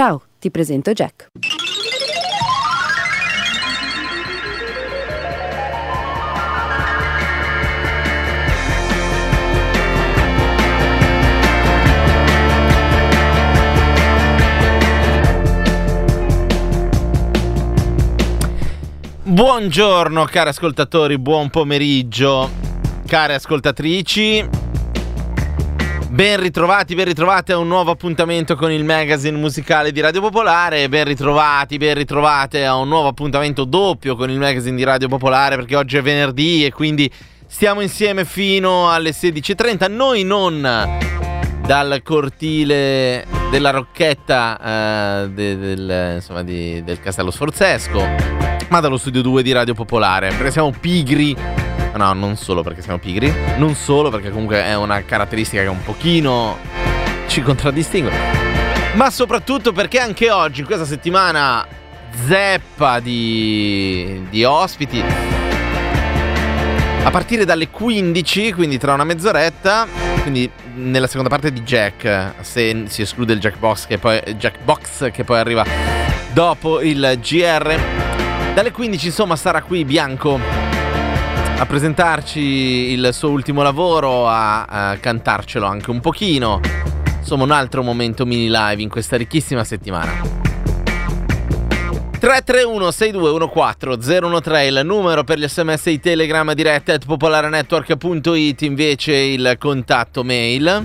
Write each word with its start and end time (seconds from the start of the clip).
Ciao, 0.00 0.22
ti 0.38 0.50
presento 0.50 0.92
Jack. 0.92 1.26
Buongiorno 19.22 20.24
cari 20.24 20.48
ascoltatori, 20.48 21.18
buon 21.18 21.50
pomeriggio, 21.50 22.48
care 23.06 23.34
ascoltatrici. 23.34 24.59
Ben 26.20 26.38
ritrovati, 26.38 26.94
ben 26.94 27.06
ritrovate 27.06 27.52
a 27.52 27.56
un 27.56 27.66
nuovo 27.66 27.92
appuntamento 27.92 28.54
con 28.54 28.70
il 28.70 28.84
magazine 28.84 29.38
musicale 29.38 29.90
di 29.90 30.02
Radio 30.02 30.20
Popolare. 30.20 30.86
Ben 30.90 31.06
ritrovati, 31.06 31.78
ben 31.78 31.94
ritrovate 31.94 32.66
a 32.66 32.76
un 32.76 32.88
nuovo 32.88 33.08
appuntamento 33.08 33.64
doppio 33.64 34.16
con 34.16 34.28
il 34.28 34.36
magazine 34.36 34.76
di 34.76 34.84
Radio 34.84 35.08
Popolare 35.08 35.56
perché 35.56 35.76
oggi 35.76 35.96
è 35.96 36.02
venerdì 36.02 36.66
e 36.66 36.72
quindi 36.72 37.10
stiamo 37.46 37.80
insieme 37.80 38.26
fino 38.26 38.90
alle 38.90 39.12
16.30. 39.12 39.90
Noi 39.90 40.22
non 40.22 40.60
dal 41.64 42.02
cortile 42.04 43.26
della 43.50 43.70
Rocchetta 43.70 45.22
eh, 45.22 45.30
de, 45.30 45.56
del, 45.56 46.12
insomma, 46.16 46.42
di, 46.42 46.84
del 46.84 47.00
Castello 47.00 47.30
Sforzesco 47.30 48.58
ma 48.68 48.80
dallo 48.80 48.98
studio 48.98 49.22
2 49.22 49.42
di 49.42 49.52
Radio 49.52 49.72
Popolare, 49.72 50.28
perché 50.28 50.50
siamo 50.50 50.70
pigri. 50.78 51.69
No, 51.94 52.12
non 52.12 52.36
solo 52.36 52.62
perché 52.62 52.82
siamo 52.82 52.98
pigri, 52.98 53.32
non 53.56 53.74
solo 53.74 54.10
perché 54.10 54.30
comunque 54.30 54.64
è 54.64 54.76
una 54.76 55.02
caratteristica 55.04 55.62
che 55.62 55.68
un 55.68 55.82
pochino 55.82 56.58
ci 57.26 57.42
contraddistingue, 57.42 58.12
ma 58.94 59.10
soprattutto 59.10 59.72
perché 59.72 59.98
anche 59.98 60.30
oggi, 60.30 60.60
in 60.60 60.66
questa 60.66 60.84
settimana 60.84 61.66
zeppa 62.26 63.00
di, 63.00 64.26
di 64.30 64.44
ospiti, 64.44 65.02
a 67.02 67.10
partire 67.10 67.44
dalle 67.44 67.68
15, 67.68 68.52
quindi 68.52 68.78
tra 68.78 68.94
una 68.94 69.04
mezz'oretta, 69.04 69.86
quindi 70.22 70.50
nella 70.74 71.06
seconda 71.06 71.28
parte 71.28 71.52
di 71.52 71.62
Jack, 71.62 72.34
se 72.40 72.84
si 72.86 73.02
esclude 73.02 73.32
il 73.32 73.40
Jackbox 73.40 73.86
che 73.86 73.98
poi, 73.98 74.20
Jackbox 74.36 75.10
che 75.10 75.24
poi 75.24 75.38
arriva 75.38 75.64
dopo 76.32 76.80
il 76.80 77.18
GR. 77.20 77.78
Dalle 78.54 78.72
15 78.72 79.06
insomma 79.06 79.36
sarà 79.36 79.62
qui 79.62 79.84
Bianco 79.84 80.59
a 81.60 81.66
presentarci 81.66 82.40
il 82.40 83.10
suo 83.12 83.28
ultimo 83.28 83.60
lavoro, 83.60 84.26
a, 84.26 84.64
a 84.64 84.96
cantarcelo 84.96 85.66
anche 85.66 85.90
un 85.90 86.00
pochino. 86.00 86.58
Insomma 87.18 87.44
un 87.44 87.50
altro 87.50 87.82
momento 87.82 88.24
mini 88.24 88.48
live 88.48 88.80
in 88.80 88.88
questa 88.88 89.18
ricchissima 89.18 89.62
settimana. 89.62 90.10
331 92.18 92.90
6214 92.90 94.40
013 94.40 94.66
il 94.68 94.80
numero 94.84 95.22
per 95.22 95.38
gli 95.38 95.46
sms 95.46 95.86
e 95.86 95.90
i 95.90 96.00
telegram 96.00 96.52
dirette 96.54 96.92
at 96.92 97.04
popolarenetwork.it 97.04 98.62
invece 98.62 99.14
il 99.14 99.56
contatto 99.58 100.22
mail 100.22 100.84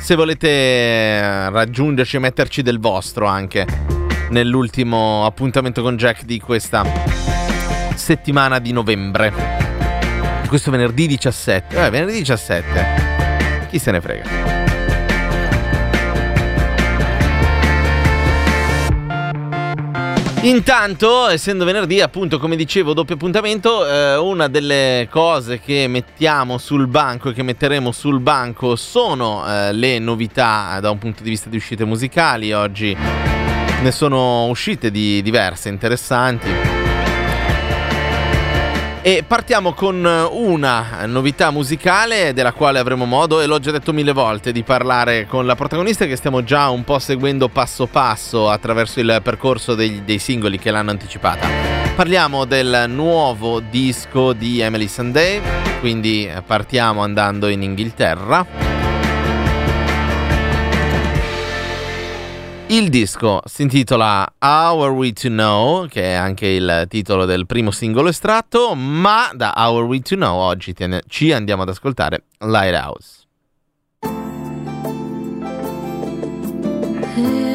se 0.00 0.14
volete 0.16 1.50
raggiungerci 1.50 2.16
e 2.16 2.18
metterci 2.18 2.62
del 2.62 2.80
vostro 2.80 3.26
anche 3.26 3.64
nell'ultimo 4.30 5.24
appuntamento 5.24 5.82
con 5.82 5.96
Jack 5.96 6.24
di 6.24 6.40
questa 6.40 7.37
settimana 7.98 8.58
di 8.58 8.72
novembre. 8.72 9.32
Questo 10.46 10.70
venerdì 10.70 11.06
17. 11.06 11.84
Eh, 11.84 11.90
venerdì 11.90 12.18
17. 12.18 13.66
Chi 13.68 13.78
se 13.78 13.90
ne 13.90 14.00
frega. 14.00 14.58
Intanto, 20.42 21.26
essendo 21.28 21.64
venerdì, 21.64 22.00
appunto, 22.00 22.38
come 22.38 22.54
dicevo, 22.54 22.94
doppio 22.94 23.16
appuntamento, 23.16 23.86
eh, 23.86 24.16
una 24.16 24.46
delle 24.46 25.08
cose 25.10 25.58
che 25.58 25.88
mettiamo 25.88 26.58
sul 26.58 26.86
banco 26.86 27.30
e 27.30 27.32
che 27.32 27.42
metteremo 27.42 27.90
sul 27.90 28.20
banco 28.20 28.76
sono 28.76 29.44
eh, 29.46 29.72
le 29.72 29.98
novità 29.98 30.78
da 30.80 30.90
un 30.90 30.98
punto 30.98 31.24
di 31.24 31.30
vista 31.30 31.50
di 31.50 31.56
uscite 31.56 31.84
musicali. 31.84 32.52
Oggi 32.52 32.96
ne 32.96 33.90
sono 33.90 34.46
uscite 34.46 34.92
di 34.92 35.20
diverse 35.22 35.68
interessanti. 35.68 36.77
E 39.00 39.22
partiamo 39.26 39.72
con 39.72 40.04
una 40.04 41.06
novità 41.06 41.50
musicale 41.50 42.34
della 42.34 42.52
quale 42.52 42.78
avremo 42.78 43.06
modo, 43.06 43.40
e 43.40 43.46
l'ho 43.46 43.58
già 43.58 43.70
detto 43.70 43.92
mille 43.92 44.12
volte, 44.12 44.52
di 44.52 44.62
parlare 44.64 45.26
con 45.26 45.46
la 45.46 45.54
protagonista 45.54 46.04
che 46.04 46.16
stiamo 46.16 46.42
già 46.42 46.68
un 46.68 46.84
po' 46.84 46.98
seguendo 46.98 47.48
passo 47.48 47.86
passo 47.86 48.50
attraverso 48.50 49.00
il 49.00 49.20
percorso 49.22 49.74
dei, 49.74 50.04
dei 50.04 50.18
singoli 50.18 50.58
che 50.58 50.70
l'hanno 50.70 50.90
anticipata. 50.90 51.48
Parliamo 51.94 52.44
del 52.44 52.84
nuovo 52.88 53.60
disco 53.60 54.32
di 54.32 54.60
Emily 54.60 54.88
Sunday, 54.88 55.40
quindi 55.80 56.28
partiamo 56.44 57.02
andando 57.02 57.48
in 57.48 57.62
Inghilterra. 57.62 58.77
Il 62.70 62.90
disco 62.90 63.40
si 63.46 63.62
intitola 63.62 64.30
How 64.38 64.82
Are 64.82 64.92
We 64.92 65.12
To 65.14 65.28
Know, 65.28 65.86
che 65.86 66.02
è 66.02 66.12
anche 66.12 66.48
il 66.48 66.84
titolo 66.88 67.24
del 67.24 67.46
primo 67.46 67.70
singolo 67.70 68.10
estratto, 68.10 68.74
ma 68.74 69.30
da 69.32 69.54
How 69.56 69.78
Are 69.78 69.86
We 69.86 70.00
To 70.00 70.16
Know 70.16 70.36
oggi 70.36 70.74
ci 71.06 71.32
andiamo 71.32 71.62
ad 71.62 71.70
ascoltare 71.70 72.24
Lighthouse. 72.40 73.18
thirsty 77.18 77.47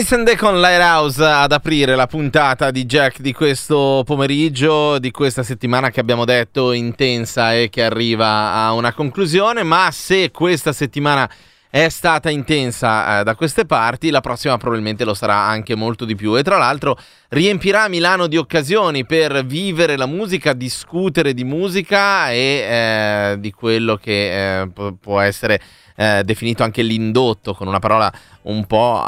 Emily 0.00 0.04
Sande 0.04 0.36
con 0.36 0.60
Lighthouse 0.60 1.22
ad 1.22 1.52
aprire 1.52 1.94
la 1.94 2.06
puntata 2.06 2.70
di 2.70 2.86
Jack 2.86 3.20
di 3.20 3.34
questo 3.34 4.02
pomeriggio, 4.06 4.98
di 4.98 5.10
questa 5.10 5.42
settimana 5.42 5.90
che 5.90 6.00
abbiamo 6.00 6.24
detto 6.24 6.72
intensa 6.72 7.54
e 7.54 7.68
che 7.68 7.84
arriva 7.84 8.54
a 8.54 8.72
una 8.72 8.94
conclusione, 8.94 9.62
ma 9.62 9.90
se 9.92 10.30
questa 10.30 10.72
settimana 10.72 11.28
è 11.68 11.88
stata 11.90 12.30
intensa 12.30 13.20
eh, 13.20 13.24
da 13.24 13.34
queste 13.34 13.66
parti, 13.66 14.10
la 14.10 14.20
prossima 14.20 14.56
probabilmente 14.56 15.04
lo 15.04 15.12
sarà 15.12 15.36
anche 15.36 15.74
molto 15.74 16.06
di 16.06 16.14
più. 16.14 16.36
E 16.36 16.42
tra 16.42 16.56
l'altro 16.56 16.98
riempirà 17.30 17.88
Milano 17.88 18.26
di 18.26 18.36
occasioni 18.36 19.04
per 19.04 19.44
vivere 19.44 19.96
la 19.96 20.06
musica, 20.06 20.52
discutere 20.52 21.32
di 21.34 21.44
musica 21.44 22.30
e 22.30 22.36
eh, 22.36 23.36
di 23.38 23.52
quello 23.52 23.96
che 23.96 24.60
eh, 24.60 24.70
può 24.98 25.20
essere 25.20 25.60
eh, 25.96 26.22
definito 26.24 26.62
anche 26.62 26.82
l'indotto 26.82 27.54
con 27.54 27.68
una 27.68 27.78
parola 27.78 28.12
un 28.42 28.66
po' 28.66 29.04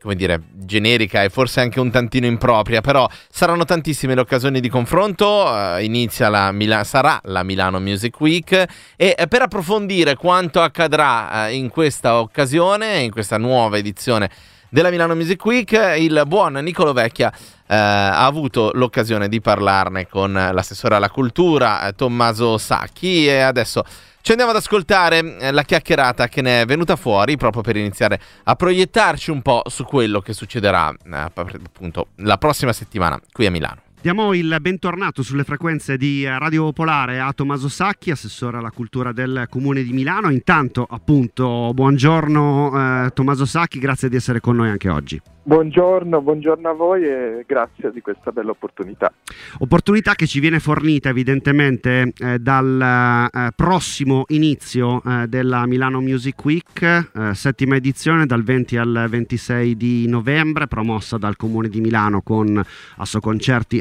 come 0.00 0.14
dire, 0.14 0.40
generica 0.52 1.22
e 1.22 1.28
forse 1.28 1.60
anche 1.60 1.78
un 1.78 1.90
tantino 1.90 2.24
impropria, 2.24 2.80
però 2.80 3.06
saranno 3.28 3.66
tantissime 3.66 4.14
le 4.14 4.22
occasioni 4.22 4.60
di 4.60 4.70
confronto, 4.70 5.46
inizia 5.80 6.30
la 6.30 6.52
Mila- 6.52 6.84
sarà 6.84 7.20
la 7.24 7.42
Milano 7.42 7.80
Music 7.80 8.18
Week 8.20 8.52
e 8.96 9.14
eh, 9.18 9.26
per 9.26 9.42
approfondire 9.42 10.16
quanto 10.16 10.62
accadrà 10.62 11.48
uh, 11.48 11.52
in 11.52 11.68
questa 11.68 12.18
occasione, 12.18 13.00
in 13.00 13.10
questa 13.10 13.36
nuova 13.36 13.76
edizione 13.76 14.30
della 14.70 14.90
Milano 14.90 15.14
Music 15.14 15.44
Week, 15.44 15.72
il 15.98 16.22
buon 16.26 16.54
Nicolo 16.54 16.92
Vecchia 16.92 17.32
ha 17.66 18.24
avuto 18.24 18.70
l'occasione 18.74 19.28
di 19.28 19.40
parlarne 19.40 20.08
con 20.08 20.32
l'assessore 20.32 20.96
alla 20.96 21.10
cultura 21.10 21.92
Tommaso 21.94 22.58
Sacchi 22.58 23.28
e 23.28 23.40
adesso 23.40 23.84
ci 24.22 24.32
andiamo 24.32 24.52
ad 24.52 24.58
ascoltare 24.58 25.38
eh, 25.38 25.50
la 25.50 25.62
chiacchierata 25.62 26.28
che 26.28 26.42
ne 26.42 26.62
è 26.62 26.64
venuta 26.66 26.96
fuori 26.96 27.36
proprio 27.36 27.62
per 27.62 27.76
iniziare 27.76 28.20
a 28.44 28.54
proiettarci 28.54 29.30
un 29.30 29.40
po' 29.40 29.62
su 29.66 29.84
quello 29.84 30.20
che 30.20 30.34
succederà 30.34 30.90
eh, 30.90 31.16
appunto 31.16 32.08
la 32.16 32.36
prossima 32.36 32.72
settimana 32.72 33.18
qui 33.32 33.46
a 33.46 33.50
Milano. 33.50 33.82
Diamo 34.02 34.32
il 34.32 34.56
bentornato 34.62 35.22
sulle 35.22 35.44
frequenze 35.44 35.98
di 35.98 36.24
Radio 36.24 36.64
Popolare 36.64 37.20
a 37.20 37.34
Tommaso 37.34 37.68
Sacchi, 37.68 38.10
assessore 38.10 38.56
alla 38.56 38.70
cultura 38.70 39.12
del 39.12 39.44
Comune 39.50 39.82
di 39.82 39.92
Milano. 39.92 40.30
Intanto, 40.30 40.86
appunto, 40.88 41.70
buongiorno 41.74 43.04
eh, 43.04 43.10
Tommaso 43.10 43.44
Sacchi, 43.44 43.78
grazie 43.78 44.08
di 44.08 44.16
essere 44.16 44.40
con 44.40 44.56
noi 44.56 44.70
anche 44.70 44.88
oggi. 44.88 45.20
Buongiorno, 45.42 46.20
buongiorno, 46.20 46.68
a 46.68 46.72
voi 46.74 47.02
e 47.04 47.44
grazie 47.46 47.90
di 47.92 48.02
questa 48.02 48.30
bella 48.30 48.50
opportunità. 48.50 49.12
Opportunità 49.58 50.14
che 50.14 50.26
ci 50.26 50.38
viene 50.38 50.60
fornita 50.60 51.08
evidentemente 51.08 52.12
eh, 52.18 52.38
dal 52.38 53.28
eh, 53.32 53.50
prossimo 53.56 54.26
inizio 54.28 55.02
eh, 55.02 55.26
della 55.28 55.66
Milano 55.66 56.00
Music 56.00 56.44
Week, 56.44 56.82
eh, 56.82 57.34
settima 57.34 57.74
edizione 57.76 58.26
dal 58.26 58.44
20 58.44 58.76
al 58.76 59.06
26 59.08 59.76
di 59.76 60.06
novembre, 60.06 60.68
promossa 60.68 61.16
dal 61.16 61.36
Comune 61.36 61.68
di 61.68 61.80
Milano 61.80 62.20
con 62.20 62.62
Asso 62.98 63.18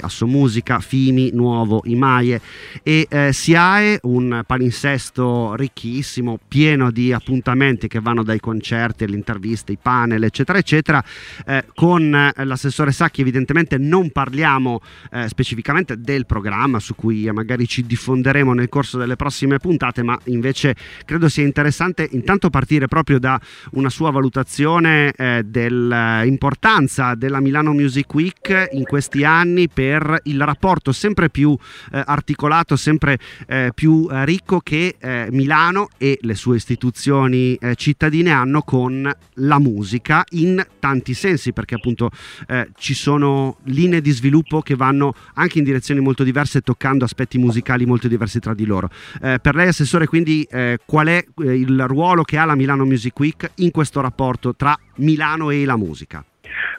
Concerti, 0.09 0.15
Asso 0.19 0.27
Musica, 0.27 0.79
Fimi, 0.79 1.29
Nuovo, 1.33 1.81
Imaie. 1.85 2.41
E 2.83 3.07
eh, 3.09 3.31
SIAE, 3.31 3.99
un 4.03 4.41
palinsesto 4.45 5.55
ricchissimo, 5.55 6.39
pieno 6.47 6.91
di 6.91 7.13
appuntamenti 7.13 7.87
che 7.87 7.99
vanno 7.99 8.23
dai 8.23 8.39
concerti 8.39 9.03
alle 9.03 9.15
interviste, 9.15 9.71
i 9.71 9.77
panel, 9.81 10.23
eccetera, 10.23 10.57
eccetera. 10.57 11.03
Eh, 11.45 11.65
con 11.75 12.13
eh, 12.13 12.43
l'assessore 12.43 12.91
Sacchi 12.91 13.21
evidentemente 13.21 13.77
non 13.77 14.09
parliamo 14.09 14.81
eh, 15.11 15.27
specificamente 15.27 15.99
del 15.99 16.25
programma 16.25 16.79
su 16.79 16.95
cui 16.95 17.29
magari 17.31 17.67
ci 17.67 17.85
diffonderemo 17.85 18.53
nel 18.53 18.69
corso 18.69 18.97
delle 18.97 19.15
prossime 19.15 19.59
puntate, 19.59 20.03
ma 20.03 20.19
invece 20.25 20.75
credo 21.05 21.29
sia 21.29 21.43
interessante 21.43 22.07
intanto 22.11 22.49
partire 22.49 22.87
proprio 22.87 23.19
da 23.19 23.39
una 23.71 23.89
sua 23.89 24.11
valutazione 24.11 25.11
eh, 25.15 25.43
dell'importanza 25.45 27.15
della 27.15 27.39
Milano 27.39 27.73
Music 27.73 28.11
Week 28.13 28.69
in 28.71 28.83
questi 28.83 29.23
anni 29.23 29.67
per 29.69 29.98
il 30.23 30.41
rapporto 30.43 30.91
sempre 30.91 31.29
più 31.29 31.57
eh, 31.91 32.03
articolato, 32.05 32.75
sempre 32.75 33.17
eh, 33.47 33.71
più 33.73 34.07
eh, 34.11 34.25
ricco 34.25 34.59
che 34.59 34.95
Milano 35.31 35.89
e 35.97 36.17
le 36.21 36.35
sue 36.35 36.55
istituzioni 36.55 37.57
cittadine 37.75 38.31
hanno 38.31 38.61
con 38.61 39.11
la 39.35 39.59
musica 39.59 40.23
in 40.31 40.65
tanti 40.79 41.13
sensi 41.13 41.53
perché 41.53 41.75
appunto 41.75 42.09
eh, 42.47 42.69
ci 42.77 42.93
sono 42.93 43.57
linee 43.63 44.01
di 44.01 44.11
sviluppo 44.11 44.61
che 44.61 44.75
vanno 44.75 45.13
anche 45.35 45.59
in 45.59 45.63
direzioni 45.63 45.99
molto 45.99 46.23
diverse 46.23 46.61
toccando 46.61 47.05
aspetti 47.05 47.37
musicali 47.37 47.85
molto 47.85 48.07
diversi 48.07 48.39
tra 48.39 48.53
di 48.53 48.65
loro. 48.65 48.89
Eh, 49.21 49.39
per 49.41 49.55
lei 49.55 49.67
Assessore 49.67 50.07
quindi 50.07 50.47
eh, 50.49 50.79
qual 50.85 51.07
è 51.07 51.23
eh, 51.41 51.53
il 51.53 51.85
ruolo 51.87 52.23
che 52.23 52.37
ha 52.37 52.45
la 52.45 52.55
Milano 52.55 52.85
Music 52.85 53.17
Week 53.19 53.51
in 53.55 53.71
questo 53.71 54.01
rapporto 54.01 54.55
tra 54.55 54.77
Milano 54.95 55.49
e 55.49 55.65
la 55.65 55.77
musica? 55.77 56.23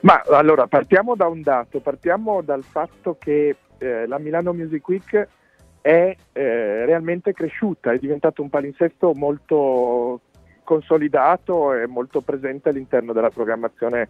Ma 0.02 0.22
allora 0.30 0.66
partiamo 0.66 1.14
da 1.14 1.26
un 1.26 1.42
dato, 1.42 1.80
partiamo 1.80 2.40
dal 2.40 2.62
fatto 2.62 3.16
che 3.18 3.56
eh, 3.78 4.06
la 4.06 4.18
Milano 4.18 4.52
Music 4.52 4.88
Week 4.88 5.28
è 5.82 6.16
eh, 6.32 6.84
realmente 6.84 7.32
cresciuta, 7.32 7.92
è 7.92 7.98
diventato 7.98 8.40
un 8.40 8.48
palinsesto 8.48 9.12
molto 9.14 10.20
consolidato 10.64 11.74
e 11.74 11.86
molto 11.86 12.20
presente 12.20 12.68
all'interno 12.68 13.12
della 13.12 13.30
programmazione 13.30 14.08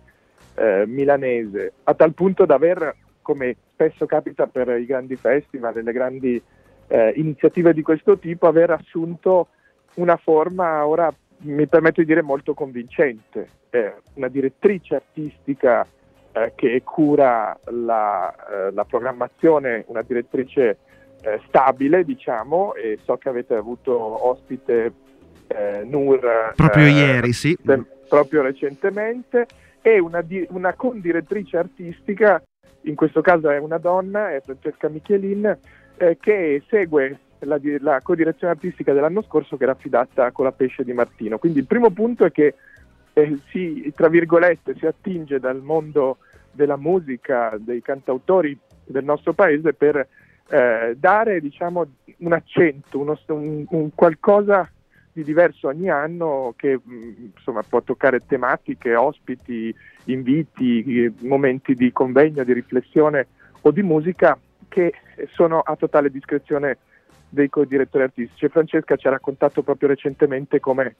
eh, 0.54 0.84
milanese, 0.86 1.72
a 1.84 1.94
tal 1.94 2.12
punto 2.12 2.44
da 2.44 2.54
aver, 2.54 2.94
come 3.22 3.56
spesso 3.72 4.06
capita 4.06 4.46
per 4.46 4.68
i 4.68 4.86
grandi 4.86 5.16
festival 5.16 5.76
e 5.76 5.82
le 5.82 5.92
grandi 5.92 6.42
eh, 6.88 7.12
iniziative 7.16 7.72
di 7.72 7.82
questo 7.82 8.18
tipo, 8.18 8.46
aver 8.46 8.70
assunto 8.70 9.48
una 9.94 10.16
forma 10.16 10.86
ora 10.86 11.12
mi 11.42 11.66
permetto 11.66 12.00
di 12.00 12.06
dire 12.06 12.22
molto 12.22 12.54
convincente, 12.54 13.48
eh, 13.70 13.94
una 14.14 14.28
direttrice 14.28 14.96
artistica 14.96 15.86
eh, 16.32 16.52
che 16.54 16.82
cura 16.84 17.58
la, 17.70 18.32
eh, 18.32 18.72
la, 18.72 18.84
programmazione, 18.84 19.84
una 19.88 20.02
direttrice 20.02 20.78
eh, 21.22 21.40
stabile 21.46 22.04
diciamo 22.04 22.74
e 22.74 22.98
so 23.02 23.16
che 23.16 23.28
avete 23.28 23.54
avuto 23.54 24.28
ospite 24.28 25.08
Nur 25.84 26.52
proprio 26.54 26.86
ieri, 26.86 27.32
sì. 27.32 27.58
proprio 28.08 28.42
recentemente 28.42 29.48
e 29.82 29.98
una, 29.98 30.20
di, 30.20 30.46
una 30.50 30.74
condirettrice 30.74 31.56
artistica, 31.56 32.40
in 32.82 32.94
questo 32.94 33.20
caso 33.20 33.50
è 33.50 33.58
una 33.58 33.78
donna, 33.78 34.30
è 34.30 34.40
Francesca 34.42 34.88
Michelin, 34.88 35.58
che 36.20 36.62
segue 36.68 37.18
la, 37.40 37.58
la 37.80 38.00
codirezione 38.02 38.52
artistica 38.52 38.92
dell'anno 38.92 39.22
scorso 39.22 39.56
che 39.56 39.64
era 39.64 39.72
affidata 39.72 40.30
con 40.32 40.44
la 40.44 40.52
pesce 40.52 40.84
di 40.84 40.92
Martino. 40.92 41.38
Quindi 41.38 41.60
il 41.60 41.66
primo 41.66 41.90
punto 41.90 42.24
è 42.24 42.32
che 42.32 42.54
eh, 43.12 43.38
si, 43.50 43.92
tra 43.94 44.08
virgolette, 44.08 44.74
si 44.76 44.86
attinge 44.86 45.38
dal 45.38 45.60
mondo 45.62 46.18
della 46.52 46.76
musica, 46.76 47.56
dei 47.58 47.82
cantautori 47.82 48.58
del 48.84 49.04
nostro 49.04 49.32
paese 49.32 49.72
per 49.72 50.06
eh, 50.48 50.96
dare 50.98 51.40
diciamo, 51.40 51.86
un 52.18 52.32
accento, 52.32 52.98
uno, 52.98 53.18
un, 53.28 53.64
un 53.68 53.90
qualcosa 53.94 54.68
di 55.12 55.24
diverso 55.24 55.68
ogni 55.68 55.90
anno 55.90 56.54
che 56.56 56.78
mm, 56.78 57.30
insomma, 57.36 57.62
può 57.62 57.82
toccare 57.82 58.24
tematiche, 58.26 58.94
ospiti, 58.94 59.74
inviti, 60.04 61.12
momenti 61.20 61.74
di 61.74 61.92
convegno, 61.92 62.44
di 62.44 62.52
riflessione 62.52 63.26
o 63.62 63.70
di 63.70 63.82
musica 63.82 64.38
che 64.68 64.92
sono 65.32 65.60
a 65.60 65.76
totale 65.76 66.10
discrezione 66.10 66.78
dei 67.30 67.48
co-direttori 67.48 68.04
artistici. 68.04 68.48
Francesca 68.48 68.96
ci 68.96 69.06
ha 69.06 69.10
raccontato 69.10 69.62
proprio 69.62 69.88
recentemente 69.88 70.60
come 70.60 70.96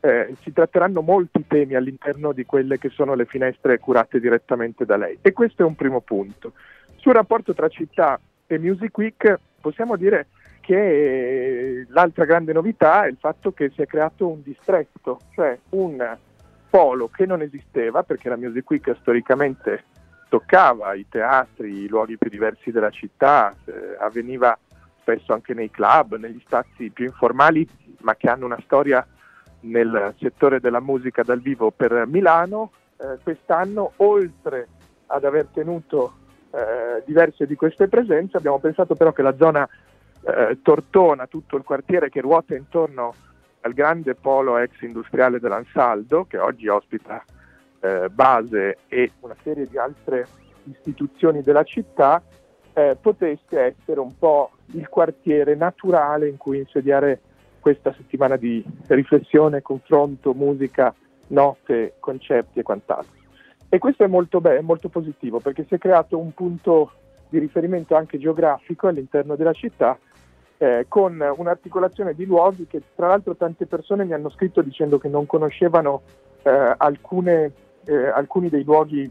eh, 0.00 0.34
si 0.42 0.52
tratteranno 0.52 1.00
molti 1.00 1.46
temi 1.46 1.74
all'interno 1.74 2.32
di 2.32 2.44
quelle 2.44 2.78
che 2.78 2.90
sono 2.90 3.14
le 3.14 3.24
finestre 3.24 3.78
curate 3.78 4.20
direttamente 4.20 4.84
da 4.84 4.96
lei. 4.96 5.18
E 5.22 5.32
questo 5.32 5.62
è 5.62 5.64
un 5.64 5.74
primo 5.74 6.00
punto. 6.00 6.52
Sul 6.96 7.14
rapporto 7.14 7.54
tra 7.54 7.68
città 7.68 8.20
e 8.46 8.58
Music 8.58 8.96
Week 8.98 9.38
possiamo 9.60 9.96
dire 9.96 10.26
che 10.60 11.86
l'altra 11.88 12.24
grande 12.24 12.52
novità 12.52 13.04
è 13.04 13.08
il 13.08 13.16
fatto 13.18 13.52
che 13.52 13.70
si 13.70 13.80
è 13.80 13.86
creato 13.86 14.28
un 14.28 14.42
distretto, 14.42 15.20
cioè 15.32 15.58
un 15.70 16.16
polo 16.68 17.08
che 17.08 17.24
non 17.24 17.40
esisteva 17.40 18.02
perché 18.02 18.28
la 18.28 18.36
Music 18.36 18.68
Week 18.68 18.96
storicamente 19.00 19.84
toccava 20.28 20.92
i 20.92 21.06
teatri, 21.08 21.84
i 21.84 21.88
luoghi 21.88 22.18
più 22.18 22.28
diversi 22.28 22.70
della 22.70 22.90
città, 22.90 23.54
eh, 23.64 23.96
avveniva 23.98 24.56
spesso 25.08 25.32
anche 25.32 25.54
nei 25.54 25.70
club, 25.70 26.16
negli 26.18 26.40
spazi 26.44 26.90
più 26.90 27.06
informali, 27.06 27.66
ma 28.00 28.14
che 28.14 28.28
hanno 28.28 28.44
una 28.44 28.60
storia 28.64 29.06
nel 29.60 30.14
settore 30.18 30.60
della 30.60 30.80
musica 30.80 31.22
dal 31.22 31.40
vivo 31.40 31.70
per 31.70 32.06
Milano. 32.06 32.72
Eh, 32.98 33.18
quest'anno, 33.22 33.92
oltre 33.96 34.68
ad 35.06 35.24
aver 35.24 35.46
tenuto 35.46 36.12
eh, 36.50 37.02
diverse 37.06 37.46
di 37.46 37.54
queste 37.54 37.88
presenze, 37.88 38.36
abbiamo 38.36 38.58
pensato 38.58 38.94
però 38.94 39.12
che 39.12 39.22
la 39.22 39.34
zona 39.36 39.66
eh, 40.20 40.58
Tortona, 40.60 41.26
tutto 41.26 41.56
il 41.56 41.64
quartiere 41.64 42.10
che 42.10 42.20
ruota 42.20 42.54
intorno 42.54 43.14
al 43.62 43.72
grande 43.72 44.14
polo 44.14 44.58
ex 44.58 44.80
industriale 44.82 45.40
dell'Ansaldo, 45.40 46.26
che 46.26 46.36
oggi 46.36 46.68
ospita 46.68 47.24
eh, 47.80 48.10
base 48.10 48.78
e 48.88 49.12
una 49.20 49.36
serie 49.42 49.66
di 49.66 49.78
altre 49.78 50.26
istituzioni 50.64 51.40
della 51.40 51.64
città, 51.64 52.22
eh, 52.78 52.96
potesse 53.00 53.74
essere 53.76 53.98
un 53.98 54.16
po' 54.16 54.52
il 54.66 54.88
quartiere 54.88 55.56
naturale 55.56 56.28
in 56.28 56.36
cui 56.36 56.58
insediare 56.58 57.20
questa 57.58 57.92
settimana 57.92 58.36
di 58.36 58.64
riflessione, 58.86 59.62
confronto, 59.62 60.32
musica, 60.32 60.94
note, 61.28 61.94
concerti 61.98 62.60
e 62.60 62.62
quant'altro. 62.62 63.16
E 63.68 63.78
questo 63.78 64.04
è 64.04 64.06
molto, 64.06 64.40
be- 64.40 64.60
molto 64.60 64.88
positivo 64.88 65.40
perché 65.40 65.64
si 65.66 65.74
è 65.74 65.78
creato 65.78 66.18
un 66.18 66.32
punto 66.32 66.92
di 67.28 67.40
riferimento 67.40 67.96
anche 67.96 68.16
geografico 68.16 68.86
all'interno 68.86 69.34
della 69.34 69.52
città 69.52 69.98
eh, 70.56 70.86
con 70.88 71.20
un'articolazione 71.36 72.14
di 72.14 72.24
luoghi 72.24 72.66
che 72.68 72.80
tra 72.94 73.08
l'altro 73.08 73.34
tante 73.34 73.66
persone 73.66 74.04
mi 74.04 74.12
hanno 74.12 74.30
scritto 74.30 74.62
dicendo 74.62 74.98
che 74.98 75.08
non 75.08 75.26
conoscevano 75.26 76.02
eh, 76.42 76.74
alcune, 76.76 77.52
eh, 77.84 78.06
alcuni 78.08 78.48
dei 78.48 78.62
luoghi 78.62 79.10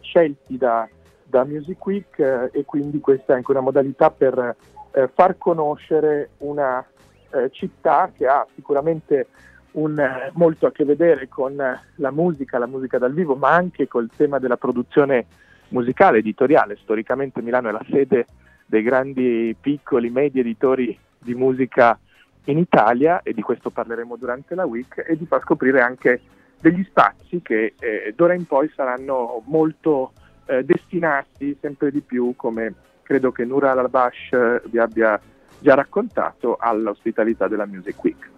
scelti 0.00 0.56
da, 0.56 0.88
da 1.30 1.44
Music 1.44 1.86
Week 1.86 2.18
eh, 2.18 2.50
e 2.52 2.64
quindi 2.64 3.00
questa 3.00 3.32
è 3.32 3.36
anche 3.36 3.52
una 3.52 3.60
modalità 3.60 4.10
per 4.10 4.56
eh, 4.92 5.08
far 5.14 5.38
conoscere 5.38 6.30
una 6.38 6.84
eh, 7.30 7.48
città 7.52 8.10
che 8.14 8.26
ha 8.26 8.46
sicuramente 8.54 9.28
un, 9.72 9.94
molto 10.32 10.66
a 10.66 10.72
che 10.72 10.84
vedere 10.84 11.28
con 11.28 11.54
la 11.56 12.10
musica, 12.10 12.58
la 12.58 12.66
musica 12.66 12.98
dal 12.98 13.14
vivo, 13.14 13.36
ma 13.36 13.50
anche 13.50 13.86
col 13.86 14.10
tema 14.14 14.38
della 14.38 14.56
produzione 14.56 15.26
musicale, 15.68 16.18
editoriale. 16.18 16.76
Storicamente 16.82 17.40
Milano 17.40 17.68
è 17.68 17.72
la 17.72 17.86
sede 17.88 18.26
dei 18.66 18.82
grandi, 18.82 19.54
piccoli, 19.58 20.10
medi 20.10 20.40
editori 20.40 20.98
di 21.18 21.34
musica 21.34 21.96
in 22.44 22.58
Italia 22.58 23.22
e 23.22 23.32
di 23.32 23.42
questo 23.42 23.70
parleremo 23.70 24.16
durante 24.16 24.54
la 24.54 24.64
week 24.64 25.04
e 25.06 25.16
di 25.16 25.26
far 25.26 25.42
scoprire 25.42 25.80
anche 25.80 26.20
degli 26.58 26.84
spazi 26.84 27.40
che 27.42 27.74
eh, 27.78 28.12
d'ora 28.14 28.34
in 28.34 28.46
poi 28.46 28.70
saranno 28.74 29.42
molto 29.46 30.12
eh, 30.50 30.64
destinati 30.64 31.56
sempre 31.60 31.90
di 31.90 32.00
più, 32.00 32.34
come 32.36 32.74
credo 33.02 33.30
che 33.30 33.44
Nura 33.44 33.70
Al-Bash 33.70 34.32
eh, 34.32 34.62
vi 34.66 34.78
abbia 34.78 35.20
già 35.58 35.74
raccontato, 35.74 36.56
all'ospitalità 36.58 37.46
della 37.46 37.66
Music 37.66 38.02
Week. 38.02 38.28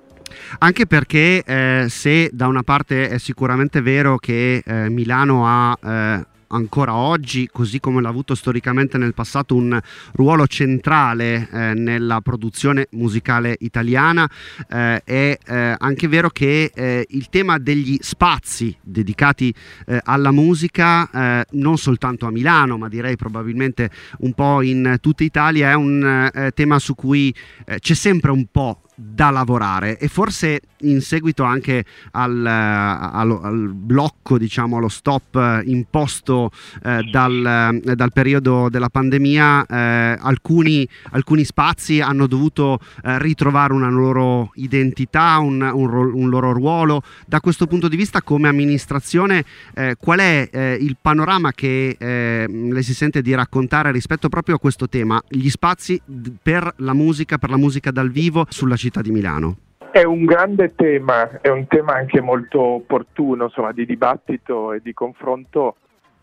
Anche 0.58 0.86
perché 0.86 1.42
eh, 1.44 1.86
se 1.88 2.28
da 2.32 2.46
una 2.46 2.62
parte 2.62 3.08
è 3.08 3.18
sicuramente 3.18 3.80
vero 3.80 4.16
che 4.16 4.62
eh, 4.64 4.88
Milano 4.88 5.46
ha 5.46 5.76
eh, 5.82 6.26
ancora 6.52 6.94
oggi, 6.94 7.48
così 7.50 7.80
come 7.80 8.00
l'ha 8.00 8.08
avuto 8.08 8.34
storicamente 8.34 8.98
nel 8.98 9.14
passato, 9.14 9.54
un 9.54 9.78
ruolo 10.12 10.46
centrale 10.46 11.48
eh, 11.50 11.74
nella 11.74 12.20
produzione 12.20 12.86
musicale 12.92 13.56
italiana. 13.60 14.28
Eh, 14.68 15.02
è 15.04 15.38
eh, 15.44 15.74
anche 15.78 16.08
vero 16.08 16.30
che 16.30 16.70
eh, 16.74 17.06
il 17.10 17.28
tema 17.28 17.58
degli 17.58 17.98
spazi 18.00 18.76
dedicati 18.80 19.52
eh, 19.86 20.00
alla 20.04 20.30
musica, 20.30 21.10
eh, 21.10 21.46
non 21.52 21.76
soltanto 21.76 22.26
a 22.26 22.30
Milano, 22.30 22.78
ma 22.78 22.88
direi 22.88 23.16
probabilmente 23.16 23.90
un 24.18 24.32
po' 24.32 24.62
in 24.62 24.98
tutta 25.00 25.24
Italia, 25.24 25.70
è 25.70 25.74
un 25.74 26.50
tema 26.54 26.78
su 26.78 26.94
cui 26.94 27.34
c'è 27.78 27.94
sempre 27.94 28.30
un 28.30 28.46
po' 28.50 28.82
da 28.94 29.30
lavorare 29.30 29.98
e 29.98 30.08
forse 30.08 30.60
in 30.82 31.00
seguito 31.00 31.44
anche 31.44 31.84
al, 32.12 32.44
al, 32.44 33.38
al 33.42 33.70
blocco, 33.74 34.38
diciamo, 34.38 34.76
allo 34.76 34.88
stop 34.88 35.62
imposto 35.64 36.50
eh, 36.82 37.02
dal, 37.10 37.80
eh, 37.84 37.94
dal, 37.94 38.12
periodo 38.12 38.68
della 38.68 38.88
pandemia, 38.88 39.66
eh, 39.66 40.18
alcuni, 40.20 40.86
alcuni, 41.10 41.44
spazi 41.44 42.00
hanno 42.00 42.26
dovuto 42.26 42.78
eh, 43.04 43.18
ritrovare 43.18 43.72
una 43.72 43.88
loro 43.88 44.52
identità, 44.56 45.38
un, 45.38 45.60
un, 45.60 46.12
un, 46.14 46.28
loro 46.28 46.52
ruolo. 46.52 47.02
Da 47.26 47.40
questo 47.40 47.66
punto 47.66 47.88
di 47.88 47.96
vista, 47.96 48.22
come 48.22 48.48
amministrazione, 48.48 49.44
eh, 49.74 49.96
qual 49.98 50.18
è 50.18 50.48
eh, 50.50 50.76
il 50.80 50.96
panorama 51.00 51.52
che 51.52 51.96
le 52.02 52.82
si 52.82 52.94
sente 52.94 53.22
di 53.22 53.34
raccontare 53.34 53.92
rispetto 53.92 54.28
proprio 54.28 54.56
a 54.56 54.58
questo 54.58 54.88
tema, 54.88 55.22
gli 55.28 55.48
spazi 55.48 56.00
per 56.42 56.72
la 56.78 56.92
musica, 56.92 57.38
per 57.38 57.50
la 57.50 57.56
musica 57.56 57.90
dal 57.90 58.10
vivo 58.10 58.46
sulla 58.48 58.76
di 59.00 59.10
Milano? 59.10 59.56
È 59.90 60.02
un 60.02 60.24
grande 60.24 60.74
tema, 60.74 61.40
è 61.40 61.48
un 61.48 61.66
tema 61.66 61.94
anche 61.94 62.20
molto 62.20 62.60
opportuno, 62.60 63.44
insomma, 63.44 63.72
di 63.72 63.84
dibattito 63.84 64.72
e 64.72 64.80
di 64.80 64.94
confronto 64.94 65.76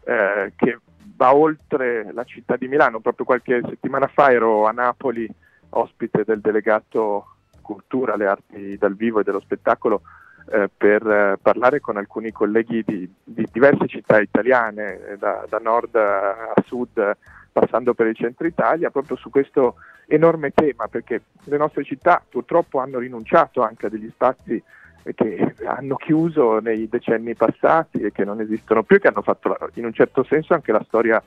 eh, 0.03 0.53
che 0.55 0.79
va 1.15 1.35
oltre 1.35 2.11
la 2.13 2.23
città 2.23 2.55
di 2.55 2.67
Milano. 2.67 2.99
Proprio 2.99 3.25
qualche 3.25 3.61
settimana 3.67 4.07
fa 4.07 4.31
ero 4.31 4.65
a 4.65 4.71
Napoli, 4.71 5.29
ospite 5.69 6.23
del 6.25 6.39
delegato 6.39 7.35
cultura, 7.61 8.15
le 8.15 8.25
arti 8.25 8.77
dal 8.77 8.95
vivo 8.95 9.19
e 9.19 9.23
dello 9.23 9.39
spettacolo, 9.39 10.01
eh, 10.51 10.67
per 10.75 11.05
eh, 11.05 11.37
parlare 11.39 11.79
con 11.79 11.97
alcuni 11.97 12.31
colleghi 12.31 12.83
di, 12.83 13.07
di 13.23 13.47
diverse 13.51 13.87
città 13.87 14.19
italiane, 14.19 15.09
eh, 15.09 15.17
da, 15.17 15.45
da, 15.47 15.59
nord 15.59 15.95
a 15.95 16.53
sud, 16.65 17.17
passando 17.59 17.93
per 17.93 18.07
il 18.07 18.15
centro 18.15 18.47
Italia, 18.47 18.89
proprio 18.89 19.17
su 19.17 19.29
questo 19.29 19.75
enorme 20.07 20.51
tema, 20.51 20.87
perché 20.87 21.21
le 21.43 21.57
nostre 21.57 21.83
città 21.83 22.23
purtroppo 22.27 22.79
hanno 22.79 22.99
rinunciato 22.99 23.61
anche 23.61 23.87
a 23.87 23.89
degli 23.89 24.09
spazi 24.09 24.63
che 25.15 25.55
hanno 25.65 25.95
chiuso 25.95 26.59
nei 26.59 26.87
decenni 26.87 27.33
passati 27.33 27.99
e 27.99 28.11
che 28.11 28.25
non 28.25 28.41
esistono 28.41 28.83
più 28.83 28.97
e 28.97 28.99
che 28.99 29.07
hanno 29.07 29.21
fatto 29.21 29.57
in 29.75 29.85
un 29.85 29.93
certo 29.93 30.23
senso 30.23 30.53
anche 30.53 30.71
la 30.71 30.83
storia 30.85 31.21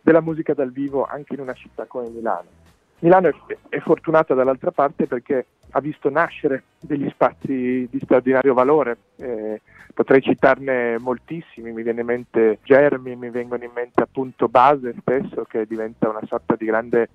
della 0.00 0.20
musica 0.20 0.54
dal 0.54 0.70
vivo 0.70 1.04
anche 1.04 1.34
in 1.34 1.40
una 1.40 1.54
città 1.54 1.84
come 1.86 2.08
Milano. 2.08 2.48
Milano 3.00 3.28
è, 3.28 3.34
è 3.68 3.80
fortunata 3.80 4.34
dall'altra 4.34 4.70
parte 4.70 5.06
perché 5.06 5.46
ha 5.76 5.80
visto 5.80 6.08
nascere 6.08 6.64
degli 6.80 7.08
spazi 7.10 7.86
di 7.90 8.00
straordinario 8.02 8.54
valore, 8.54 8.96
eh, 9.16 9.60
potrei 9.92 10.22
citarne 10.22 10.98
moltissimi, 10.98 11.70
mi 11.70 11.82
viene 11.82 12.00
in 12.00 12.06
mente 12.06 12.58
Germi, 12.62 13.14
mi 13.14 13.28
vengono 13.28 13.62
in 13.62 13.72
mente 13.74 14.02
appunto 14.02 14.48
Base 14.48 14.94
stesso 15.00 15.44
che 15.44 15.66
diventa 15.66 16.08
una 16.08 16.24
sorta 16.26 16.56
di 16.56 16.64
grande 16.64 17.10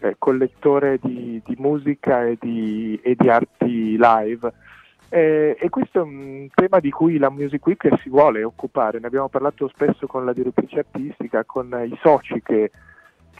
eh, 0.00 0.16
collettore 0.18 0.98
di, 1.02 1.42
di 1.44 1.54
musica 1.58 2.24
e 2.24 2.38
di, 2.40 2.98
e 3.02 3.14
di 3.14 3.28
arti 3.28 3.98
live. 3.98 4.52
Eh, 5.10 5.58
e 5.60 5.68
questo 5.68 5.98
è 5.98 6.02
un 6.02 6.48
tema 6.54 6.80
di 6.80 6.90
cui 6.90 7.18
la 7.18 7.28
Music 7.28 7.66
Week 7.66 7.86
si 8.00 8.08
vuole 8.08 8.42
occupare, 8.42 9.00
ne 9.00 9.06
abbiamo 9.06 9.28
parlato 9.28 9.68
spesso 9.68 10.06
con 10.06 10.24
la 10.24 10.32
direttrice 10.32 10.78
artistica, 10.78 11.44
con 11.44 11.68
i 11.86 11.98
soci 12.00 12.40
che, 12.42 12.70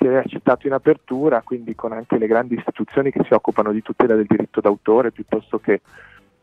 che 0.03 0.17
ha 0.17 0.25
citato 0.25 0.67
in 0.67 0.73
apertura, 0.73 1.43
quindi 1.43 1.75
con 1.75 1.93
anche 1.93 2.19
le 2.19 2.27
grandi 2.27 2.55
istituzioni 2.55 3.11
che 3.11 3.23
si 3.25 3.33
occupano 3.33 3.73
di 3.73 3.83
tutela 3.83 4.15
del 4.15 4.27
diritto 4.27 4.61
d'autore 4.61 5.13
piuttosto 5.13 5.59
che 5.59 5.81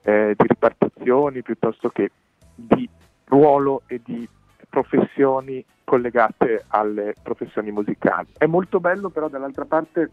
eh, 0.02 0.34
di 0.38 0.48
ripartizioni, 0.48 1.42
piuttosto 1.42 1.90
che 1.90 2.12
di 2.56 2.90
ruolo 3.26 3.82
e 3.88 4.02
di 4.04 4.28
professioni 4.70 5.64
collegate 5.84 6.66
alle 6.68 7.16
professioni 7.22 7.72
musicali. 7.72 8.28
È 8.38 8.46
molto 8.46 8.80
bello 8.80 9.10
però 9.10 9.28
dall'altra 9.28 9.66
parte 9.66 10.10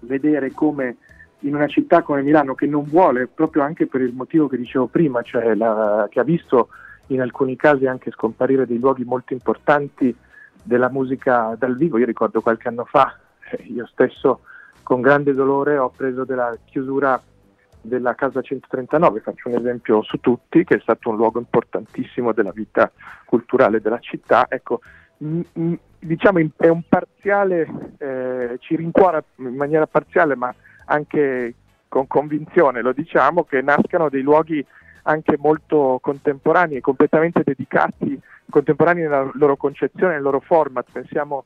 vedere 0.00 0.52
come 0.52 0.96
in 1.40 1.54
una 1.54 1.68
città 1.68 2.02
come 2.02 2.22
Milano 2.22 2.54
che 2.54 2.66
non 2.66 2.84
vuole, 2.84 3.26
proprio 3.26 3.62
anche 3.62 3.86
per 3.86 4.00
il 4.00 4.12
motivo 4.12 4.48
che 4.48 4.56
dicevo 4.56 4.86
prima, 4.86 5.22
cioè 5.22 5.54
la, 5.54 6.06
che 6.10 6.20
ha 6.20 6.24
visto 6.24 6.68
in 7.08 7.20
alcuni 7.20 7.56
casi 7.56 7.86
anche 7.86 8.10
scomparire 8.10 8.66
dei 8.66 8.78
luoghi 8.78 9.04
molto 9.04 9.32
importanti 9.32 10.14
della 10.66 10.90
musica 10.90 11.54
dal 11.56 11.76
vivo. 11.76 11.98
Io 11.98 12.06
ricordo 12.06 12.40
qualche 12.40 12.68
anno 12.68 12.84
fa, 12.84 13.16
eh, 13.50 13.62
io 13.64 13.86
stesso 13.86 14.40
con 14.82 15.00
grande 15.00 15.32
dolore 15.32 15.78
ho 15.78 15.90
preso 15.90 16.24
della 16.24 16.56
chiusura 16.64 17.20
della 17.80 18.14
Casa 18.14 18.42
139, 18.42 19.20
faccio 19.20 19.48
un 19.48 19.54
esempio 19.54 20.02
su 20.02 20.18
tutti, 20.18 20.64
che 20.64 20.76
è 20.76 20.80
stato 20.80 21.10
un 21.10 21.16
luogo 21.16 21.38
importantissimo 21.38 22.32
della 22.32 22.50
vita 22.50 22.90
culturale 23.24 23.80
della 23.80 24.00
città. 24.00 24.46
Ecco, 24.48 24.80
diciamo 25.16 26.40
è 26.56 26.68
un 26.68 26.82
parziale, 26.88 27.94
eh, 27.98 28.56
ci 28.60 28.76
rincuora 28.76 29.22
in 29.36 29.54
maniera 29.54 29.86
parziale, 29.86 30.34
ma 30.34 30.52
anche 30.86 31.54
con 31.88 32.06
convinzione, 32.08 32.82
lo 32.82 32.92
diciamo, 32.92 33.44
che 33.44 33.62
nascano 33.62 34.08
dei 34.08 34.22
luoghi 34.22 34.64
anche 35.06 35.36
molto 35.38 35.98
contemporanei 36.00 36.80
completamente 36.80 37.42
dedicati, 37.44 38.20
contemporanei 38.50 39.04
nella 39.04 39.30
loro 39.34 39.56
concezione, 39.56 40.14
nel 40.14 40.22
loro 40.22 40.40
format. 40.40 40.86
Pensiamo 40.90 41.44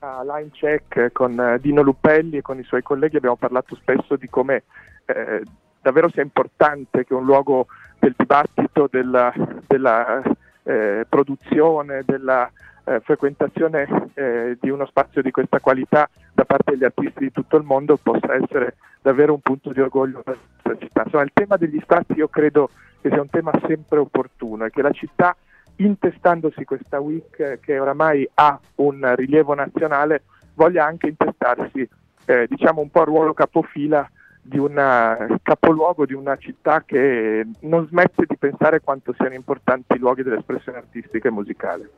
a 0.00 0.22
Line 0.22 0.50
Check 0.52 1.12
con 1.12 1.38
eh, 1.38 1.58
Dino 1.60 1.82
Luppelli 1.82 2.38
e 2.38 2.42
con 2.42 2.58
i 2.58 2.64
suoi 2.64 2.82
colleghi 2.82 3.16
abbiamo 3.16 3.36
parlato 3.36 3.74
spesso 3.74 4.16
di 4.16 4.28
come 4.28 4.62
eh, 5.04 5.42
davvero 5.82 6.08
sia 6.08 6.22
importante 6.22 7.04
che 7.04 7.14
un 7.14 7.24
luogo 7.24 7.66
del 7.98 8.14
dibattito, 8.16 8.88
della, 8.90 9.32
della 9.66 10.22
eh, 10.62 11.04
produzione, 11.08 12.02
della 12.04 12.50
eh, 12.84 13.00
frequentazione 13.00 14.10
eh, 14.14 14.56
di 14.60 14.70
uno 14.70 14.86
spazio 14.86 15.20
di 15.20 15.30
questa 15.30 15.58
qualità 15.58 16.08
da 16.32 16.44
parte 16.44 16.72
degli 16.72 16.84
artisti 16.84 17.24
di 17.24 17.32
tutto 17.32 17.56
il 17.56 17.64
mondo 17.64 17.98
possa 18.00 18.34
essere 18.34 18.76
davvero 19.02 19.34
un 19.34 19.40
punto 19.40 19.72
di 19.72 19.80
orgoglio 19.80 20.22
per 20.22 20.38
la 20.62 20.76
città. 20.78 21.02
Insomma, 21.04 21.24
il 21.24 21.32
tema 21.34 21.56
degli 21.56 21.78
spazi 21.80 22.12
io 22.12 22.28
credo 22.28 22.70
che 23.00 23.08
sia 23.08 23.20
un 23.20 23.30
tema 23.30 23.52
sempre 23.66 23.98
opportuno 23.98 24.64
e 24.64 24.70
che 24.70 24.82
la 24.82 24.90
città, 24.90 25.36
intestandosi 25.76 26.64
questa 26.64 27.00
week 27.00 27.58
che 27.60 27.78
oramai 27.78 28.28
ha 28.34 28.58
un 28.76 29.14
rilievo 29.16 29.54
nazionale, 29.54 30.22
voglia 30.54 30.84
anche 30.84 31.08
intestarsi 31.08 31.88
eh, 32.26 32.46
diciamo 32.48 32.80
un 32.80 32.90
po' 32.90 33.00
il 33.00 33.06
ruolo 33.06 33.34
capofila 33.34 34.08
di 34.42 34.58
un 34.58 35.38
capoluogo 35.42 36.06
di 36.06 36.14
una 36.14 36.36
città 36.36 36.82
che 36.84 37.46
non 37.60 37.86
smette 37.86 38.24
di 38.26 38.36
pensare 38.36 38.80
quanto 38.80 39.12
siano 39.16 39.34
importanti 39.34 39.94
i 39.94 39.98
luoghi 39.98 40.22
dell'espressione 40.22 40.78
artistica 40.78 41.28
e 41.28 41.32
musicale. 41.32 41.90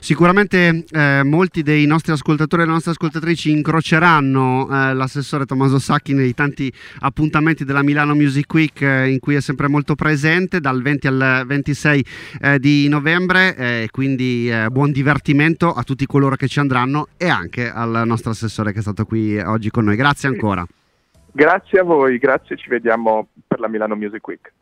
Sicuramente 0.00 0.84
eh, 0.90 1.22
molti 1.24 1.62
dei 1.62 1.86
nostri 1.86 2.12
ascoltatori 2.12 2.62
e 2.62 2.64
le 2.66 2.72
nostre 2.72 2.92
ascoltatrici 2.92 3.50
incroceranno 3.50 4.68
eh, 4.70 4.94
l'assessore 4.94 5.46
Tommaso 5.46 5.78
Sacchi 5.78 6.14
nei 6.14 6.34
tanti 6.34 6.72
appuntamenti 7.00 7.64
della 7.64 7.82
Milano 7.82 8.14
Music 8.14 8.52
Week 8.52 8.80
eh, 8.80 9.10
in 9.10 9.18
cui 9.18 9.34
è 9.34 9.40
sempre 9.40 9.68
molto 9.68 9.94
presente 9.94 10.60
dal 10.60 10.82
20 10.82 11.06
al 11.06 11.44
26 11.46 12.04
eh, 12.40 12.58
di 12.58 12.88
novembre 12.88 13.56
eh, 13.56 13.88
quindi 13.90 14.50
eh, 14.50 14.68
buon 14.70 14.92
divertimento 14.92 15.72
a 15.72 15.82
tutti 15.82 16.06
coloro 16.06 16.36
che 16.36 16.48
ci 16.48 16.58
andranno 16.58 17.08
e 17.16 17.28
anche 17.28 17.70
al 17.70 18.02
nostro 18.04 18.30
assessore 18.30 18.72
che 18.72 18.78
è 18.78 18.82
stato 18.82 19.04
qui 19.04 19.38
oggi 19.38 19.70
con 19.70 19.84
noi. 19.84 19.96
Grazie 19.96 20.28
ancora. 20.28 20.66
Grazie 21.32 21.80
a 21.80 21.82
voi, 21.82 22.16
grazie, 22.18 22.56
ci 22.56 22.68
vediamo 22.68 23.28
per 23.46 23.60
la 23.60 23.68
Milano 23.68 23.94
Music 23.94 24.26
Week. 24.26 24.52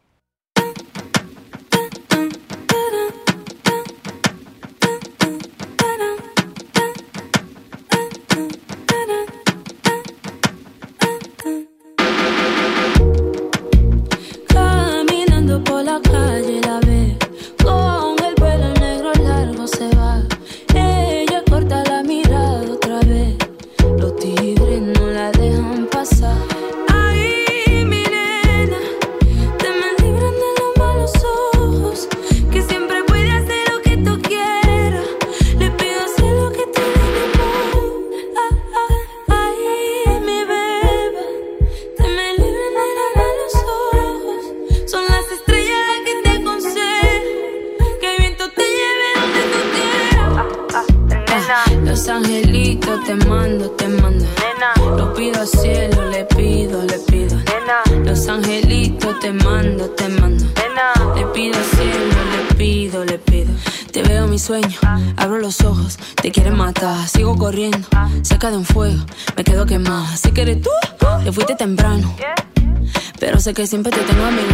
Sé 73.44 73.52
que 73.52 73.66
siempre 73.66 73.92
te 73.92 74.02
tengo 74.04 74.24
a 74.24 74.30
mi 74.30 74.53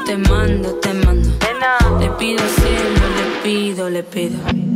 te 0.00 0.16
mando, 0.16 0.74
te 0.74 0.92
mando. 0.92 1.28
Le 2.00 2.10
pido 2.18 2.42
cielo, 2.56 3.00
le 3.16 3.42
pido, 3.42 3.88
le 3.88 4.02
pido. 4.02 4.73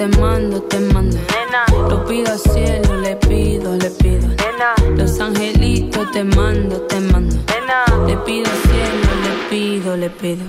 Te 0.00 0.08
mando, 0.18 0.62
te 0.62 0.78
mando. 0.78 1.18
Lo 1.90 2.02
pido 2.04 2.32
al 2.32 2.38
cielo, 2.38 2.98
le 3.00 3.16
pido, 3.16 3.76
le 3.76 3.90
pido. 3.90 4.28
Los 4.96 5.20
angelitos 5.20 6.10
te 6.12 6.24
mando, 6.24 6.80
te 6.86 7.00
mando. 7.00 7.36
Le 8.06 8.16
pido 8.24 8.48
al 8.48 8.62
cielo, 8.62 9.08
le 9.22 9.48
pido, 9.50 9.96
le 9.96 10.08
pido. 10.08 10.44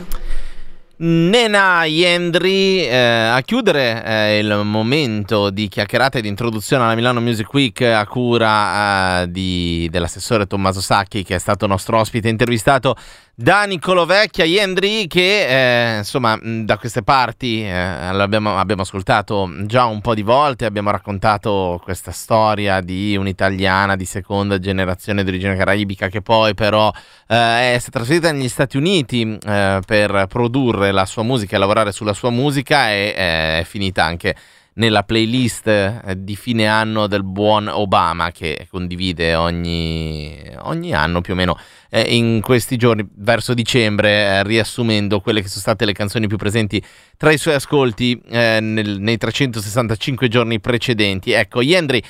Nena 1.03 1.83
Yendri 1.85 2.85
eh, 2.85 3.31
a 3.33 3.41
chiudere 3.41 4.03
eh, 4.05 4.37
il 4.37 4.61
momento 4.63 5.49
di 5.49 5.67
chiacchierata 5.67 6.19
e 6.19 6.21
di 6.21 6.27
introduzione 6.27 6.83
alla 6.83 6.93
Milano 6.93 7.19
Music 7.19 7.51
Week 7.51 7.81
a 7.81 8.05
cura 8.05 9.23
eh, 9.23 9.31
di, 9.31 9.87
dell'assessore 9.89 10.45
Tommaso 10.45 10.79
Sacchi 10.79 11.23
che 11.23 11.33
è 11.33 11.39
stato 11.39 11.65
nostro 11.65 11.97
ospite 11.97 12.29
intervistato 12.29 12.95
da 13.35 13.63
Nicolo 13.63 14.05
Vecchia, 14.05 14.43
Yendri 14.43 15.07
che 15.07 15.93
eh, 15.93 15.97
insomma 15.99 16.37
da 16.41 16.77
queste 16.77 17.01
parti 17.01 17.63
eh, 17.63 18.11
l'abbiamo 18.11 18.57
abbiamo 18.57 18.81
ascoltato 18.81 19.49
già 19.65 19.85
un 19.85 20.01
po' 20.01 20.13
di 20.13 20.21
volte, 20.21 20.65
abbiamo 20.65 20.91
raccontato 20.91 21.79
questa 21.83 22.11
storia 22.11 22.81
di 22.81 23.15
un'italiana 23.15 23.95
di 23.95 24.05
seconda 24.05 24.59
generazione 24.59 25.23
di 25.23 25.29
origine 25.29 25.55
caraibica 25.55 26.09
che 26.09 26.21
poi 26.21 26.53
però 26.53 26.91
eh, 27.27 27.73
è 27.73 27.77
stata 27.79 27.99
trasferita 27.99 28.31
negli 28.31 28.49
Stati 28.49 28.77
Uniti 28.77 29.37
eh, 29.43 29.79
per 29.85 30.25
produrre 30.27 30.91
la 30.91 31.05
sua 31.05 31.23
musica 31.23 31.55
e 31.55 31.59
lavorare 31.59 31.91
sulla 31.91 32.13
sua 32.13 32.29
musica 32.29 32.91
e 32.91 33.13
eh, 33.15 33.59
è 33.59 33.63
finita 33.65 34.03
anche 34.03 34.35
nella 34.81 35.03
playlist 35.03 35.67
eh, 35.67 36.01
di 36.17 36.35
fine 36.35 36.65
anno 36.65 37.05
del 37.05 37.23
buon 37.23 37.67
Obama 37.67 38.31
che 38.31 38.67
condivide 38.67 39.35
ogni, 39.35 40.43
ogni 40.61 40.91
anno 40.91 41.21
più 41.21 41.33
o 41.33 41.35
meno 41.35 41.55
eh, 41.91 42.01
in 42.15 42.41
questi 42.41 42.77
giorni 42.77 43.07
verso 43.17 43.53
dicembre 43.53 44.09
eh, 44.09 44.43
riassumendo 44.43 45.19
quelle 45.19 45.41
che 45.43 45.49
sono 45.49 45.61
state 45.61 45.85
le 45.85 45.93
canzoni 45.93 46.25
più 46.25 46.37
presenti 46.37 46.83
tra 47.15 47.31
i 47.31 47.37
suoi 47.37 47.53
ascolti 47.53 48.19
eh, 48.27 48.57
nel, 48.59 48.99
nei 48.99 49.17
365 49.17 50.27
giorni 50.27 50.59
precedenti. 50.59 51.31
Ecco, 51.31 51.61
Yendri 51.61 52.03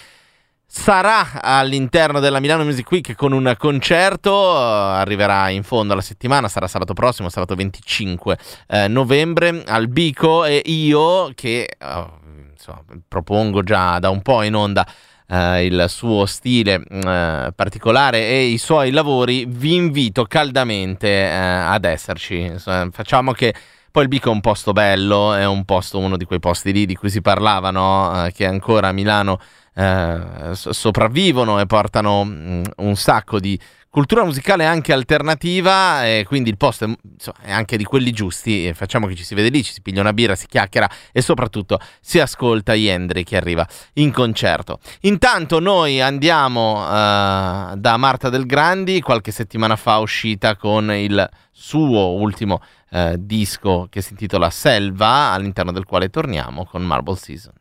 sarà 0.66 1.42
all'interno 1.42 2.22
della 2.22 2.40
Milano 2.40 2.64
Music 2.64 2.90
Week 2.90 3.16
con 3.16 3.34
un 3.34 3.54
concerto, 3.58 4.56
arriverà 4.58 5.50
in 5.50 5.64
fondo 5.64 5.92
alla 5.92 6.02
settimana, 6.02 6.48
sarà 6.48 6.68
sabato 6.68 6.94
prossimo, 6.94 7.28
sabato 7.28 7.54
25 7.56 8.38
eh, 8.70 8.88
novembre 8.88 9.64
al 9.68 9.90
Bico 9.90 10.46
e 10.46 10.62
io 10.64 11.32
che... 11.36 11.76
Oh, 11.82 12.20
insomma, 12.62 12.84
propongo 13.08 13.64
già 13.64 13.98
da 13.98 14.10
un 14.10 14.22
po' 14.22 14.44
in 14.44 14.56
onda 14.56 14.86
eh, 15.28 15.66
il 15.66 15.86
suo 15.88 16.26
stile 16.26 16.84
eh, 16.88 17.52
particolare 17.56 18.28
e 18.28 18.44
i 18.44 18.58
suoi 18.58 18.92
lavori, 18.92 19.46
vi 19.48 19.76
invito 19.76 20.26
caldamente 20.26 21.08
eh, 21.08 21.36
ad 21.36 21.86
esserci. 21.86 22.40
Insomma, 22.40 22.90
facciamo 22.92 23.32
che 23.32 23.54
poi 23.90 24.04
il 24.04 24.10
Bico 24.10 24.30
è 24.30 24.34
un 24.34 24.42
posto 24.42 24.72
bello, 24.74 25.34
è 25.34 25.46
un 25.46 25.66
posto, 25.66 25.98
uno 25.98 26.18
di 26.18 26.26
quei 26.26 26.40
posti 26.40 26.72
lì 26.72 26.86
di 26.86 26.96
cui 26.96 27.10
si 27.10 27.22
parlavano, 27.22 27.82
no? 27.82 28.26
Eh, 28.26 28.32
che 28.32 28.46
ancora 28.46 28.90
a 28.90 28.92
Milano 28.92 29.40
eh, 29.74 30.52
sopravvivono 30.54 31.60
e 31.60 31.66
portano 31.66 32.24
mm, 32.24 32.64
un 32.78 32.96
sacco 32.96 33.40
di 33.40 33.60
cultura 33.92 34.24
musicale 34.24 34.66
anche 34.66 34.94
alternativa 34.94 36.08
e 36.08 36.24
quindi 36.26 36.50
il 36.50 36.56
posto 36.56 36.86
è, 36.86 36.88
insomma, 36.88 37.40
è 37.42 37.52
anche 37.52 37.76
di 37.76 37.84
quelli 37.84 38.12
giusti 38.12 38.72
facciamo 38.74 39.06
che 39.06 39.16
ci 39.16 39.26
si 39.26 39.36
vede 39.36 39.50
lì, 39.50 39.62
ci 39.64 39.74
si 39.74 39.82
piglia 39.82 40.00
una 40.00 40.14
birra, 40.14 40.36
si 40.36 40.48
chiacchiera 40.48 40.90
e 41.12 41.22
soprattutto 41.22 41.78
si 42.00 42.18
ascolta 42.18 42.74
Yendri 42.74 43.26
che 43.26 43.36
arriva 43.36 43.68
in 43.96 44.14
concerto. 44.14 44.80
Intanto 45.02 45.60
noi 45.60 46.00
andiamo 46.00 46.82
uh, 46.82 47.76
da 47.76 47.98
Marta 47.98 48.30
del 48.30 48.46
Grandi, 48.46 49.02
qualche 49.02 49.32
settimana 49.32 49.76
fa 49.76 49.98
uscita 49.98 50.56
con 50.56 50.90
il 50.94 51.30
suo 51.52 52.12
ultimo 52.12 52.62
uh, 52.92 53.16
disco 53.18 53.88
che 53.90 54.02
si 54.02 54.12
intitola 54.12 54.50
Selva, 54.50 55.32
all'interno 55.32 55.74
del 55.74 55.84
quale 55.84 56.10
torniamo 56.10 56.66
con 56.66 56.82
Marble 56.82 57.18
Season. 57.18 57.54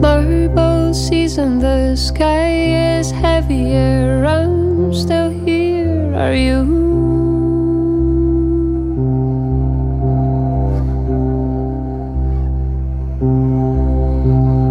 Purple 0.00 0.94
season, 0.94 1.58
the 1.58 1.94
sky 1.94 2.96
is 2.96 3.10
heavier. 3.10 4.24
I'm 4.24 4.94
still 4.94 5.28
here. 5.28 6.14
Are 6.16 6.32
you? 6.32 6.64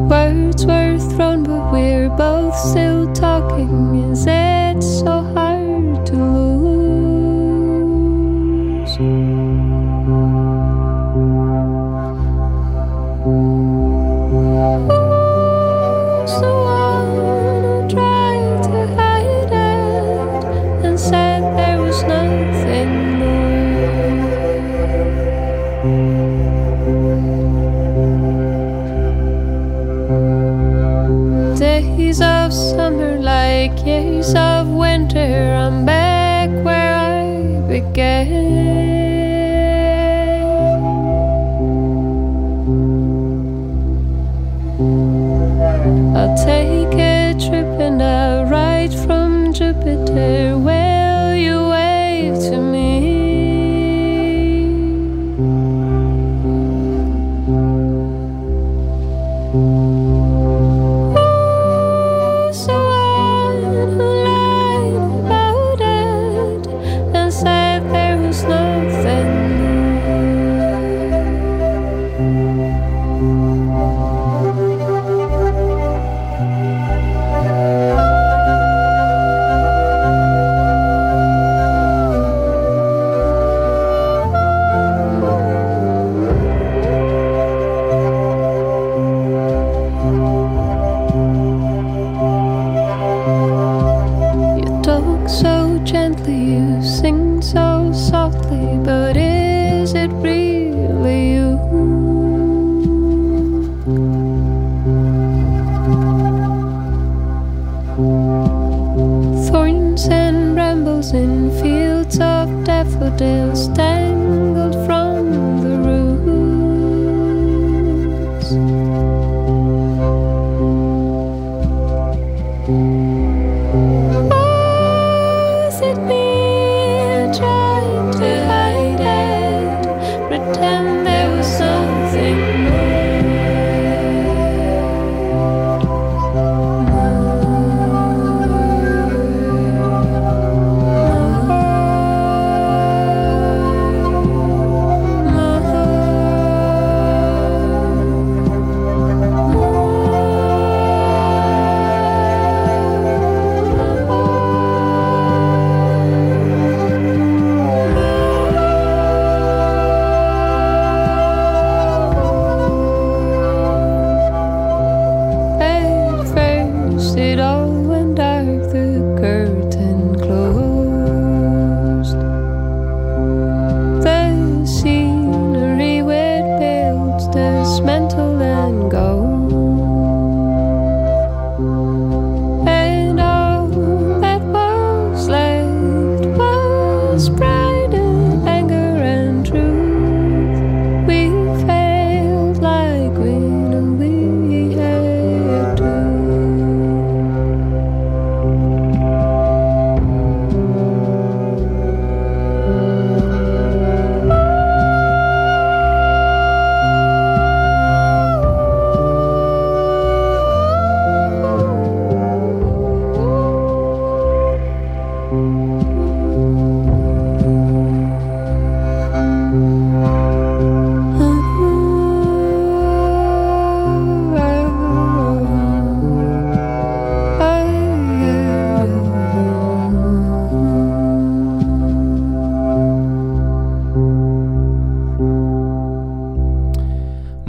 Words 0.10 0.66
were 0.66 0.98
thrown, 0.98 1.44
but 1.44 1.72
we're 1.72 2.10
both 2.10 2.56
still 2.58 3.14
talking. 3.14 4.10
Is 4.14 4.26
it 4.26 4.82
so? 4.82 5.13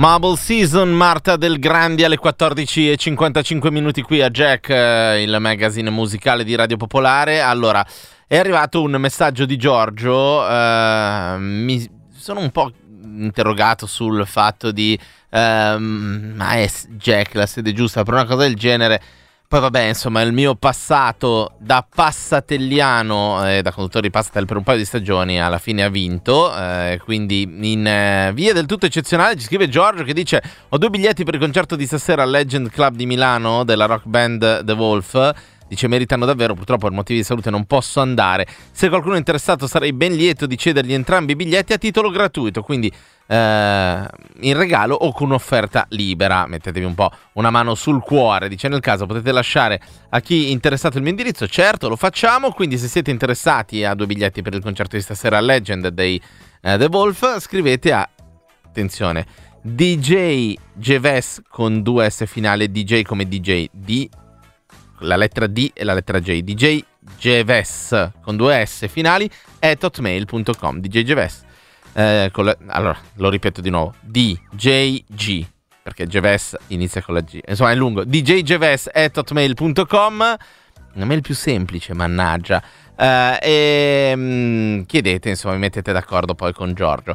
Marble 0.05 0.37
Season, 0.37 0.91
Marta 0.91 1.37
del 1.37 1.59
Grandi 1.59 2.05
alle 2.05 2.19
14.55 2.23 3.71
minuti 3.71 4.03
qui 4.03 4.21
a 4.21 4.29
Jack, 4.29 4.69
eh, 4.69 5.23
il 5.23 5.35
magazine 5.41 5.89
musicale 5.89 6.45
di 6.45 6.55
Radio 6.55 6.77
Popolare. 6.77 7.41
Allora, 7.41 7.83
è 8.27 8.37
arrivato 8.37 8.83
un 8.83 8.91
messaggio 8.99 9.47
di 9.47 9.57
Giorgio, 9.57 10.47
eh, 10.47 11.37
mi 11.39 11.91
sono 12.15 12.41
un 12.41 12.51
po' 12.51 12.71
interrogato 13.03 13.87
sul 13.87 14.27
fatto 14.27 14.73
di 14.73 14.99
ehm, 15.31 16.35
ma 16.37 16.53
è 16.57 16.71
Jack 16.91 17.33
la 17.33 17.47
sede 17.47 17.73
giusta 17.73 18.03
per 18.03 18.13
una 18.13 18.27
cosa 18.27 18.43
del 18.43 18.57
genere. 18.57 19.01
Poi 19.55 19.63
vabbè, 19.63 19.83
insomma, 19.83 20.21
il 20.23 20.33
mio 20.33 20.57
passato 20.57 21.53
da 21.61 21.87
passatelliano, 21.89 23.49
eh, 23.49 23.63
da 23.63 23.71
conduttore 23.71 24.09
di 24.09 24.11
Passatel 24.11 24.47
per 24.47 24.57
un 24.57 24.65
paio 24.65 24.79
di 24.79 24.85
stagioni, 24.85 25.41
alla 25.41 25.59
fine 25.59 25.85
ha 25.85 25.89
vinto. 25.89 26.53
eh, 26.53 27.01
quindi 27.05 27.43
in 27.43 27.87
eh, 27.87 28.33
via 28.35 28.53
del 28.53 28.67
tutto 28.67 28.87
eccezionale 28.87 29.37
ci 29.37 29.45
scrive 29.45 29.69
Giorgio 29.69 30.03
che 30.03 30.13
dice 30.13 30.43
ho 30.71 30.77
due 30.77 30.91
biglietti 30.91 31.23
per 31.23 31.35
il 31.35 31.41
concerto 31.41 31.77
di 31.77 31.87
stasera 31.87 32.25
al 32.25 32.31
Legend 32.31 32.69
Club 32.69 32.97
di 32.97 33.07
Milano 33.07 33.63
della 33.63 33.87
rock 33.87 34.07
band 34.07 34.65
The 34.65 34.73
Wolf. 34.73 35.31
Dice 35.69 35.87
meritano 35.87 36.27
davvero, 36.27 36.55
purtroppo 36.55 36.89
per 36.89 36.97
motivi 36.97 37.21
di 37.21 37.25
salute 37.25 37.49
non 37.51 37.65
posso 37.65 38.01
andare. 38.01 38.49
Se 38.73 38.89
qualcuno 38.89 39.15
è 39.15 39.19
interessato 39.19 39.69
sarei 39.69 39.93
ben 39.93 40.15
lieto 40.15 40.47
di 40.47 40.59
cedergli 40.59 40.95
entrambi 40.95 41.31
i 41.31 41.37
biglietti 41.37 41.73
a 41.73 41.79
titolo 41.79 42.11
gratuito. 42.11 42.63
Quindi 42.63 42.93
eh, 43.27 44.07
in 44.41 44.57
regalo 44.57 44.95
o 44.95 45.13
con 45.13 45.29
un'offerta 45.29 45.87
libera. 45.91 46.47
Mettetevi 46.47 46.85
un 46.85 46.95
po' 46.95 47.11
una 47.35 47.51
mano 47.51 47.75
sul 47.75 48.03
cuore. 48.03 48.49
Dice 48.49 48.69
nel 48.69 48.81
caso 48.81 49.07
potete 49.07 49.33
lasciare 49.33 49.81
a 50.11 50.21
chi 50.21 50.47
è 50.47 50.51
interessato 50.51 50.97
il 50.97 51.03
mio 51.03 51.13
indirizzo. 51.13 51.47
Certo, 51.47 51.89
lo 51.89 51.97
facciamo. 51.97 52.53
Quindi 52.53 52.79
se 52.79 52.89
siete 52.89 53.11
interessati 53.11 53.85
a 53.85 53.95
due 53.95 54.07
biglietti 54.07 54.43
per 54.43 54.55
il 54.55 54.63
concerto 54.63 54.97
di 54.97 55.03
stasera 55.03 55.41
Legend 55.41 55.89
dei 55.89 56.21
eh, 56.61 56.77
The 56.79 56.87
Wolf, 56.87 57.39
scrivete 57.41 57.93
a 57.93 58.09
attenzione 58.67 59.27
DJ 59.67 60.57
Geves 60.75 61.41
con 61.49 61.83
due 61.83 62.11
S 62.11 62.27
finale, 62.27 62.71
DJ 62.71 63.03
come 63.03 63.27
DJ, 63.27 63.67
D, 63.73 64.09
la 64.99 65.17
lettera 65.17 65.47
D 65.47 65.71
e 65.73 65.85
la 65.85 65.95
lettera 65.95 66.21
J, 66.21 66.41
DJ 66.41 66.83
Geves 67.19 68.11
con 68.23 68.37
due 68.37 68.63
S 68.67 68.87
finali 68.89 69.31
at 69.61 69.83
hotmail.com, 69.83 70.81
DJ 70.81 71.03
Geves. 71.03 71.45
Eh, 71.95 72.31
la, 72.35 72.57
allora, 72.67 72.99
lo 73.15 73.31
ripeto 73.31 73.61
di 73.61 73.71
nuovo, 73.71 73.95
DJG, 74.01 75.47
perché 75.83 76.07
Geves 76.07 76.57
inizia 76.69 77.03
con 77.03 77.15
la 77.15 77.21
G, 77.21 77.41
insomma 77.47 77.71
è 77.71 77.75
lungo, 77.75 78.05
djgeves 78.05 78.91
una 80.95 81.05
mail 81.05 81.21
più 81.21 81.35
semplice, 81.35 81.95
mannaggia. 81.95 82.63
Eh, 82.97 83.39
e 83.41 84.13
mm, 84.17 84.83
chiedete, 84.83 85.29
insomma, 85.31 85.55
vi 85.55 85.61
mettete 85.61 85.93
d'accordo 85.93 86.35
poi 86.35 86.53
con 86.53 86.73
Giorgio. 86.75 87.15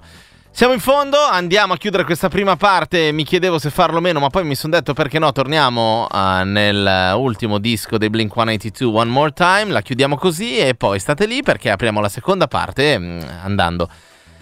Siamo 0.51 0.73
in 0.73 0.79
fondo, 0.79 1.17
andiamo 1.17 1.73
a 1.73 1.77
chiudere 1.77 2.03
questa 2.03 2.27
prima 2.27 2.57
parte. 2.57 3.11
Mi 3.11 3.23
chiedevo 3.23 3.59
se 3.59 3.69
farlo 3.69 3.97
o 3.97 4.01
meno, 4.01 4.19
ma 4.19 4.29
poi 4.29 4.43
mi 4.43 4.55
sono 4.55 4.73
detto 4.73 4.93
perché 4.93 5.19
no, 5.19 5.31
torniamo 5.31 6.07
uh, 6.11 6.43
nell'ultimo 6.43 7.59
disco 7.59 7.97
dei 7.97 8.09
Blink 8.09 8.33
182 8.33 8.99
One 8.99 9.11
More 9.11 9.31
Time. 9.31 9.67
La 9.67 9.81
chiudiamo 9.81 10.17
così 10.17 10.57
e 10.57 10.75
poi 10.75 10.99
state 10.99 11.25
lì 11.27 11.43
perché 11.43 11.69
apriamo 11.69 12.01
la 12.01 12.09
seconda 12.09 12.47
parte 12.47 12.97
mh, 12.97 13.25
andando 13.43 13.89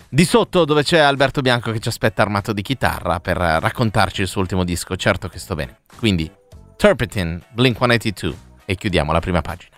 di 0.09 0.25
sotto 0.25 0.65
dove 0.65 0.83
c'è 0.83 0.99
Alberto 0.99 1.41
Bianco 1.41 1.71
che 1.71 1.79
ci 1.79 1.89
aspetta 1.89 2.21
armato 2.21 2.53
di 2.53 2.61
chitarra 2.61 3.19
per 3.19 3.37
raccontarci 3.37 4.21
il 4.21 4.27
suo 4.27 4.41
ultimo 4.41 4.63
disco. 4.63 4.95
Certo 4.95 5.27
che 5.27 5.39
sto 5.39 5.55
bene. 5.55 5.79
Quindi, 5.97 6.31
Turpentine, 6.75 7.41
Blink 7.51 7.77
182 7.77 8.37
e 8.65 8.75
chiudiamo 8.75 9.11
la 9.11 9.19
prima 9.19 9.41
pagina. 9.41 9.75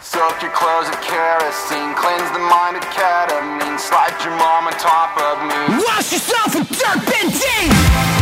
Soak 0.00 0.42
your 0.42 0.52
clothes 0.52 0.88
with 0.90 1.00
kerosene, 1.00 1.94
cleanse 1.94 2.30
the 2.32 2.38
mind 2.38 2.76
of 2.76 2.84
ketamine, 2.90 3.78
slide 3.78 4.14
your 4.22 4.36
mom 4.36 4.66
on 4.66 4.72
top 4.74 5.16
of 5.16 5.40
me. 5.42 5.82
Wash 5.86 6.12
yourself 6.12 6.54
with 6.54 6.68
turpentine! 6.78 8.21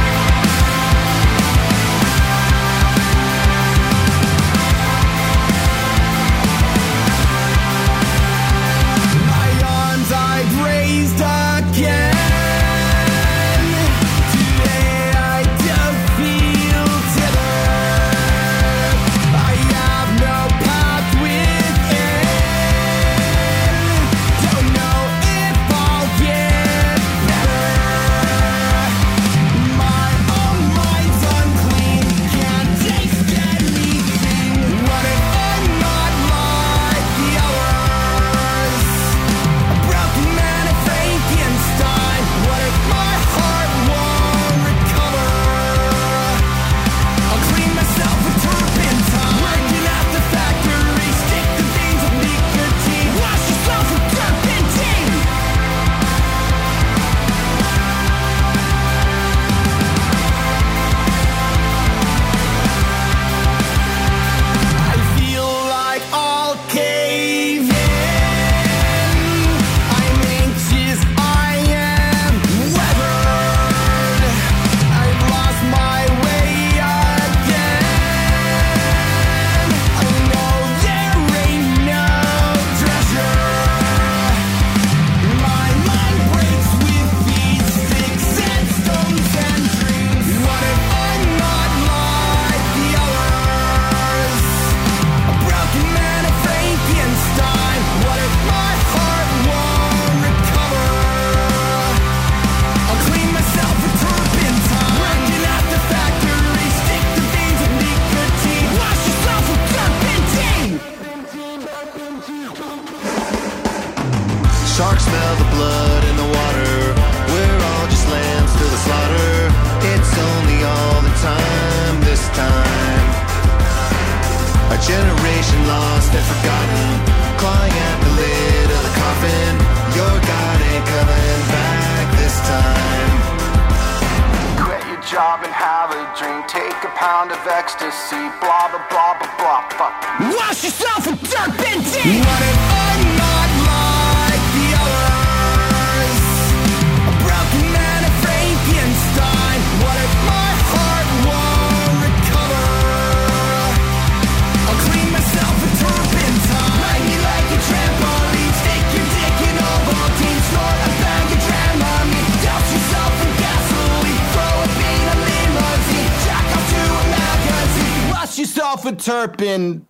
Turpentine. 169.20 169.84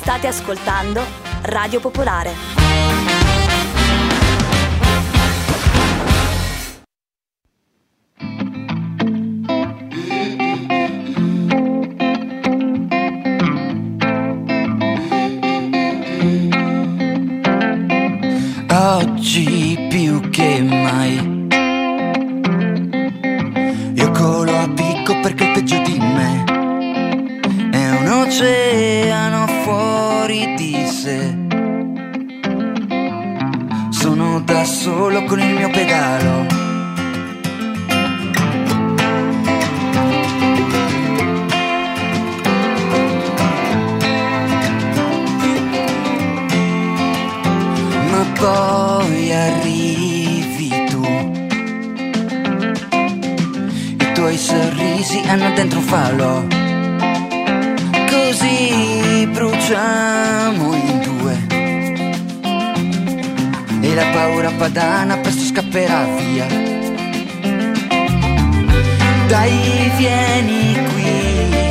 State 0.00 0.26
ascoltando 0.26 1.04
Radio 1.42 1.80
Popolare. 1.80 2.57
l'oceano 28.28 29.46
fuori 29.62 30.54
di 30.54 30.86
sé. 30.86 31.34
Sono 33.88 34.40
da 34.40 34.64
solo 34.64 35.24
con 35.24 35.40
il 35.40 35.54
mio 35.54 35.70
pedalo. 35.70 36.46
Ma 48.10 48.26
poi 48.38 49.32
arrivi 49.32 50.84
tu. 50.90 51.02
I 53.98 54.12
tuoi 54.12 54.36
sorrisi 54.36 55.22
hanno 55.26 55.50
dentro 55.54 55.78
un 55.78 55.84
fallo. 55.84 56.67
Bruciamo 59.68 60.72
in 60.72 60.98
due. 61.02 61.46
E 63.82 63.94
la 63.94 64.06
paura 64.14 64.50
padana 64.56 65.18
presto 65.18 65.42
scapperà 65.42 66.06
via. 66.16 66.46
Dai, 69.26 69.92
vieni 69.98 70.72
qui. 70.72 71.67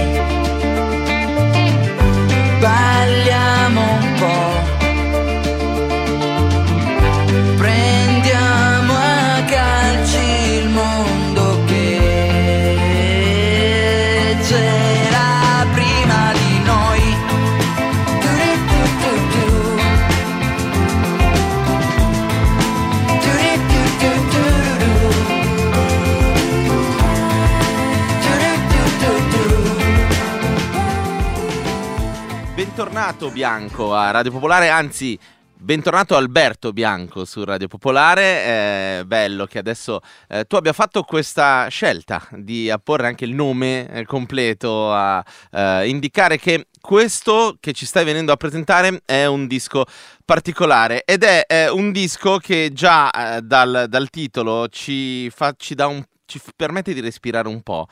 Bentornato 32.77 33.31
Bianco 33.31 33.95
a 33.95 34.11
Radio 34.11 34.29
Popolare, 34.29 34.69
anzi 34.69 35.17
bentornato 35.57 36.15
Alberto 36.15 36.73
Bianco 36.73 37.25
su 37.25 37.43
Radio 37.43 37.67
Popolare, 37.67 38.21
è 38.21 39.03
bello 39.03 39.47
che 39.47 39.57
adesso 39.57 39.99
eh, 40.27 40.45
tu 40.45 40.57
abbia 40.57 40.73
fatto 40.73 41.01
questa 41.01 41.69
scelta 41.69 42.27
di 42.33 42.69
apporre 42.69 43.07
anche 43.07 43.25
il 43.25 43.33
nome 43.33 43.89
eh, 43.89 44.05
completo 44.05 44.93
a 44.93 45.25
eh, 45.53 45.89
indicare 45.89 46.37
che 46.37 46.67
questo 46.79 47.57
che 47.59 47.73
ci 47.73 47.87
stai 47.87 48.05
venendo 48.05 48.31
a 48.31 48.37
presentare 48.37 49.01
è 49.05 49.25
un 49.25 49.47
disco 49.47 49.83
particolare 50.23 51.03
ed 51.03 51.23
è 51.23 51.45
eh, 51.47 51.69
un 51.71 51.91
disco 51.91 52.37
che 52.37 52.69
già 52.73 53.09
eh, 53.09 53.41
dal, 53.41 53.87
dal 53.89 54.11
titolo 54.11 54.67
ci, 54.67 55.31
fa, 55.31 55.51
ci, 55.57 55.73
un, 55.79 56.03
ci 56.27 56.39
permette 56.55 56.93
di 56.93 56.99
respirare 56.99 57.47
un 57.47 57.63
po'. 57.63 57.87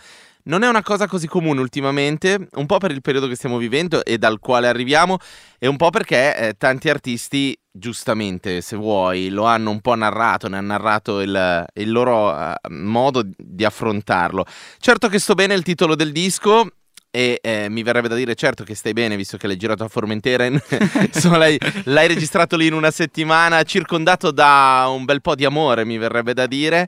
Non 0.48 0.62
è 0.62 0.68
una 0.68 0.84
cosa 0.84 1.08
così 1.08 1.28
comune 1.28 1.60
ultimamente, 1.60 2.50
un 2.54 2.68
po' 2.68 2.78
per 2.78 2.92
il 2.92 3.02
periodo 3.02 3.28
che 3.28 3.34
stiamo 3.34 3.58
vivendo 3.58 4.06
e 4.06 4.20
dal 4.20 4.38
quale 4.40 4.68
arriviamo, 4.68 5.18
e 5.58 5.66
un 5.66 5.76
po' 5.76 5.90
perché 5.90 6.38
eh, 6.38 6.54
tanti 6.56 6.88
artisti, 6.88 7.58
giustamente, 7.72 8.62
se 8.62 8.76
vuoi, 8.76 9.30
lo 9.30 9.46
hanno 9.46 9.72
un 9.72 9.82
po' 9.82 9.96
narrato, 9.96 10.48
ne 10.48 10.58
hanno 10.58 10.68
narrato 10.68 11.22
il, 11.22 11.66
il 11.74 11.92
loro 11.92 12.40
eh, 12.40 12.54
modo 12.70 13.24
di 13.26 13.66
affrontarlo. 13.66 14.46
Certo 14.78 15.08
che 15.08 15.18
sto 15.18 15.34
bene 15.34 15.56
il 15.56 15.64
titolo 15.64 15.96
del 15.96 16.12
disco. 16.12 16.70
E 17.10 17.40
eh, 17.42 17.70
mi 17.70 17.82
verrebbe 17.82 18.10
da 18.10 18.16
dire 18.16 18.36
certo 18.36 18.66
che 18.66 18.76
stai 18.76 18.92
bene 18.92 19.16
visto 19.16 19.38
che 19.38 19.48
l'hai 19.48 19.56
girato 19.56 19.86
a 19.86 19.88
Formentera, 19.88 20.46
insomma 20.46 21.38
l'hai, 21.40 21.58
l'hai 21.86 22.08
registrato 22.10 22.58
lì 22.58 22.68
in 22.68 22.74
una 22.74 22.92
settimana, 22.92 23.64
circondato 23.64 24.32
da 24.32 24.88
un 24.90 25.06
bel 25.06 25.22
po' 25.22 25.34
di 25.34 25.46
amore 25.46 25.86
mi 25.86 25.98
verrebbe 25.98 26.34
da 26.34 26.46
dire. 26.46 26.86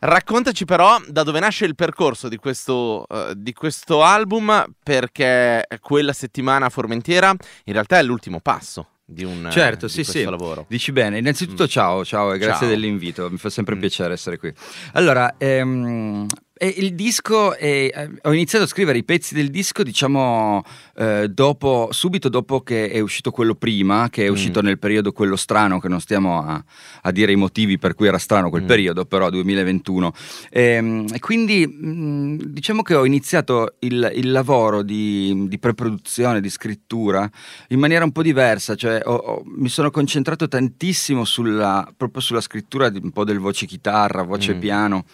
Raccontaci 0.00 0.64
però 0.64 0.98
da 1.08 1.22
dove 1.22 1.40
nasce 1.40 1.64
il 1.64 1.74
percorso 1.74 2.28
di 2.28 2.36
questo, 2.36 3.06
eh, 3.08 3.32
di 3.36 3.52
questo 3.52 4.02
album, 4.02 4.64
perché 4.82 5.66
quella 5.80 6.12
settimana 6.12 6.66
a 6.66 6.70
Formentera 6.70 7.30
in 7.64 7.72
realtà 7.72 7.98
è 7.98 8.02
l'ultimo 8.02 8.40
passo 8.40 8.88
di 9.08 9.24
un 9.24 9.48
Certo, 9.52 9.86
di 9.86 9.92
sì, 9.92 10.02
questo 10.02 10.18
sì. 10.18 10.24
lavoro. 10.24 10.66
Dici 10.68 10.90
bene. 10.92 11.18
Innanzitutto 11.18 11.68
ciao, 11.68 12.04
ciao 12.04 12.32
e 12.32 12.38
grazie 12.38 12.60
Ciao. 12.66 12.68
dell'invito, 12.68 13.30
mi 13.30 13.36
fa 13.38 13.50
sempre 13.50 13.76
Mm. 13.76 13.80
piacere 13.80 14.12
essere 14.14 14.36
qui. 14.38 14.52
Allora, 14.94 15.34
ehm, 15.38 16.26
e 16.58 16.74
il 16.78 16.94
disco, 16.94 17.54
è- 17.54 17.90
eh, 17.94 18.10
ho 18.22 18.32
iniziato 18.32 18.64
a 18.64 18.68
scrivere 18.68 18.96
i 18.98 19.04
pezzi 19.04 19.34
del 19.34 19.50
disco, 19.50 19.82
diciamo, 19.82 20.62
eh, 20.96 21.28
dopo, 21.28 21.88
subito 21.90 22.28
dopo 22.28 22.62
che 22.62 22.88
è 22.90 23.00
uscito 23.00 23.30
quello 23.30 23.54
prima, 23.54 24.08
che 24.10 24.24
è 24.24 24.28
Mm. 24.28 24.32
uscito 24.32 24.62
nel 24.62 24.78
periodo 24.78 25.12
quello 25.12 25.36
strano, 25.36 25.78
che 25.80 25.88
non 25.88 26.00
stiamo 26.00 26.42
a, 26.42 26.62
a 27.02 27.10
dire 27.12 27.32
i 27.32 27.36
motivi 27.36 27.78
per 27.78 27.94
cui 27.94 28.06
era 28.06 28.18
strano 28.18 28.48
quel 28.50 28.62
Mm. 28.62 28.66
periodo, 28.66 29.04
però 29.04 29.28
2021. 29.30 30.12
Ehm, 30.50 31.06
E 31.12 31.18
quindi 31.20 31.66
mh, 31.66 32.36
diciamo 32.52 32.82
che 32.82 32.94
ho 32.94 33.04
iniziato 33.04 33.74
il, 33.80 34.10
il 34.14 34.30
lavoro 34.30 34.82
di, 34.82 35.44
di 35.48 35.58
preproduzione, 35.58 36.40
di 36.40 36.48
scrittura 36.50 37.28
in 37.68 37.78
maniera 37.78 38.04
un 38.04 38.12
po' 38.12 38.22
diversa, 38.22 38.74
cioè 38.74 39.00
ho- 39.04 39.14
ho- 39.14 39.42
mi 39.44 39.68
sono 39.68 39.90
concentrato 39.90 40.48
tantissimo 40.48 41.24
sulla, 41.24 41.86
proprio 41.96 42.20
sulla 42.22 42.40
scrittura 42.40 42.88
di 42.88 43.00
un 43.02 43.10
po' 43.10 43.24
del 43.24 43.38
voce 43.38 43.66
chitarra, 43.66 44.22
voce 44.22 44.54
Mm. 44.54 44.58
piano, 44.60 45.04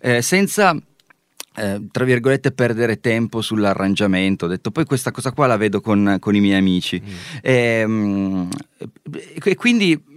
eh, 0.00 0.22
senza 0.22 0.76
eh, 1.56 1.86
tra 1.90 2.04
virgolette 2.04 2.52
perdere 2.52 3.00
tempo 3.00 3.40
sull'arrangiamento. 3.40 4.44
Ho 4.44 4.48
detto 4.48 4.70
poi 4.70 4.84
questa 4.84 5.10
cosa 5.10 5.32
qua 5.32 5.46
la 5.46 5.56
vedo 5.56 5.80
con, 5.80 6.16
con 6.20 6.34
i 6.34 6.40
miei 6.40 6.58
amici. 6.58 7.02
Mm. 7.04 7.14
Ehm, 7.42 8.48
E, 9.44 9.54
quindi 9.54 10.15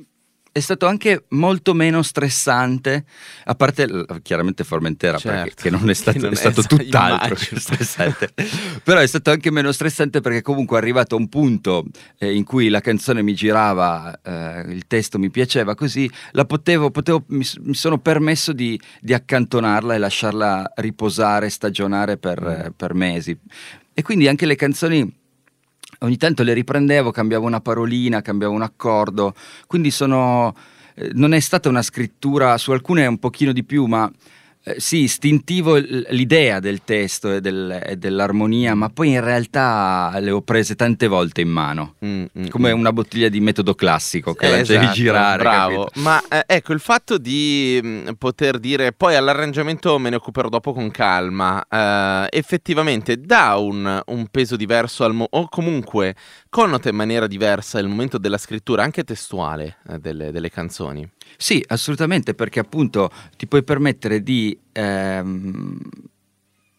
è 0.59 0.61
stato 0.61 0.85
anche 0.85 1.25
molto 1.29 1.73
meno 1.73 2.01
stressante, 2.01 3.05
a 3.45 3.55
parte 3.55 3.87
chiaramente 4.21 4.63
Formentera, 4.63 5.17
Certo. 5.17 5.43
perché, 5.43 5.63
che 5.63 5.69
non 5.69 5.89
è 5.89 5.93
stato, 5.93 6.19
non 6.21 6.31
è 6.33 6.35
stato 6.35 6.61
è- 6.61 6.63
tutt'altro 6.65 7.35
stressante. 7.35 8.31
Però 8.83 8.99
è 8.99 9.07
stato 9.07 9.31
anche 9.31 9.51
meno 9.51 9.71
stressante 9.71 10.21
perché 10.21 10.41
comunque 10.41 10.77
è 10.77 10.81
arrivato 10.81 11.15
a 11.15 11.17
un 11.17 11.27
punto 11.29 11.85
eh, 12.17 12.33
in 12.33 12.43
cui 12.43 12.69
la 12.69 12.81
canzone 12.81 13.21
mi 13.21 13.33
girava, 13.33 14.19
eh, 14.21 14.71
il 14.71 14.85
testo 14.87 15.17
mi 15.17 15.29
piaceva 15.29 15.75
così, 15.75 16.09
la 16.31 16.45
potevo, 16.45 16.91
potevo- 16.91 17.23
mi, 17.29 17.45
mi 17.61 17.73
sono 17.73 17.97
permesso 17.99 18.53
di, 18.53 18.79
di 19.01 19.13
accantonarla 19.13 19.95
e 19.95 19.97
lasciarla 19.97 20.73
riposare, 20.75 21.49
stagionare 21.49 22.17
per, 22.17 22.37
Mm. 22.39 22.71
per 22.75 22.93
mesi. 22.93 23.37
E 23.93 24.01
quindi 24.01 24.27
anche 24.27 24.45
le 24.45 24.55
canzoni 24.55 25.18
ogni 25.99 26.17
tanto 26.17 26.43
le 26.43 26.53
riprendevo, 26.53 27.11
cambiavo 27.11 27.45
una 27.45 27.61
parolina, 27.61 28.21
cambiavo 28.21 28.53
un 28.53 28.61
accordo, 28.61 29.33
quindi 29.67 29.91
sono... 29.91 30.55
eh, 30.95 31.11
non 31.13 31.33
è 31.33 31.39
stata 31.39 31.69
una 31.69 31.81
scrittura, 31.81 32.57
su 32.57 32.71
alcune 32.71 33.05
un 33.05 33.17
pochino 33.19 33.51
di 33.51 33.63
più, 33.63 33.85
ma 33.85 34.11
eh, 34.63 34.75
sì, 34.77 35.03
istintivo 35.03 35.75
l'idea 35.77 36.59
del 36.59 36.81
testo 36.83 37.31
e, 37.33 37.41
del- 37.41 37.81
e 37.83 37.95
dell'armonia, 37.95 38.75
ma 38.75 38.89
poi 38.89 39.09
in 39.11 39.23
realtà 39.23 40.13
le 40.19 40.31
ho 40.31 40.41
prese 40.41 40.75
tante 40.75 41.07
volte 41.07 41.41
in 41.41 41.49
mano, 41.49 41.95
Mm, 42.05 42.25
mm, 42.37 42.47
come 42.49 42.73
mm. 42.73 42.77
una 42.77 42.91
bottiglia 42.93 43.29
di 43.29 43.39
metodo 43.39 43.73
classico 43.73 44.33
che 44.33 44.45
Eh, 44.47 44.49
la 44.49 44.55
devi 44.57 44.73
esatto, 44.73 44.91
girare. 44.93 45.43
bravo. 45.43 45.83
capito? 45.85 46.01
Ma 46.01 46.21
eh, 46.29 46.43
ecco 46.45 46.73
il 46.73 46.79
fatto 46.79 47.17
di 47.17 47.79
mh, 47.81 48.11
poter 48.17 48.59
dire 48.59 48.91
poi 48.91 49.15
all'arrangiamento 49.15 49.97
me 49.97 50.09
ne 50.09 50.17
occuperò 50.17 50.49
dopo 50.49 50.73
con 50.73 50.91
calma, 50.91 51.65
eh, 51.69 52.27
effettivamente 52.37 53.17
dà 53.19 53.55
un, 53.57 54.01
un 54.05 54.27
peso 54.27 54.55
diverso 54.55 55.03
al 55.05 55.13
mo- 55.13 55.27
o 55.29 55.47
comunque 55.49 56.15
connota 56.49 56.89
in 56.89 56.95
maniera 56.95 57.27
diversa 57.27 57.79
il 57.79 57.87
momento 57.87 58.17
della 58.17 58.37
scrittura, 58.37 58.83
anche 58.83 59.03
testuale, 59.03 59.77
eh, 59.87 59.99
delle, 59.99 60.31
delle 60.31 60.49
canzoni. 60.49 61.07
Sì, 61.37 61.63
assolutamente, 61.67 62.33
perché 62.33 62.59
appunto 62.59 63.09
ti 63.37 63.47
puoi 63.47 63.63
permettere 63.63 64.21
di... 64.23 64.57
ehm, 64.71 65.77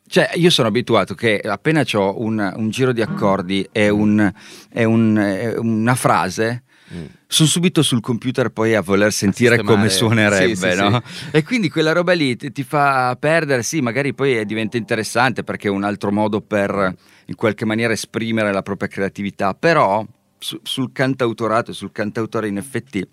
Cioè, 0.07 0.33
io 0.35 0.51
sono 0.51 0.67
abituato 0.67 1.15
che 1.15 1.39
appena 1.39 1.85
ho 1.93 2.21
un, 2.21 2.53
un 2.57 2.69
giro 2.71 2.93
di 2.93 3.01
accordi 3.01 3.67
e, 3.71 3.89
un- 3.91 4.33
e 4.73 4.85
un- 4.85 5.55
una 5.59 5.95
frase, 5.95 6.65
Mm. 6.93 7.05
sono 7.29 7.49
subito 7.49 7.83
sul 7.83 8.01
computer 8.01 8.49
poi 8.51 8.75
a 8.75 8.81
voler 8.81 9.13
sentire 9.13 9.51
sistemare. 9.57 9.77
come 9.77 9.89
suonerebbe, 9.91 10.55
Sì, 10.73 10.77
sì, 10.77 10.89
no? 10.89 11.01
E 11.31 11.45
quindi 11.45 11.69
quella 11.71 11.93
roba 11.93 12.13
lì 12.15 12.35
ti, 12.37 12.51
ti 12.51 12.65
fa 12.65 13.17
perdere, 13.17 13.63
sì, 13.63 13.81
magari 13.81 14.13
poi 14.13 14.45
diventa 14.45 14.77
interessante 14.77 15.45
perché 15.45 15.69
è 15.69 15.71
un 15.71 15.85
altro 15.85 16.11
modo 16.11 16.41
per 16.41 16.95
in 17.27 17.35
qualche 17.37 17.65
maniera 17.65 17.93
esprimere 17.93 18.53
la 18.53 18.63
propria 18.63 18.89
creatività, 18.89 19.55
però 19.55 20.05
su- 20.39 20.59
sul 20.65 20.91
cantautorato, 20.91 21.73
sul 21.73 21.93
cantautore 21.93 22.49
in 22.49 22.57
effetti 22.57 23.07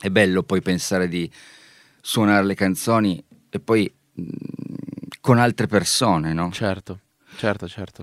è 0.00 0.08
bello 0.08 0.42
poi 0.42 0.62
pensare 0.62 1.06
di 1.06 1.30
suonare 2.00 2.44
le 2.46 2.54
canzoni 2.54 3.22
e 3.50 3.60
poi 3.60 3.92
mh, 4.14 4.22
con 5.20 5.38
altre 5.38 5.66
persone, 5.66 6.32
no? 6.32 6.50
Certo, 6.50 7.00
certo, 7.36 7.68
certo. 7.68 8.02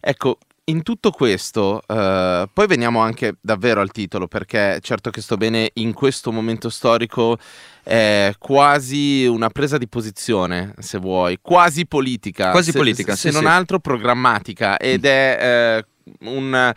Ecco, 0.00 0.38
in 0.64 0.82
tutto 0.82 1.10
questo, 1.10 1.82
eh, 1.86 2.48
poi 2.52 2.66
veniamo 2.66 3.00
anche 3.00 3.34
davvero 3.40 3.80
al 3.80 3.90
titolo, 3.90 4.28
perché 4.28 4.78
certo 4.80 5.10
che 5.10 5.20
sto 5.20 5.36
bene 5.36 5.70
in 5.74 5.92
questo 5.92 6.30
momento 6.30 6.70
storico 6.70 7.36
è 7.82 8.32
quasi 8.38 9.26
una 9.26 9.50
presa 9.50 9.76
di 9.76 9.88
posizione, 9.88 10.74
se 10.78 10.98
vuoi, 10.98 11.38
quasi 11.42 11.86
politica. 11.86 12.50
Quasi 12.52 12.70
se- 12.70 12.78
politica, 12.78 13.16
se 13.16 13.28
sì, 13.28 13.34
non 13.34 13.44
sì. 13.44 13.48
altro 13.48 13.80
programmatica, 13.80 14.76
ed 14.76 15.04
è 15.04 15.38
eh, 15.40 15.84
un, 16.28 16.72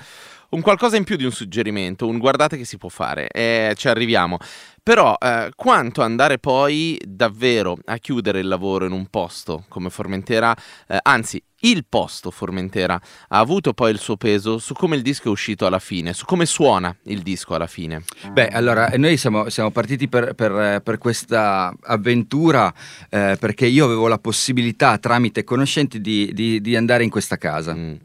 un 0.49 0.61
qualcosa 0.61 0.97
in 0.97 1.03
più 1.03 1.15
di 1.15 1.25
un 1.25 1.31
suggerimento, 1.31 2.07
un 2.07 2.17
guardate 2.17 2.57
che 2.57 2.65
si 2.65 2.77
può 2.77 2.89
fare, 2.89 3.27
e 3.27 3.73
ci 3.75 3.87
arriviamo. 3.87 4.39
Però 4.81 5.15
eh, 5.19 5.49
quanto 5.55 6.03
andare 6.03 6.37
poi 6.37 6.99
davvero 7.03 7.75
a 7.85 7.97
chiudere 7.97 8.39
il 8.39 8.47
lavoro 8.47 8.85
in 8.85 8.91
un 8.91 9.07
posto 9.07 9.65
come 9.67 9.89
Formentera, 9.89 10.55
eh, 10.87 10.99
anzi 11.01 11.41
il 11.69 11.85
posto 11.87 12.31
Formentera 12.31 12.99
ha 13.27 13.39
avuto 13.39 13.73
poi 13.73 13.91
il 13.91 13.99
suo 13.99 14.17
peso 14.17 14.57
su 14.57 14.73
come 14.73 14.95
il 14.95 15.01
disco 15.01 15.27
è 15.27 15.31
uscito 15.31 15.65
alla 15.65 15.79
fine, 15.79 16.13
su 16.13 16.25
come 16.25 16.45
suona 16.45 16.95
il 17.03 17.21
disco 17.21 17.55
alla 17.55 17.67
fine. 17.67 18.03
Beh, 18.31 18.49
allora, 18.49 18.89
eh, 18.91 18.97
noi 18.97 19.17
siamo, 19.17 19.49
siamo 19.49 19.71
partiti 19.71 20.07
per, 20.07 20.33
per, 20.33 20.51
eh, 20.51 20.81
per 20.81 20.97
questa 20.97 21.73
avventura 21.81 22.73
eh, 23.09 23.37
perché 23.39 23.65
io 23.65 23.85
avevo 23.85 24.07
la 24.07 24.19
possibilità, 24.19 24.97
tramite 24.97 25.43
conoscenti, 25.43 26.01
di, 26.01 26.31
di- 26.33 26.61
di 26.61 26.75
andare 26.75 27.03
in 27.03 27.09
questa 27.09 27.37
casa. 27.37 27.73
Mm. 27.73 27.95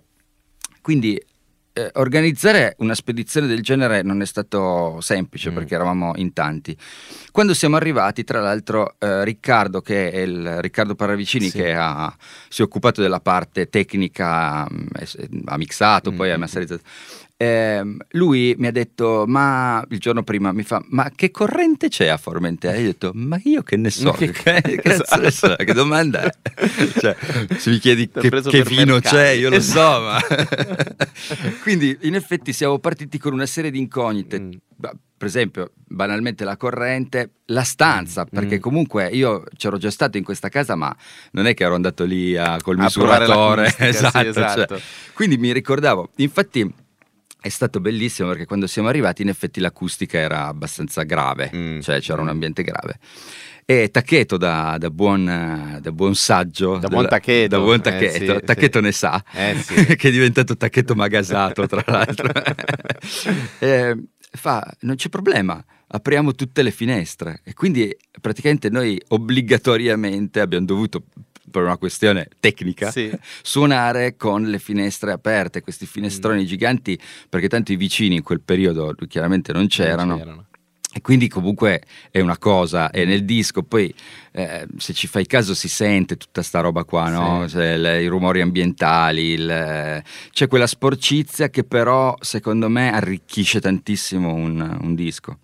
Quindi 0.80 1.20
eh, 1.72 1.90
organizzare 1.94 2.74
una 2.78 2.94
spedizione 2.94 3.46
del 3.46 3.62
genere 3.62 4.02
non 4.02 4.20
è 4.22 4.26
stato 4.26 5.00
semplice 5.00 5.50
Mm. 5.50 5.54
perché 5.54 5.74
eravamo 5.74 6.12
in 6.16 6.32
tanti. 6.32 6.76
Quando 7.30 7.54
siamo 7.54 7.76
arrivati, 7.76 8.24
tra 8.24 8.40
l'altro, 8.40 8.96
eh, 8.98 9.24
Riccardo, 9.24 9.80
che 9.80 10.10
è 10.10 10.18
il 10.18 10.60
Riccardo 10.60 10.94
Paravicini, 10.94 11.48
Sì. 11.48 11.58
che 11.58 11.74
ha- 11.74 12.14
si 12.48 12.62
è 12.62 12.64
occupato 12.64 13.00
della 13.00 13.20
parte 13.20 13.68
tecnica, 13.68 14.64
mm, 14.70 14.86
es- 14.98 15.16
ha 15.46 15.56
mixato, 15.56 16.12
poi 16.12 16.30
ha 16.32 16.36
Mm. 16.36 16.40
masterizzato. 16.40 16.82
Ehm, 17.42 17.96
lui 18.10 18.54
mi 18.58 18.66
ha 18.66 18.70
detto, 18.70 19.24
ma 19.26 19.82
il 19.88 19.98
giorno 19.98 20.22
prima 20.22 20.52
mi 20.52 20.62
fa, 20.62 20.82
ma 20.90 21.10
che 21.14 21.30
corrente 21.30 21.88
c'è 21.88 22.08
a 22.08 22.18
Formentera? 22.18 22.74
E 22.74 22.80
io 22.80 22.88
ho 22.88 22.90
detto, 22.90 23.12
ma 23.14 23.40
io 23.44 23.62
che 23.62 23.76
ne 23.78 23.88
so, 23.88 24.10
Che 24.12 24.30
che, 24.30 24.60
ne 24.84 25.30
so, 25.32 25.56
che 25.64 25.72
domanda 25.72 26.22
è? 26.24 26.30
Cioè, 26.98 27.16
se 27.56 27.70
mi 27.70 27.78
chiedi 27.78 28.10
che, 28.10 28.28
che 28.28 28.62
vino 28.62 28.92
mercati. 28.92 29.14
c'è, 29.16 29.28
io 29.30 29.48
lo 29.48 29.56
Esatto. 29.56 30.18
so, 30.28 30.36
ma... 30.36 31.54
Quindi 31.62 31.96
in 32.02 32.14
effetti 32.14 32.52
siamo 32.52 32.78
partiti 32.78 33.16
con 33.18 33.32
una 33.32 33.46
serie 33.46 33.70
di 33.70 33.78
incognite. 33.78 34.38
Mm. 34.38 34.50
Per 35.20 35.28
esempio, 35.28 35.72
banalmente 35.86 36.44
la 36.44 36.56
corrente, 36.58 37.30
la 37.46 37.62
stanza, 37.62 38.24
perché 38.26 38.56
Mm. 38.56 38.60
comunque 38.60 39.08
io 39.08 39.44
c'ero 39.56 39.78
già 39.78 39.90
stato 39.90 40.16
in 40.18 40.24
questa 40.24 40.48
casa, 40.50 40.74
ma 40.76 40.94
non 41.32 41.46
è 41.46 41.54
che 41.54 41.64
ero 41.64 41.74
andato 41.74 42.04
lì 42.04 42.36
a- 42.36 42.56
col 42.62 42.78
A 42.78 42.82
misuratore. 42.84 43.62
l'acustica, 43.62 43.84
sì, 43.84 43.96
esatto, 43.96 44.32
cioè, 44.32 44.44
esatto. 44.46 44.80
quindi 45.14 45.36
mi 45.38 45.52
ricordavo, 45.52 46.10
infatti 46.16 46.70
è 47.40 47.48
stato 47.48 47.80
bellissimo 47.80 48.28
perché 48.28 48.44
quando 48.46 48.66
siamo 48.66 48.88
arrivati 48.88 49.22
in 49.22 49.28
effetti 49.28 49.60
l'acustica 49.60 50.18
era 50.18 50.46
abbastanza 50.46 51.02
grave, 51.02 51.50
Mm. 51.54 51.80
cioè 51.80 52.00
c'era 52.00 52.20
un 52.20 52.28
ambiente 52.28 52.62
grave. 52.62 52.98
E 53.64 53.88
Taccheto 53.90 54.36
da, 54.36 54.76
da 54.78 54.90
buon, 54.90 55.28
eh, 55.28 55.80
da 55.80 55.92
buon 55.92 56.14
saggio, 56.16 56.78
Da 56.78 56.88
buon 56.88 57.06
Taccheto, 57.08 57.56
da 57.56 57.62
buon 57.62 57.76
eh, 57.76 57.80
Taccheto, 57.82 58.38
sì, 58.38 58.44
Taccheto 58.44 58.78
sì. 58.78 58.84
ne 58.84 58.92
sa, 58.92 59.24
Eh, 59.32 59.54
sì. 59.56 59.74
che 59.96 60.08
è 60.08 60.10
diventato 60.10 60.56
Taccheto 60.56 60.94
magasato 60.94 61.66
tra 61.66 61.82
l'altro. 61.86 62.30
Eh, 63.60 63.96
fa, 64.32 64.74
non 64.80 64.96
c'è 64.96 65.08
problema, 65.08 65.62
apriamo 65.88 66.34
tutte 66.34 66.62
le 66.62 66.70
finestre. 66.70 67.40
E 67.44 67.54
quindi 67.54 67.94
praticamente 68.20 68.70
noi 68.70 69.00
obbligatoriamente 69.08 70.40
abbiamo 70.40 70.66
dovuto, 70.66 71.04
per 71.50 71.62
una 71.62 71.76
questione 71.76 72.28
tecnica, 72.40 72.90
Sì. 72.90 73.10
suonare 73.42 74.16
con 74.16 74.44
le 74.44 74.58
finestre 74.58 75.12
aperte, 75.12 75.60
questi 75.60 75.84
Mm. 75.84 75.88
finestroni 75.88 76.46
giganti, 76.46 76.98
perché 77.28 77.48
tanto 77.48 77.72
i 77.72 77.76
vicini 77.76 78.16
in 78.16 78.22
quel 78.22 78.40
periodo 78.40 78.94
chiaramente 79.08 79.52
non 79.52 79.66
c'erano. 79.66 80.46
E 80.92 81.00
quindi 81.02 81.28
comunque 81.28 81.82
è 82.10 82.18
una 82.20 82.36
cosa, 82.36 82.90
e 82.90 83.04
nel 83.04 83.24
disco 83.24 83.62
poi 83.62 83.94
eh, 84.32 84.66
se 84.76 84.92
ci 84.92 85.06
fai 85.06 85.26
caso 85.26 85.54
si 85.54 85.68
sente 85.68 86.16
tutta 86.16 86.42
sta 86.42 86.60
roba 86.60 86.84
qua, 86.84 87.08
no? 87.08 87.46
Sì. 87.46 87.54
Cioè, 87.54 87.76
le- 87.76 88.02
i 88.02 88.06
rumori 88.06 88.40
ambientali, 88.40 89.22
il- 89.32 90.02
c'è 90.32 90.46
quella 90.48 90.66
sporcizia 90.66 91.48
che 91.50 91.64
però 91.64 92.14
secondo 92.20 92.68
me 92.68 92.92
arricchisce 92.92 93.60
tantissimo 93.60 94.32
un, 94.32 94.78
un 94.80 94.94
disco. 94.94 95.38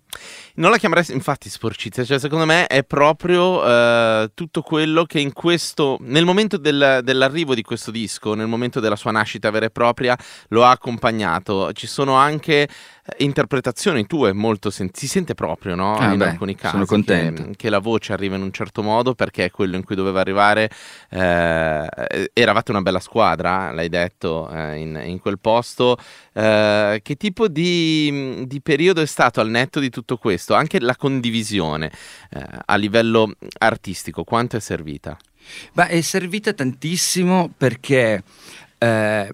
Non 0.54 0.70
la 0.70 0.78
chiamerei 0.78 1.04
infatti 1.10 1.50
sporcizia, 1.50 2.02
cioè 2.02 2.18
secondo 2.18 2.46
me 2.46 2.66
è 2.66 2.82
proprio 2.84 3.62
eh, 3.66 4.30
tutto 4.32 4.62
quello 4.62 5.04
che 5.04 5.20
in 5.20 5.34
questo, 5.34 5.98
nel 6.00 6.24
momento 6.24 6.56
del- 6.56 7.00
dell'arrivo 7.02 7.54
di 7.54 7.60
questo 7.60 7.90
disco, 7.90 8.32
nel 8.32 8.46
momento 8.46 8.80
della 8.80 8.96
sua 8.96 9.10
nascita 9.10 9.50
vera 9.50 9.66
e 9.66 9.70
propria, 9.70 10.16
lo 10.48 10.64
ha 10.64 10.70
accompagnato. 10.70 11.70
Ci 11.74 11.86
sono 11.86 12.14
anche 12.14 12.62
eh, 12.62 12.68
interpretazioni 13.18 14.06
tue 14.06 14.32
molto, 14.32 14.70
sen- 14.70 14.88
si 14.94 15.06
sente 15.06 15.34
proprio, 15.34 15.74
no? 15.74 15.96
Ah, 15.96 16.12
in 16.12 16.18
beh, 16.18 16.28
alcuni 16.30 16.54
casi. 16.54 16.72
sono 16.72 16.86
contento. 16.86 17.42
Che, 17.42 17.56
che 17.56 17.68
la 17.68 17.78
voce 17.78 18.14
arriva 18.14 18.36
in 18.36 18.42
un 18.42 18.52
certo 18.52 18.75
modo 18.82 19.14
perché 19.14 19.44
è 19.46 19.50
quello 19.50 19.76
in 19.76 19.84
cui 19.84 19.94
doveva 19.94 20.20
arrivare. 20.20 20.70
eh, 21.10 22.30
eravate 22.32 22.70
una 22.70 22.82
bella 22.82 23.00
squadra, 23.00 23.72
l'hai 23.72 23.88
detto, 23.88 24.48
eh, 24.50 24.76
in, 24.78 25.00
in 25.04 25.18
quel 25.18 25.38
posto. 25.38 25.96
Eh, 26.32 27.00
che 27.02 27.14
tipo 27.16 27.48
di, 27.48 28.44
di 28.46 28.60
periodo 28.60 29.00
è 29.00 29.06
stato 29.06 29.40
al 29.40 29.48
netto 29.48 29.80
di 29.80 29.90
tutto 29.90 30.16
questo? 30.16 30.54
Anche 30.54 30.80
la 30.80 30.96
condivisione 30.96 31.90
eh, 32.30 32.44
a 32.64 32.76
livello 32.76 33.32
artistico, 33.58 34.24
quanto 34.24 34.56
è 34.56 34.60
servita? 34.60 35.16
Ma 35.74 35.86
è 35.86 36.00
servita 36.00 36.52
tantissimo 36.52 37.52
perché... 37.56 38.22
eh, 38.78 39.30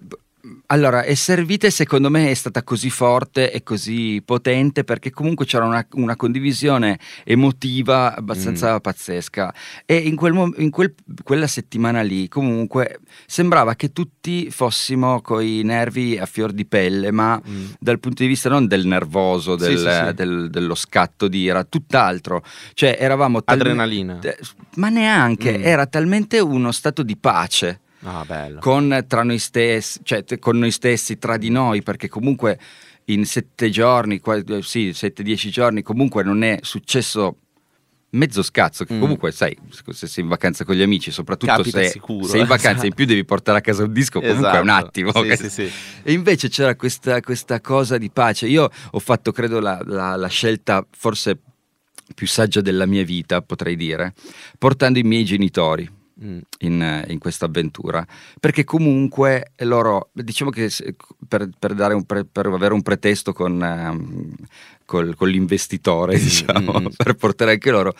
allora, 0.66 1.02
e 1.04 1.14
secondo 1.14 2.10
me 2.10 2.30
è 2.30 2.34
stata 2.34 2.64
così 2.64 2.90
forte 2.90 3.52
e 3.52 3.62
così 3.62 4.20
potente 4.24 4.82
perché 4.82 5.10
comunque 5.10 5.46
c'era 5.46 5.64
una, 5.64 5.86
una 5.92 6.16
condivisione 6.16 6.98
emotiva 7.24 8.16
abbastanza 8.16 8.80
pazzesca 8.80 9.54
e 9.86 9.96
in, 9.96 10.16
quel 10.16 10.52
in 10.58 10.70
quel- 10.70 10.94
quella 11.22 11.46
settimana 11.46 12.02
lì 12.02 12.26
comunque 12.28 13.00
sembrava 13.26 13.74
che 13.76 13.92
tutti 13.92 14.50
fossimo 14.50 15.20
coi 15.20 15.62
nervi 15.64 16.18
a 16.18 16.26
fior 16.26 16.52
di 16.52 16.64
pelle, 16.66 17.12
ma 17.12 17.40
dal 17.78 18.00
punto 18.00 18.22
di 18.22 18.28
vista 18.28 18.48
non 18.48 18.66
del 18.66 18.86
nervoso, 18.86 19.56
Sì, 19.58 19.68
del- 19.68 19.78
sì, 19.78 20.06
sì. 20.08 20.14
del- 20.14 20.50
dello 20.50 20.74
scatto 20.74 21.28
d'ira, 21.28 21.62
tutt'altro. 21.64 22.42
Cioè 22.74 22.96
eravamo 22.98 23.44
talme- 23.44 23.62
Adrenalina. 23.62 24.18
Ma 24.76 24.88
neanche, 24.88 25.58
Mm. 25.58 25.62
era 25.64 25.86
talmente 25.86 26.40
uno 26.40 26.72
stato 26.72 27.02
di 27.02 27.16
pace 27.16 27.80
Ah, 28.04 28.26
con, 28.58 29.04
tra 29.06 29.22
noi 29.22 29.38
stessi, 29.38 30.00
cioè 30.02 30.24
con 30.38 30.58
noi 30.58 30.70
stessi, 30.72 31.18
tra 31.18 31.36
di 31.36 31.50
noi, 31.50 31.82
perché 31.82 32.08
comunque 32.08 32.58
in 33.06 33.24
sette 33.26 33.70
giorni, 33.70 34.20
eh, 34.24 34.62
sì, 34.62 34.92
sette, 34.92 35.22
dieci 35.22 35.50
giorni, 35.50 35.82
comunque 35.82 36.22
non 36.22 36.42
è 36.42 36.58
successo 36.62 37.36
mezzo 38.10 38.42
scazzo, 38.42 38.84
che 38.84 38.94
Mm. 38.94 39.00
comunque 39.00 39.32
sai, 39.32 39.56
se 39.90 40.06
sei 40.06 40.24
in 40.24 40.28
vacanza 40.28 40.64
con 40.64 40.74
gli 40.74 40.82
amici, 40.82 41.10
soprattutto 41.10 41.52
Capita 41.52 41.78
se 41.82 41.88
sicuro, 41.90 42.26
sei 42.26 42.40
in 42.42 42.46
vacanza 42.46 42.70
esatto. 42.72 42.86
in 42.86 42.94
più 42.94 43.06
devi 43.06 43.24
portare 43.24 43.58
a 43.58 43.60
casa 43.60 43.84
un 43.84 43.92
disco, 43.92 44.20
comunque 44.20 44.50
è 44.50 44.60
un 44.60 44.68
Esatto. 44.68 44.86
attimo. 44.86 45.12
Sì, 45.12 45.36
sì, 45.36 45.50
sì. 45.50 45.70
E 46.02 46.12
invece 46.12 46.48
c'era 46.48 46.74
questa, 46.76 47.20
questa 47.20 47.60
cosa 47.60 47.96
di 47.98 48.10
pace. 48.10 48.46
Io 48.48 48.68
ho 48.90 48.98
fatto, 48.98 49.32
credo, 49.32 49.60
la, 49.60 49.80
la- 49.86 50.16
la 50.16 50.28
scelta 50.28 50.84
forse 50.90 51.38
più 52.14 52.26
saggia 52.26 52.60
della 52.60 52.84
mia 52.84 53.04
vita, 53.04 53.40
potrei 53.40 53.76
dire, 53.76 54.12
portando 54.58 54.98
i 54.98 55.02
miei 55.04 55.24
genitori. 55.24 56.00
In, 56.58 57.04
in 57.08 57.18
questa 57.18 57.46
avventura 57.46 58.06
perché 58.38 58.64
comunque 58.64 59.52
loro 59.58 60.10
diciamo 60.12 60.50
che 60.50 60.70
per, 61.26 61.48
per 61.58 61.74
dare 61.74 61.94
un 61.94 62.04
pre- 62.04 62.24
per 62.24 62.46
avere 62.46 62.74
un 62.74 62.82
pretesto 62.82 63.32
con, 63.32 63.62
ehm, 63.62 64.34
col- 64.84 65.14
con 65.16 65.28
l'investitore 65.28 66.18
diciamo 66.18 66.80
mm. 66.80 66.86
per 66.96 67.14
portare 67.14 67.52
anche 67.52 67.70
loro 67.70 67.94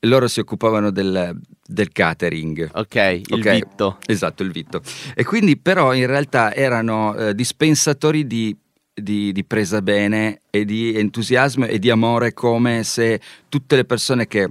loro 0.00 0.28
si 0.28 0.40
occupavano 0.40 0.90
del, 0.90 1.38
del 1.66 1.92
catering 1.92 2.70
Ok, 2.72 2.94
il 3.26 3.42
vitto. 3.42 3.98
Esatto, 4.06 4.42
il 4.42 4.50
vitto. 4.50 4.80
E 5.14 5.24
quindi 5.24 5.58
però 5.58 5.92
in 5.92 6.06
realtà 6.06 6.54
erano 6.54 7.14
eh, 7.14 7.34
dispensatori 7.34 8.26
di, 8.26 8.56
di- 8.94 9.32
di 9.32 9.44
presa 9.44 9.82
bene 9.82 10.40
e 10.50 10.64
di 10.64 10.94
entusiasmo 10.94 11.66
e 11.66 11.78
di 11.78 11.90
amore 11.90 12.32
come 12.32 12.82
se 12.84 13.20
tutte 13.48 13.76
le 13.76 13.84
persone 13.84 14.26
che, 14.26 14.48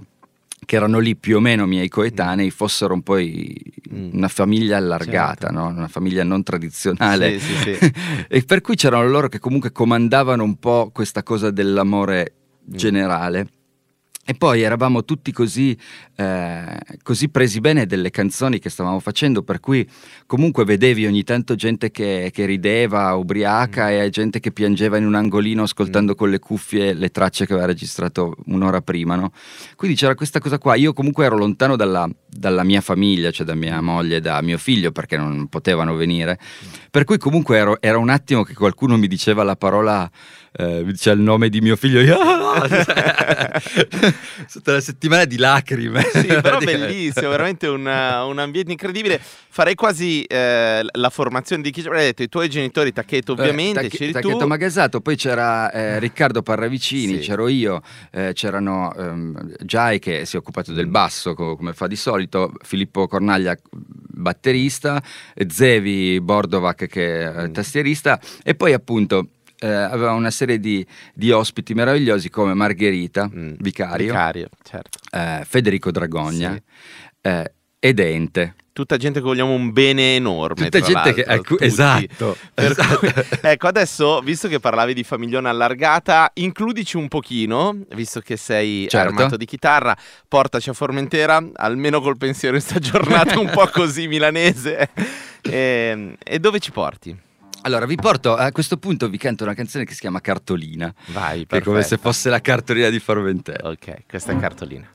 che 0.65 0.75
erano 0.75 0.99
lì 0.99 1.15
più 1.15 1.37
o 1.37 1.39
meno 1.39 1.65
miei 1.65 1.87
coetanei 1.89 2.49
fossero 2.51 2.93
un 2.93 3.01
po' 3.01 3.17
i- 3.17 3.55
Mm. 3.91 4.09
una 4.13 4.27
famiglia 4.27 4.77
allargata, 4.77 5.49
no? 5.49 5.67
una 5.67 5.87
famiglia 5.87 6.23
non 6.23 6.43
tradizionale. 6.43 7.39
Sì, 7.39 7.55
sì, 7.55 7.73
sì. 7.75 7.93
e 8.29 8.43
per 8.43 8.61
cui 8.61 8.75
c'erano 8.75 9.07
loro 9.09 9.27
che 9.29 9.39
comunque 9.39 9.71
comandavano 9.71 10.43
un 10.43 10.57
po' 10.59 10.91
questa 10.93 11.23
cosa 11.23 11.49
dell'amore 11.49 12.33
Mm. 12.69 12.75
generale. 12.75 13.47
E 14.29 14.35
poi 14.35 14.61
eravamo 14.61 15.03
tutti 15.05 15.31
così, 15.31 15.75
eh, 16.15 16.77
così 17.01 17.29
presi 17.29 17.59
bene 17.61 17.87
delle 17.87 18.11
canzoni 18.11 18.59
che 18.59 18.69
stavamo 18.69 18.99
facendo, 18.99 19.41
per 19.41 19.59
cui 19.59 19.89
comunque 20.27 20.65
vedevi 20.65 21.07
ogni 21.07 21.23
tanto 21.23 21.55
gente 21.55 21.89
che, 21.89 22.29
che 22.31 22.45
rideva, 22.45 23.15
ubriaca, 23.15 23.87
Mm. 23.87 24.01
e 24.01 24.09
gente 24.11 24.39
che 24.39 24.51
piangeva 24.51 24.97
in 24.97 25.07
un 25.07 25.15
angolino 25.15 25.63
ascoltando 25.63 26.13
con 26.13 26.29
le 26.29 26.37
cuffie 26.37 26.93
le 26.93 27.09
tracce 27.09 27.47
che 27.47 27.53
aveva 27.53 27.65
registrato 27.65 28.35
un'ora 28.45 28.81
prima. 28.83 29.15
no? 29.15 29.31
Quindi 29.75 29.97
c'era 29.97 30.13
questa 30.13 30.37
cosa 30.37 30.59
qua. 30.59 30.75
Io 30.75 30.93
comunque 30.93 31.25
ero 31.25 31.35
lontano 31.35 31.75
dalla, 31.75 32.07
dalla 32.27 32.63
mia 32.63 32.81
famiglia, 32.81 33.31
cioè 33.31 33.47
da 33.47 33.55
Mm. 33.55 33.59
mia 33.59 33.81
moglie 33.81 34.17
e 34.17 34.21
da 34.21 34.43
mio 34.43 34.59
figlio, 34.59 34.91
perché 34.91 35.17
non 35.17 35.47
potevano 35.47 35.95
venire. 35.95 36.37
Per 36.91 37.03
cui 37.03 37.17
comunque 37.17 37.57
ero- 37.57 37.81
era 37.81 37.97
un 37.97 38.09
attimo 38.09 38.43
che 38.43 38.53
qualcuno 38.53 38.95
mi 38.95 39.07
diceva 39.07 39.41
la 39.41 39.55
parola 39.55 40.07
eh, 40.53 40.83
diceva 40.85 41.15
il 41.15 41.21
nome 41.21 41.49
di 41.49 41.61
mio 41.61 41.75
figlio, 41.75 41.99
io 42.01 42.17
sotto 44.47 44.71
la 44.71 44.81
settimana 44.81 45.25
di 45.25 45.37
lacrime. 45.37 46.01
Sì, 46.03 46.27
però 46.27 46.57
bellissimo, 46.59 47.29
veramente 47.29 47.67
un, 47.67 47.81
un 47.85 48.39
ambiente 48.39 48.71
incredibile. 48.71 49.19
Farei 49.51 49.75
quasi 49.75 50.23
eh, 50.23 50.81
la 50.91 51.09
formazione 51.09 51.61
di 51.61 51.71
chi 51.71 51.81
ci 51.81 51.87
avrei 51.87 52.05
detto, 52.05 52.23
i 52.23 52.29
tuoi 52.29 52.49
genitori, 52.49 52.93
Tacchetto 52.93 53.33
ovviamente, 53.33 53.81
Eh, 53.81 53.89
c'eri 53.89 54.11
Tacchetto 54.11 54.37
tu. 54.37 54.47
Magasato, 54.47 55.01
poi 55.01 55.15
c'era 55.15 55.71
eh, 55.71 55.99
Riccardo 55.99 56.41
Parravicini, 56.41 57.15
Sì. 57.15 57.19
c'ero 57.27 57.47
io, 57.47 57.81
eh, 58.11 58.31
c'erano 58.33 58.93
ehm, 58.95 59.55
Giai 59.63 59.99
che 59.99 60.25
si 60.25 60.35
è 60.35 60.39
occupato 60.39 60.71
del 60.73 60.87
basso 60.87 61.33
co- 61.33 61.55
come 61.55 61.73
fa 61.73 61.87
di 61.87 61.95
solito, 61.95 62.53
Filippo 62.63 63.07
Cornaglia 63.07 63.55
batterista, 63.71 65.01
eh, 65.33 65.47
Zevi 65.49 66.19
Bordovac 66.21 66.87
che 66.87 67.21
è 67.23 67.43
eh, 67.43 67.51
tastierista 67.51 68.19
e 68.43 68.55
poi 68.55 68.73
appunto 68.73 69.29
eh, 69.59 69.67
aveva 69.67 70.11
una 70.13 70.31
serie 70.31 70.59
di, 70.59 70.85
di 71.13 71.31
ospiti 71.31 71.73
meravigliosi 71.73 72.29
come 72.29 72.53
Margherita, 72.53 73.29
Mm, 73.33 73.53
vicario, 73.59 74.07
Vicario, 74.07 74.49
certo. 74.63 74.99
eh, 75.11 75.43
Federico 75.47 75.91
Dragogna 75.91 76.53
Sì. 76.53 76.61
eh, 77.21 77.53
e 77.79 77.93
Dente. 77.93 78.55
Tutta 78.71 78.95
gente 78.95 79.19
che 79.19 79.25
vogliamo 79.25 79.51
un 79.51 79.73
bene 79.73 80.15
enorme. 80.15 80.69
Tutta 80.69 80.79
gente 80.79 81.13
che... 81.13 81.21
ecco, 81.27 81.43
tutti. 81.55 81.65
esatto. 81.65 82.37
Esatto. 82.53 82.97
cui- 82.99 83.11
ecco, 83.41 83.67
adesso, 83.67 84.21
visto 84.21 84.47
che 84.47 84.61
parlavi 84.61 84.93
di 84.93 85.03
famiglione 85.03 85.49
allargata, 85.49 86.31
includici 86.35 86.95
un 86.95 87.09
pochino, 87.09 87.77
visto 87.95 88.21
che 88.21 88.37
sei 88.37 88.87
Certo. 88.87 89.09
armato 89.13 89.35
di 89.35 89.43
chitarra, 89.45 89.93
portaci 90.29 90.69
a 90.69 90.73
Formentera, 90.73 91.45
almeno 91.55 91.99
col 91.99 92.15
pensiero 92.15 92.55
in 92.55 92.61
sta 92.61 92.79
giornata 92.79 93.37
un 93.37 93.49
po' 93.49 93.67
così 93.73 94.07
milanese. 94.07 94.89
E, 95.41 96.15
e 96.23 96.39
dove 96.39 96.59
ci 96.59 96.71
porti? 96.71 97.17
Allora, 97.63 97.85
vi 97.85 97.95
porto 97.95 98.35
a 98.35 98.51
questo 98.51 98.77
punto, 98.77 99.09
vi 99.09 99.17
canto 99.17 99.43
una 99.43 99.53
canzone 99.53 99.83
che 99.83 99.93
si 99.93 99.99
chiama 99.99 100.21
Cartolina. 100.21 100.93
Vai, 101.07 101.45
Che 101.45 101.57
è 101.57 101.61
come 101.61 101.81
se 101.81 101.89
perfetto. 101.89 102.01
fosse 102.09 102.29
la 102.29 102.39
cartolina 102.41 102.89
di 102.89 102.99
Formentera. 102.99 103.67
Ok, 103.69 104.05
questa 104.07 104.31
è 104.31 104.37
cartolina. 104.39 104.87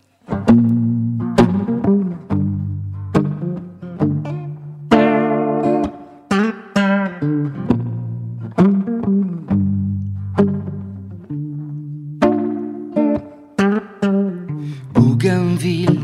Bougainville 14.92 16.00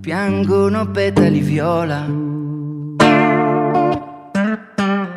piangono 0.00 0.90
petali 0.90 1.40
viola. 1.40 2.23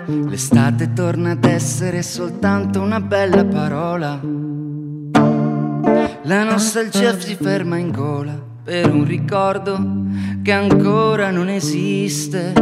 L'estate 0.09 0.93
torna 0.93 1.31
ad 1.31 1.43
essere 1.43 2.01
soltanto 2.01 2.79
una 2.79 3.01
bella 3.01 3.43
parola. 3.43 4.17
La 6.23 6.43
nostalgia 6.45 7.19
si 7.19 7.35
ferma 7.35 7.77
in 7.77 7.91
gola 7.91 8.39
per 8.63 8.89
un 8.89 9.03
ricordo 9.03 9.77
che 10.41 10.51
ancora 10.53 11.29
non 11.29 11.49
esiste. 11.49 12.53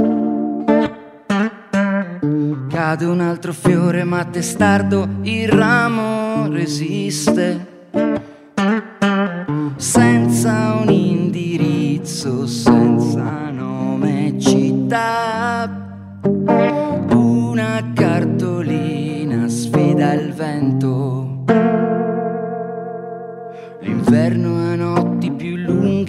Cade 2.67 3.05
un 3.05 3.21
altro 3.21 3.53
fiore 3.53 4.03
ma 4.03 4.25
testardo 4.25 5.07
il 5.21 5.47
ramo 5.47 6.47
resiste 6.51 7.73
senza 9.77 10.14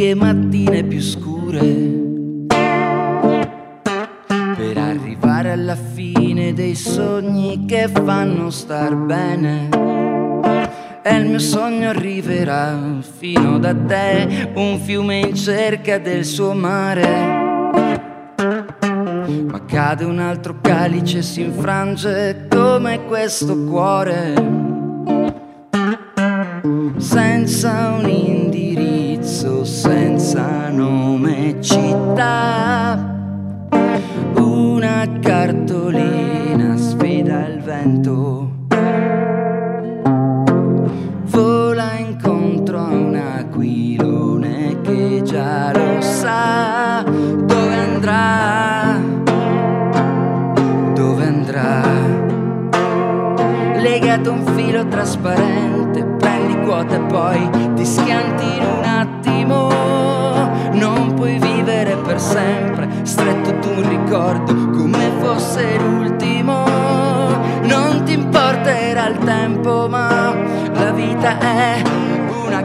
lunghe, 0.07 0.15
mattine 0.15 0.85
più 0.85 1.01
scure. 1.01 2.05
Per 4.57 4.79
arrivare 4.79 5.51
alla 5.51 5.77
fine 5.77 6.53
dei 6.53 6.75
sogni 6.75 7.65
che 7.67 7.89
fanno 7.89 8.51
star 8.51 8.95
bene. 8.95 9.69
E 11.03 11.17
il 11.17 11.27
mio 11.27 11.39
sogno 11.39 11.89
arriverà 11.89 12.77
fino 13.01 13.59
da 13.59 13.75
te, 13.75 14.51
un 14.55 14.79
fiume 14.81 15.19
in 15.21 15.35
cerca 15.35 15.99
del 15.99 16.25
suo 16.25 16.53
mare. 16.53 17.45
Ma 19.49 19.65
cade 19.67 20.05
un 20.05 20.19
altro 20.19 20.59
calice, 20.61 21.23
si 21.23 21.43
infrange 21.43 22.47
come 22.49 23.05
questo 23.05 23.65
cuore. 23.65 24.35
Senza 26.97 27.95
un 27.99 28.09
indirizzo, 28.09 28.56
e 32.19 32.56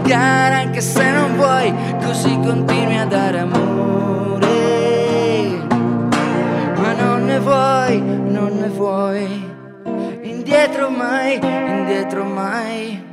gara 0.03 0.57
anche 0.57 0.81
se 0.81 1.11
non 1.11 1.35
vuoi, 1.35 1.73
così 2.03 2.37
continui 2.39 2.97
a 2.97 3.05
dare 3.05 3.39
amore. 3.39 4.47
Ma 6.75 6.93
non 6.93 7.25
ne 7.25 7.39
vuoi, 7.39 8.01
non 8.01 8.57
ne 8.59 8.67
vuoi, 8.69 9.45
indietro 10.23 10.89
mai, 10.89 11.35
indietro 11.35 12.23
mai. 12.23 13.03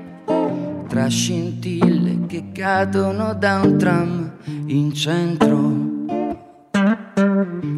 Tra 0.89 1.07
scintille 1.07 2.27
che 2.27 2.53
cadono 2.53 3.35
da 3.35 3.61
un 3.63 3.79
tram 3.79 4.33
in 4.67 4.93
centro. 4.93 5.87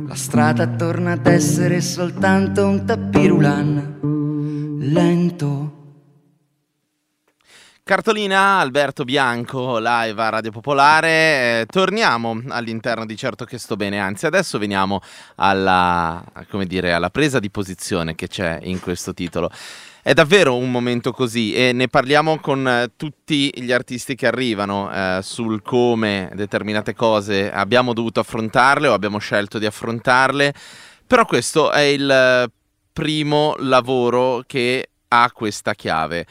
La 0.06 0.14
strada 0.14 0.66
torna 0.66 1.12
ad 1.12 1.26
essere 1.26 1.80
soltanto 1.80 2.66
un 2.66 2.84
tappirulan 2.84 3.98
lento. 4.80 5.79
Cartolina, 7.90 8.60
Alberto 8.60 9.02
Bianco, 9.02 9.78
live 9.78 10.22
a 10.22 10.28
Radio 10.28 10.52
Popolare. 10.52 11.08
Eh, 11.62 11.66
torniamo 11.66 12.40
all'interno 12.50 13.04
di 13.04 13.16
Certo 13.16 13.44
che 13.44 13.58
sto 13.58 13.74
bene, 13.74 13.98
anzi 13.98 14.26
adesso 14.26 14.58
veniamo 14.58 15.00
alla, 15.34 16.22
dire, 16.66 16.92
alla 16.92 17.10
presa 17.10 17.40
di 17.40 17.50
posizione 17.50 18.14
che 18.14 18.28
c'è 18.28 18.60
in 18.62 18.78
questo 18.78 19.12
titolo. 19.12 19.50
È 20.02 20.12
davvero 20.12 20.56
un 20.56 20.70
momento 20.70 21.10
così 21.10 21.52
e 21.52 21.72
ne 21.72 21.88
parliamo 21.88 22.38
con 22.38 22.64
eh, 22.68 22.92
tutti 22.94 23.50
gli 23.56 23.72
artisti 23.72 24.14
che 24.14 24.28
arrivano 24.28 24.88
eh, 24.92 25.18
sul 25.24 25.60
come 25.60 26.30
determinate 26.34 26.94
cose 26.94 27.50
abbiamo 27.50 27.92
dovuto 27.92 28.20
affrontarle 28.20 28.86
o 28.86 28.92
abbiamo 28.92 29.18
scelto 29.18 29.58
di 29.58 29.66
affrontarle, 29.66 30.54
però 31.08 31.24
questo 31.24 31.72
è 31.72 31.80
il 31.80 32.08
eh, 32.08 32.48
primo 32.92 33.56
lavoro 33.58 34.44
che 34.46 34.90
ha 35.08 35.30
questa 35.32 35.74
chiave. 35.74 36.24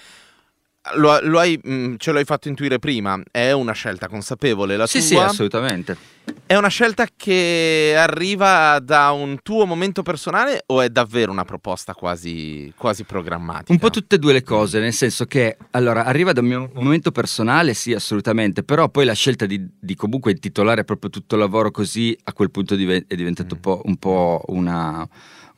Lo, 0.96 1.20
lo 1.22 1.40
hai, 1.40 1.60
mh, 1.62 1.96
ce 1.98 2.12
l'hai 2.12 2.24
fatto 2.26 2.48
intuire 2.48 2.80
prima, 2.80 3.22
è 3.32 3.52
una 3.52 3.74
scelta 3.74 4.08
consapevole 4.08 4.76
la 4.78 4.88
Sì, 4.88 5.00
tua? 5.00 5.08
sì, 5.08 5.16
assolutamente. 5.18 5.98
È 6.46 6.56
una 6.56 6.68
scelta 6.68 7.06
che 7.16 7.94
arriva 7.96 8.80
da 8.80 9.12
un 9.12 9.38
tuo 9.44 9.66
momento 9.66 10.02
personale 10.02 10.64
o 10.68 10.82
è 10.82 10.90
davvero 10.90 11.32
una 11.32 11.46
proposta 11.46 11.94
quasi, 11.94 12.74
quasi 12.76 13.04
programmatica? 13.04 13.72
Un 13.72 13.78
po' 13.78 13.92
tutte 13.92 14.16
e 14.16 14.18
due 14.18 14.34
le 14.34 14.42
cose, 14.42 14.80
nel 14.80 14.94
senso 14.94 15.26
che 15.26 15.58
allora 15.72 16.06
arriva 16.06 16.32
da 16.34 16.42
un 16.42 16.48
mio 16.48 16.72
momento 16.74 17.12
personale, 17.12 17.76
sì, 17.76 17.94
assolutamente, 17.94 18.64
però 18.64 18.90
poi 18.90 19.06
la 19.06 19.14
scelta 19.14 19.46
di, 19.46 19.64
di 19.80 19.94
comunque 19.96 20.32
intitolare 20.32 20.84
proprio 20.84 21.12
tutto 21.12 21.36
il 21.36 21.42
lavoro 21.42 21.70
così 21.70 22.18
a 22.24 22.34
quel 22.34 22.50
punto 22.50 22.76
diven- 22.76 23.06
è 23.08 23.14
diventato 23.14 23.54
un 23.54 23.60
po', 23.62 23.82
un 23.86 23.98
po' 23.98 24.42
una, 24.48 25.08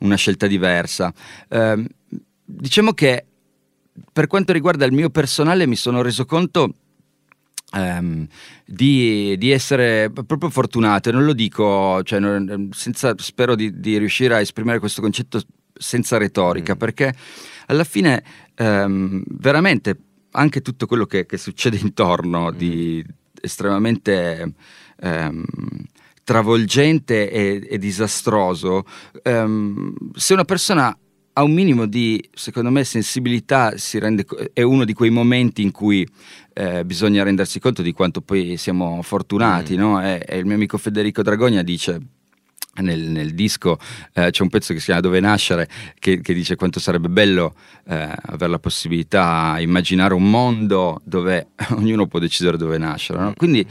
una 0.00 0.16
scelta 0.16 0.46
diversa. 0.46 1.10
Ehm, 1.48 1.86
diciamo 2.44 2.92
che 2.92 3.24
per 4.12 4.26
quanto 4.26 4.52
riguarda 4.52 4.84
il 4.84 4.92
mio 4.92 5.10
personale 5.10 5.66
mi 5.66 5.76
sono 5.76 6.02
reso 6.02 6.24
conto 6.24 6.74
ehm, 7.74 8.26
di, 8.64 9.36
di 9.38 9.50
essere 9.50 10.10
proprio 10.10 10.50
fortunato 10.50 11.10
non 11.10 11.24
lo 11.24 11.32
dico, 11.32 12.02
cioè, 12.02 12.18
non- 12.18 12.70
senza, 12.72 13.14
spero 13.18 13.54
di, 13.54 13.78
di 13.80 13.98
riuscire 13.98 14.34
a 14.34 14.40
esprimere 14.40 14.78
questo 14.78 15.00
concetto 15.00 15.40
senza 15.74 16.16
retorica, 16.18 16.74
Mm. 16.74 16.78
perché 16.78 17.14
alla 17.66 17.84
fine 17.84 18.22
ehm, 18.54 19.22
veramente 19.26 19.96
anche 20.32 20.62
tutto 20.62 20.86
quello 20.86 21.04
che, 21.06 21.26
che 21.26 21.36
succede 21.36 21.76
intorno 21.78 22.50
di 22.50 23.04
estremamente 23.40 24.54
ehm, 25.00 25.44
travolgente 26.24 27.30
e, 27.30 27.66
e 27.68 27.78
disastroso, 27.78 28.84
se 30.14 30.32
una 30.32 30.44
persona 30.44 30.96
ha 31.34 31.42
un 31.42 31.52
minimo 31.52 31.86
di, 31.86 32.22
secondo 32.34 32.70
me, 32.70 32.84
sensibilità, 32.84 33.76
si 33.76 33.98
rende, 33.98 34.26
è 34.52 34.62
uno 34.62 34.84
di 34.84 34.92
quei 34.92 35.10
momenti 35.10 35.62
in 35.62 35.70
cui 35.70 36.06
eh, 36.52 36.84
bisogna 36.84 37.22
rendersi 37.22 37.58
conto 37.58 37.82
di 37.82 37.92
quanto 37.92 38.20
poi 38.20 38.56
siamo 38.56 39.00
fortunati, 39.02 39.76
no? 39.76 40.02
E, 40.02 40.22
e 40.26 40.38
il 40.38 40.44
mio 40.44 40.54
amico 40.54 40.76
Federico 40.76 41.22
Dragogna 41.22 41.62
dice 41.62 42.00
nel, 42.80 43.00
nel 43.00 43.34
disco 43.34 43.78
eh, 44.14 44.30
c'è 44.30 44.42
un 44.42 44.48
pezzo 44.48 44.72
che 44.72 44.78
si 44.78 44.86
chiama 44.86 45.02
Dove 45.02 45.20
nascere 45.20 45.68
che, 45.98 46.22
che 46.22 46.32
dice 46.32 46.56
quanto 46.56 46.80
sarebbe 46.80 47.10
bello 47.10 47.54
eh, 47.86 48.14
avere 48.22 48.50
la 48.50 48.58
possibilità 48.58 49.56
di 49.58 49.64
immaginare 49.64 50.14
un 50.14 50.30
mondo 50.30 51.00
dove 51.04 51.48
ognuno 51.76 52.06
può 52.06 52.18
decidere 52.18 52.56
dove 52.56 52.78
nascere. 52.78 53.18
no? 53.20 53.34
Quindi 53.36 53.66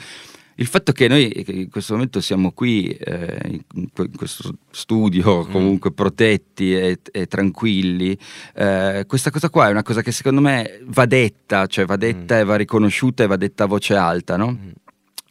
il 0.55 0.67
fatto 0.67 0.91
che 0.91 1.07
noi 1.07 1.29
che 1.29 1.51
in 1.51 1.69
questo 1.69 1.93
momento 1.93 2.21
siamo 2.21 2.51
qui 2.51 2.87
eh, 2.89 3.61
in 3.73 3.91
que- 3.93 4.05
in 4.05 4.15
questo 4.15 4.53
studio 4.69 5.45
comunque 5.47 5.91
protetti 5.91 6.75
e, 6.75 6.99
e 7.11 7.25
tranquilli, 7.27 8.17
eh, 8.55 9.05
questa 9.07 9.31
cosa 9.31 9.49
qua 9.49 9.67
è 9.67 9.71
una 9.71 9.83
cosa 9.83 10.01
che 10.01 10.11
secondo 10.11 10.41
me 10.41 10.81
va 10.85 11.05
detta, 11.05 11.65
cioè 11.67 11.85
va 11.85 11.95
detta 11.95 12.37
e 12.39 12.43
va 12.43 12.55
riconosciuta 12.57 13.23
e 13.23 13.27
va 13.27 13.37
detta 13.37 13.63
a 13.63 13.67
voce 13.67 13.95
alta, 13.95 14.37
no? 14.37 14.57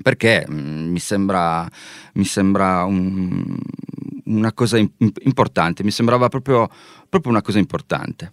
Perché 0.03 0.47
mm, 0.51 0.91
mi 0.91 0.99
sembra, 0.99 1.69
mi 2.15 2.25
sembra 2.25 2.85
un- 2.85 3.57
una 4.25 4.53
cosa 4.53 4.79
im- 4.79 4.91
importante, 5.23 5.85
mi 5.85 5.91
sembrava 5.91 6.29
proprio, 6.29 6.69
proprio 7.09 7.31
una 7.33 7.43
cosa 7.43 7.59
importante. 7.59 8.33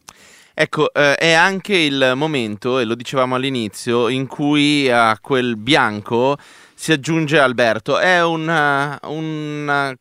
Ecco, 0.54 0.92
eh, 0.94 1.16
è 1.16 1.34
anche 1.34 1.78
il 1.78 2.14
momento, 2.16 2.80
e 2.80 2.84
lo 2.86 2.96
dicevamo 2.96 3.36
all'inizio, 3.36 4.08
in 4.10 4.26
cui 4.26 4.90
a 4.90 5.18
quel 5.22 5.56
bianco 5.56 6.36
si 6.80 6.92
aggiunge 6.92 7.40
Alberto. 7.40 7.98
È 7.98 8.24
un, 8.24 8.48
uh, 8.48 9.12
un, 9.12 9.92
uh, 9.94 9.96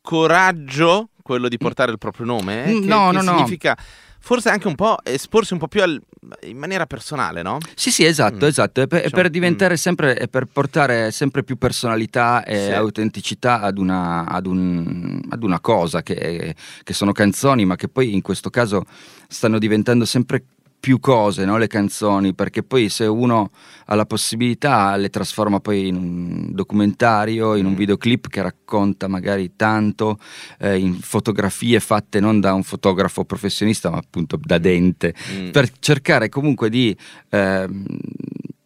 coraggio 0.00 1.10
quello 1.22 1.48
di 1.48 1.58
portare 1.58 1.92
il 1.92 1.98
proprio 1.98 2.24
nome? 2.26 2.64
eh, 2.64 2.72
Mm, 2.74 2.80
che- 2.80 2.86
no, 2.88 3.10
che 3.10 3.16
no, 3.16 3.22
no. 3.22 3.36
significa 3.36 3.76
forse 4.18 4.48
anche 4.50 4.68
un 4.68 4.76
po' 4.76 4.98
esporsi 5.02 5.52
un 5.52 5.58
po' 5.58 5.66
più 5.68 5.82
al- 5.82 6.00
in 6.42 6.56
maniera 6.56 6.86
personale, 6.86 7.42
no? 7.42 7.58
Sì, 7.74 7.90
sì, 7.90 8.04
esatto, 8.04 8.44
Mm. 8.46 8.48
esatto. 8.48 8.80
È 8.80 8.86
per, 8.86 9.00
è 9.00 9.02
Diciamo, 9.04 9.22
per 9.22 9.30
diventare 9.30 9.76
sempre, 9.76 10.14
è 10.14 10.28
per 10.28 10.46
portare 10.46 11.10
sempre 11.10 11.42
più 11.42 11.56
personalità 11.58 12.44
e 12.44 12.66
Sì. 12.66 12.72
autenticità 12.72 13.60
ad 13.60 13.78
una, 13.78 14.24
ad 14.26 14.46
un- 14.46 15.20
ad 15.28 15.42
una 15.42 15.60
cosa 15.60 16.02
che, 16.02 16.54
che 16.82 16.92
sono 16.94 17.12
canzoni, 17.12 17.64
ma 17.64 17.74
che 17.76 17.88
poi 17.88 18.14
in 18.14 18.22
questo 18.22 18.48
caso 18.50 18.84
stanno 19.28 19.58
diventando 19.58 20.04
sempre 20.04 20.44
più 20.82 20.98
cose, 20.98 21.44
no? 21.44 21.58
le 21.58 21.68
canzoni, 21.68 22.34
perché 22.34 22.64
poi 22.64 22.88
se 22.88 23.04
uno 23.06 23.52
ha 23.86 23.94
la 23.94 24.04
possibilità 24.04 24.96
le 24.96 25.10
trasforma 25.10 25.60
poi 25.60 25.86
in 25.86 25.94
un 25.94 26.48
documentario, 26.50 27.54
in 27.54 27.66
un 27.66 27.72
Mm. 27.74 27.76
videoclip 27.76 28.26
che 28.26 28.42
racconta 28.42 29.06
magari 29.06 29.52
tanto, 29.54 30.18
eh, 30.58 30.76
in 30.76 30.94
fotografie 30.94 31.78
fatte 31.78 32.18
non 32.18 32.40
da 32.40 32.52
un 32.52 32.64
fotografo 32.64 33.24
professionista, 33.24 33.90
ma 33.90 33.98
appunto 33.98 34.36
da 34.42 34.58
dente, 34.58 35.14
Mm. 35.32 35.50
per 35.50 35.70
cercare 35.78 36.28
comunque 36.28 36.68
di, 36.68 36.96
ehm, 37.28 37.84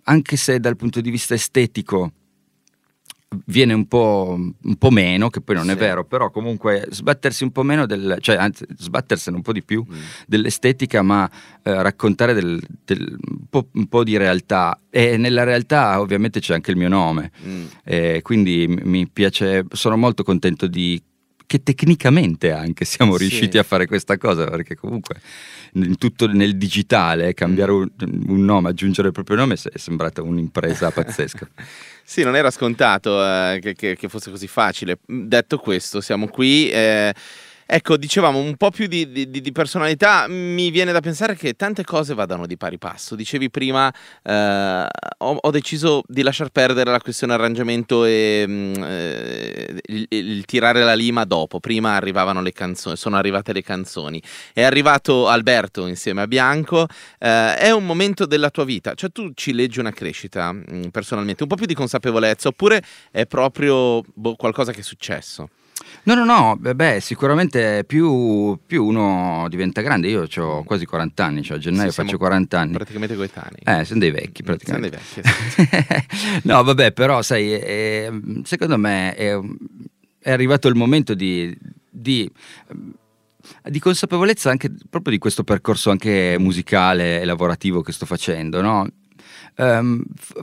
anche 0.04 0.36
se 0.36 0.58
dal 0.58 0.76
punto 0.76 1.02
di 1.02 1.10
vista 1.10 1.34
estetico 1.34 2.12
viene 3.44 3.72
un 3.74 3.86
po', 3.88 4.36
un 4.38 4.76
po' 4.76 4.90
meno, 4.90 5.28
che 5.30 5.40
poi 5.40 5.56
non 5.56 5.68
è 5.68 5.72
Sì. 5.72 5.78
vero, 5.78 6.04
però 6.04 6.30
comunque 6.30 6.86
sbattersi 6.90 7.42
un 7.42 7.50
po' 7.50 7.62
meno 7.64 7.84
del, 7.84 8.18
cioè 8.20 8.36
anzi 8.36 8.64
sbattersene 8.78 9.36
un 9.36 9.42
po' 9.42 9.52
di 9.52 9.62
più 9.64 9.84
Mm. 9.88 9.94
dell'estetica, 10.26 11.02
ma 11.02 11.28
eh, 11.64 11.82
raccontare 11.82 12.32
del- 12.34 12.62
del- 12.84 13.16
un, 13.28 13.38
po', 13.50 13.68
un 13.72 13.86
po' 13.88 14.04
di 14.04 14.16
realtà. 14.16 14.78
E 14.90 15.16
nella 15.16 15.42
realtà 15.42 16.00
ovviamente 16.00 16.38
c'è 16.40 16.54
anche 16.54 16.70
il 16.70 16.76
mio 16.76 16.88
nome, 16.88 17.32
Mm. 17.44 17.64
e 17.84 18.20
quindi 18.22 18.66
mi 18.68 19.08
piace, 19.08 19.64
sono 19.72 19.96
molto 19.96 20.22
contento 20.22 20.66
di 20.68 21.02
che 21.48 21.62
tecnicamente 21.62 22.50
anche 22.50 22.84
siamo 22.84 23.12
Sì. 23.12 23.18
riusciti 23.18 23.56
a 23.58 23.62
fare 23.62 23.86
questa 23.86 24.18
cosa, 24.18 24.46
perché 24.46 24.74
comunque 24.74 25.20
in 25.74 25.96
tutto 25.96 26.26
nel 26.26 26.56
digitale 26.56 27.34
cambiare 27.34 27.70
Mm. 27.72 27.74
un, 27.74 27.90
un 28.28 28.44
nome, 28.44 28.68
aggiungere 28.68 29.08
il 29.08 29.14
proprio 29.14 29.36
nome 29.36 29.54
è 29.54 29.78
sembrata 29.78 30.22
un'impresa 30.22 30.90
pazzesca. 30.90 31.48
Sì, 32.08 32.22
non 32.22 32.36
era 32.36 32.52
scontato 32.52 33.20
eh, 33.24 33.58
che, 33.74 33.74
che- 33.96 34.08
fosse 34.08 34.30
così 34.30 34.46
facile. 34.46 34.98
Detto 35.04 35.58
questo, 35.58 36.00
siamo 36.00 36.28
qui. 36.28 36.70
eh, 36.70 37.12
ecco, 37.66 37.96
dicevamo 37.96 38.38
un 38.38 38.56
po' 38.56 38.70
più 38.70 38.86
di, 38.86 39.10
di- 39.10 39.28
di 39.28 39.52
personalità. 39.52 40.26
Mi 40.28 40.70
viene 40.70 40.92
da 40.92 41.00
pensare 41.00 41.34
che 41.34 41.54
tante 41.54 41.84
cose 41.84 42.14
vadano 42.14 42.46
di 42.46 42.56
pari 42.56 42.78
passo. 42.78 43.14
Dicevi 43.16 43.50
prima, 43.50 43.92
eh, 44.22 44.86
ho, 45.18 45.36
ho 45.40 45.50
deciso 45.50 46.02
di 46.06 46.22
lasciar 46.22 46.50
perdere 46.50 46.90
la 46.90 47.00
questione 47.00 47.32
arrangiamento 47.34 48.04
e 48.04 48.44
mm, 48.46 48.74
eh, 48.82 49.80
il, 49.86 50.06
il 50.08 50.44
tirare 50.44 50.84
la 50.84 50.94
lima 50.94 51.24
dopo. 51.24 51.60
Prima 51.60 51.94
arrivavano 51.94 52.40
le 52.40 52.52
canzoni, 52.52 52.96
sono 52.96 53.16
arrivate 53.16 53.52
le 53.52 53.62
canzoni. 53.62 54.22
È 54.52 54.62
arrivato 54.62 55.28
Alberto 55.28 55.86
insieme 55.86 56.22
a 56.22 56.26
Bianco. 56.26 56.86
Eh, 57.18 57.56
è 57.56 57.70
un 57.72 57.84
momento 57.84 58.26
della 58.26 58.50
tua 58.50 58.64
vita, 58.64 58.94
cioè 58.94 59.10
tu 59.10 59.32
ci 59.34 59.52
leggi 59.52 59.80
una 59.80 59.92
crescita 59.92 60.52
mm, 60.52 60.88
personalmente, 60.90 61.42
un 61.42 61.48
po' 61.48 61.56
più 61.56 61.66
di 61.66 61.74
consapevolezza, 61.74 62.48
oppure 62.48 62.82
è 63.10 63.26
proprio 63.26 64.02
boh, 64.14 64.36
qualcosa 64.36 64.72
che 64.72 64.80
è 64.80 64.82
successo? 64.82 65.48
No, 66.06 66.14
no, 66.14 66.24
no, 66.24 66.56
beh, 66.56 67.00
sicuramente 67.00 67.82
più, 67.84 68.56
più 68.64 68.84
uno 68.84 69.46
diventa 69.48 69.80
grande. 69.80 70.06
Io 70.08 70.28
ho 70.36 70.62
quasi 70.62 70.86
40 70.86 71.24
anni, 71.24 71.42
cioè 71.42 71.56
a 71.56 71.60
gennaio 71.60 71.90
Sì, 71.90 71.96
faccio 72.00 72.16
40 72.16 72.60
anni. 72.60 72.72
Praticamente 72.74 73.16
coetanei. 73.16 73.58
Eh, 73.64 73.84
sono 73.84 73.98
dei 73.98 74.12
vecchi 74.12 74.44
Siamo 74.44 74.56
praticamente. 74.56 75.00
dei 75.14 75.22
vecchi, 75.24 76.40
no, 76.46 76.62
vabbè, 76.62 76.92
però 76.92 77.22
sai, 77.22 77.52
eh, 77.54 78.20
secondo 78.44 78.78
me 78.78 79.14
è, 79.16 79.36
è 80.20 80.30
arrivato 80.30 80.68
il 80.68 80.76
momento 80.76 81.12
di, 81.14 81.52
di, 81.90 82.30
di 83.64 83.78
consapevolezza 83.80 84.48
anche 84.48 84.70
proprio 84.88 85.12
di 85.12 85.18
questo 85.18 85.42
percorso 85.42 85.90
anche 85.90 86.36
musicale 86.38 87.20
e 87.20 87.24
lavorativo 87.24 87.82
che 87.82 87.90
sto 87.90 88.06
facendo, 88.06 88.60
no? 88.60 88.86
Ehm, 89.56 90.04
f- 90.16 90.40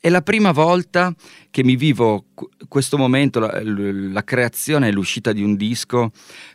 è 0.00 0.08
la 0.08 0.22
prima 0.22 0.52
volta 0.52 1.14
che 1.50 1.64
mi 1.64 1.74
vivo 1.76 2.26
qu- 2.34 2.48
questo 2.68 2.96
momento, 2.98 3.40
la, 3.40 3.60
la 3.62 4.22
creazione 4.24 4.88
e 4.88 4.92
l'uscita 4.92 5.32
di 5.32 5.42
un 5.42 5.56
disco 5.56 6.10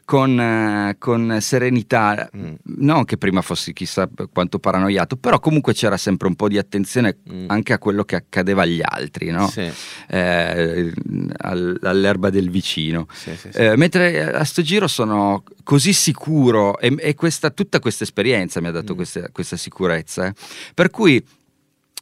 con, 0.05 0.39
eh, 0.39 0.95
con 0.99 1.37
serenità. 1.41 2.29
Mm. 2.35 2.53
Non 2.77 3.03
che 3.05 3.17
prima 3.17 3.41
fossi 3.41 3.73
chissà 3.73 4.09
quanto 4.31 4.59
paranoiato, 4.59 5.17
però 5.17 5.39
comunque 5.39 5.73
c'era 5.73 5.97
sempre 5.97 6.27
un 6.27 6.35
po' 6.35 6.47
di 6.47 6.57
attenzione 6.57 7.17
Mm. 7.31 7.45
anche 7.49 7.73
a 7.73 7.77
quello 7.79 8.03
che 8.03 8.15
accadeva 8.15 8.61
agli 8.61 8.81
altri, 8.83 9.31
no? 9.31 9.47
Sì, 9.49 9.69
Eh, 10.07 10.93
al- 11.37 11.79
all'erba 11.81 12.29
del 12.29 12.49
vicino. 12.49 13.07
sì, 13.11 13.31
sì. 13.35 13.49
Eh, 13.53 13.75
mentre 13.75 14.31
a 14.31 14.43
sto 14.43 14.61
giro 14.61 14.87
sono 14.87 15.43
così 15.63 15.93
sicuro 15.93 16.77
e, 16.79 16.93
e 16.99 17.15
questa- 17.15 17.49
tutta 17.49 17.79
questa 17.79 18.03
esperienza 18.03 18.61
mi 18.61 18.67
ha 18.67 18.71
dato 18.71 18.93
Mm. 18.93 18.95
questa, 18.95 19.29
questa 19.31 19.57
sicurezza, 19.57 20.27
eh. 20.27 20.33
per 20.73 20.89
cui 20.89 21.23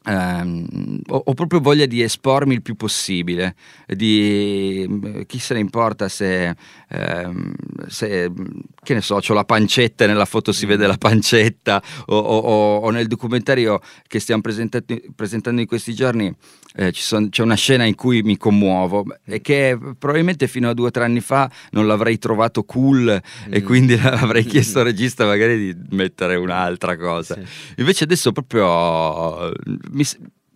ehm, 0.05 0.99
ho, 1.07 1.21
ho 1.25 1.33
proprio 1.33 1.59
voglia 1.59 1.85
di 1.85 2.01
espormi 2.01 2.53
il 2.53 2.61
più 2.61 2.75
possibile, 2.75 3.55
di 3.87 4.87
chi 5.27 5.39
se 5.39 5.53
ne 5.53 5.59
importa 5.59 6.07
se, 6.09 6.55
ehm, 6.89 7.53
se, 7.87 8.31
che 8.83 8.93
ne 8.93 9.01
so, 9.01 9.19
ho 9.25 9.33
la 9.33 9.45
pancetta 9.45 10.03
e 10.03 10.07
nella 10.07 10.25
foto 10.25 10.51
si 10.51 10.65
vede 10.65 10.87
la 10.87 10.97
pancetta 10.97 11.81
o, 12.07 12.17
o- 12.17 12.77
o- 12.77 12.89
nel 12.89 13.07
documentario 13.07 13.79
che 14.07 14.19
stiamo 14.19 14.41
presentando 14.41 15.61
in 15.61 15.67
questi 15.67 15.93
giorni 15.93 16.33
eh, 16.75 16.91
son- 16.93 17.29
c'è 17.29 17.43
una 17.43 17.55
scena 17.55 17.83
in 17.85 17.95
cui 17.95 18.21
mi 18.23 18.37
commuovo 18.37 19.05
e 19.25 19.41
che 19.41 19.77
probabilmente 19.97 20.47
fino 20.47 20.69
a 20.69 20.73
due 20.73 20.87
o 20.87 20.91
tre 20.91 21.03
anni 21.03 21.19
fa 21.21 21.49
non 21.71 21.85
l'avrei 21.87 22.17
trovato 22.17 22.63
cool 22.63 23.09
e 23.49 23.61
Mm. 23.61 23.65
quindi 23.65 23.93
avrei 23.93 24.43
chiesto 24.45 24.79
al 24.79 24.85
regista 24.91 25.25
magari 25.25 25.57
di 25.75 25.95
mettere 25.95 26.35
un'altra 26.35 26.97
cosa. 26.97 27.35
Sì. 27.35 27.41
Invece 27.77 28.03
adesso 28.05 28.31
proprio 28.31 29.51
mi, 29.91 30.03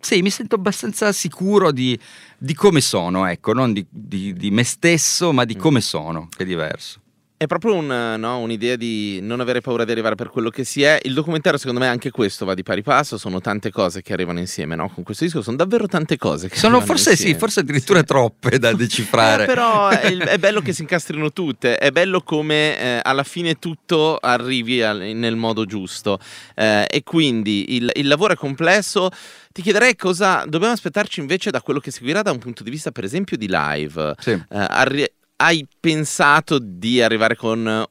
sì, 0.00 0.22
mi 0.22 0.30
sento 0.30 0.54
abbastanza 0.56 1.12
sicuro 1.12 1.70
di, 1.72 1.98
di 2.38 2.54
come 2.54 2.80
sono, 2.80 3.26
ecco, 3.26 3.52
non 3.52 3.72
di, 3.72 3.84
di- 3.88 4.32
di 4.32 4.50
me 4.50 4.64
stesso, 4.64 5.32
ma 5.32 5.44
di 5.44 5.54
Mm. 5.56 5.60
come 5.60 5.80
sono, 5.80 6.28
che 6.36 6.42
è 6.42 6.46
diverso. 6.46 7.00
È 7.40 7.46
proprio 7.46 7.74
un, 7.74 7.86
no, 8.18 8.38
un'idea 8.40 8.74
di 8.74 9.20
non 9.22 9.38
avere 9.38 9.60
paura 9.60 9.84
di 9.84 9.92
arrivare 9.92 10.16
per 10.16 10.28
quello 10.28 10.50
che 10.50 10.64
si 10.64 10.82
è. 10.82 10.98
Il 11.04 11.14
documentario, 11.14 11.56
secondo 11.56 11.78
me, 11.78 11.86
anche 11.86 12.10
questo 12.10 12.44
va 12.44 12.52
di 12.52 12.64
pari 12.64 12.82
passo. 12.82 13.16
Sono 13.16 13.40
tante 13.40 13.70
cose 13.70 14.02
che 14.02 14.12
arrivano 14.12 14.40
insieme, 14.40 14.74
no? 14.74 14.90
Con 14.92 15.04
questo 15.04 15.22
disco 15.22 15.40
sono 15.40 15.54
davvero 15.56 15.86
tante 15.86 16.16
cose. 16.16 16.48
Che 16.48 16.56
Sono 16.56 16.80
forse 16.80 17.10
sì, 17.10 17.10
insieme. 17.10 17.38
forse 17.38 17.60
addirittura 17.60 18.00
Sì. 18.00 18.06
troppe 18.06 18.58
da 18.58 18.72
decifrare. 18.72 19.44
Eh, 19.44 19.46
però 19.46 19.86
è, 19.88 20.16
è 20.16 20.38
bello 20.38 20.60
che 20.60 20.72
si 20.72 20.80
incastrino 20.80 21.30
tutte, 21.32 21.78
è 21.78 21.92
bello 21.92 22.22
come 22.22 22.76
eh, 22.76 23.00
alla 23.04 23.22
fine 23.22 23.54
tutto 23.60 24.16
arrivi 24.16 24.82
al- 24.82 24.98
nel 25.14 25.36
modo 25.36 25.64
giusto 25.64 26.18
Eh, 26.56 26.86
e 26.90 27.04
quindi 27.04 27.76
il, 27.76 27.88
il 27.94 28.08
lavoro 28.08 28.32
è 28.32 28.36
complesso. 28.36 29.10
Ti 29.52 29.62
chiederei 29.62 29.94
cosa 29.94 30.44
dobbiamo 30.46 30.74
aspettarci 30.74 31.20
invece 31.20 31.50
da 31.52 31.62
quello 31.62 31.78
che 31.78 31.92
seguirà 31.92 32.22
da 32.22 32.32
un 32.32 32.38
punto 32.38 32.64
di 32.64 32.70
vista 32.70 32.90
per 32.90 33.04
esempio 33.04 33.36
di 33.36 33.46
live. 33.48 34.14
Sì. 34.18 34.30
Eh, 34.32 34.44
arri- 34.50 35.08
hai 35.40 35.66
pensato 35.80 36.58
di 36.58 37.00
arrivare 37.02 37.36
con 37.36 37.84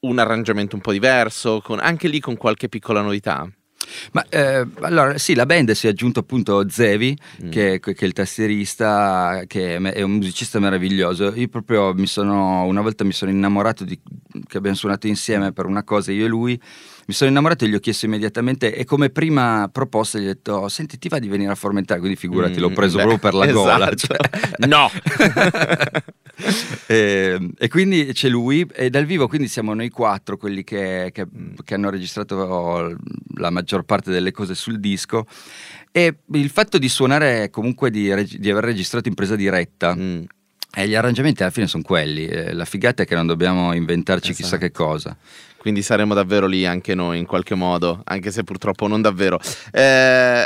un 0.00 0.18
arrangiamento 0.18 0.74
un 0.76 0.82
po' 0.82 0.92
diverso, 0.92 1.60
con- 1.62 1.80
anche 1.80 2.08
lì 2.08 2.20
con 2.20 2.36
qualche 2.36 2.68
piccola 2.68 3.00
novità. 3.00 3.48
Ma 4.12 4.24
eh, 4.28 4.66
allora 4.80 5.18
sì, 5.18 5.34
la 5.34 5.44
band 5.44 5.72
si 5.72 5.86
è 5.86 5.90
aggiunto 5.90 6.20
appunto 6.20 6.68
Zevi, 6.68 7.16
Mm. 7.44 7.50
che, 7.50 7.80
che 7.80 7.94
è 7.94 8.04
il 8.04 8.12
tastierista, 8.12 9.42
che 9.46 9.76
è 9.76 10.02
un 10.02 10.12
musicista 10.12 10.58
meraviglioso. 10.60 11.32
Io 11.34 11.48
proprio 11.48 11.92
mi 11.92 12.06
sono, 12.06 12.64
una 12.64 12.80
volta 12.80 13.04
mi 13.04 13.12
sono 13.12 13.30
innamorato 13.30 13.84
di, 13.84 13.98
che 14.46 14.56
abbiamo 14.56 14.76
suonato 14.76 15.08
insieme 15.08 15.52
per 15.52 15.66
una 15.66 15.82
cosa, 15.82 16.12
io 16.12 16.24
e 16.24 16.28
lui. 16.28 16.60
Mi 17.06 17.14
sono 17.14 17.30
innamorato 17.30 17.64
e 17.64 17.68
gli 17.68 17.74
ho 17.74 17.80
chiesto 17.80 18.06
immediatamente 18.06 18.74
e 18.74 18.84
come 18.84 19.10
prima 19.10 19.68
proposta 19.72 20.18
gli 20.18 20.24
ho 20.24 20.26
detto 20.28 20.68
senti 20.68 20.98
ti 20.98 21.08
va 21.08 21.18
di 21.18 21.26
venire 21.28 21.50
a 21.50 21.54
Formentale 21.56 21.98
quindi 22.00 22.16
figurati 22.16 22.60
l'ho 22.60 22.70
Mm, 22.70 22.74
preso 22.74 22.96
beh, 22.98 23.02
proprio 23.02 23.30
per 23.30 23.34
la 23.34 23.52
gola 23.52 23.92
esatto. 23.92 23.96
cioè. 23.96 24.18
No! 24.68 24.88
e, 26.86 27.50
e 27.58 27.68
quindi 27.68 28.06
c'è 28.12 28.28
lui 28.28 28.66
e 28.72 28.90
dal 28.90 29.04
vivo 29.04 29.28
quindi 29.28 29.48
siamo 29.48 29.74
noi 29.74 29.88
quattro 29.90 30.36
quelli 30.36 30.64
che, 30.64 31.10
che- 31.12 31.26
Mm. 31.26 31.54
che 31.64 31.74
hanno 31.74 31.90
registrato 31.90 32.96
la 33.36 33.50
maggior 33.50 33.84
parte 33.84 34.10
delle 34.10 34.30
cose 34.32 34.54
sul 34.54 34.78
disco 34.80 35.26
e 35.90 36.18
il 36.32 36.50
fatto 36.50 36.78
di 36.78 36.88
suonare 36.88 37.50
comunque 37.50 37.90
di, 37.90 38.12
reg- 38.12 38.36
di 38.36 38.50
aver 38.50 38.64
registrato 38.64 39.08
in 39.08 39.14
presa 39.14 39.36
diretta 39.36 39.94
Mm. 39.94 40.22
e 40.74 40.88
gli 40.88 40.94
arrangiamenti 40.94 41.42
alla 41.42 41.50
fine 41.52 41.66
sono 41.66 41.82
quelli 41.82 42.26
eh, 42.26 42.52
la 42.52 42.64
figata 42.64 43.02
è 43.02 43.06
che 43.06 43.14
non 43.14 43.26
dobbiamo 43.26 43.72
inventarci 43.74 44.32
chissà 44.32 44.56
Esatto. 44.56 44.62
che 44.62 44.70
cosa 44.70 45.16
Quindi 45.62 45.82
saremo 45.82 46.12
davvero 46.12 46.48
lì 46.48 46.66
anche 46.66 46.92
noi 46.92 47.20
in 47.20 47.24
qualche 47.24 47.54
modo, 47.54 48.00
anche 48.02 48.32
se 48.32 48.42
purtroppo 48.42 48.88
non 48.88 49.00
davvero. 49.00 49.38
Eh, 49.70 50.44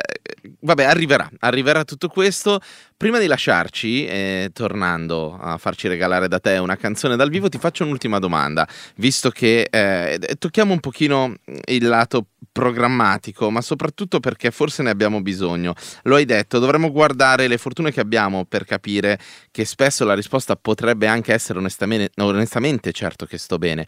vabbè, 0.61 0.85
arriverà, 0.85 1.27
arriverà 1.39 1.85
tutto 1.85 2.09
questo. 2.09 2.61
Prima 2.99 3.19
di 3.19 3.27
lasciarci, 3.27 4.05
eh, 4.05 4.51
tornando 4.53 5.35
a 5.41 5.57
farci 5.57 5.89
regalare 5.89 6.29
da 6.29 6.39
te 6.39 6.59
una 6.59 6.77
canzone 6.77 7.17
dal 7.17 7.31
vivo, 7.31 7.49
ti 7.49 7.57
faccio 7.57 7.85
un'ultima 7.85 8.19
domanda, 8.19 8.69
visto 8.97 9.31
che 9.31 9.67
eh, 9.71 10.19
tocchiamo 10.39 10.75
un 10.75 10.81
pochino 10.81 11.33
il 11.64 11.89
lato 11.89 12.27
programmatico, 12.53 13.51
ma 13.51 13.62
soprattutto 13.62 14.21
perché 14.21 14.51
forse 14.51 14.83
ne 14.83 14.91
abbiamo 14.91 15.23
bisogno. 15.23 15.73
Lo 16.03 16.17
hai 16.17 16.27
detto, 16.27 16.59
dovremmo 16.59 16.93
guardare 16.93 17.49
le 17.49 17.57
fortune 17.57 17.91
che 17.91 18.01
abbiamo 18.01 18.45
per 18.45 18.67
capire 18.67 19.19
che 19.51 19.64
spesso 19.64 20.05
la 20.05 20.14
risposta 20.14 20.57
potrebbe 20.57 21.07
anche 21.07 21.33
essere 21.33 21.59
onestamente, 21.59 22.11
onestamente 22.21 22.93
certo 22.93 23.25
che 23.25 23.39
sto 23.39 23.57
bene. 23.57 23.87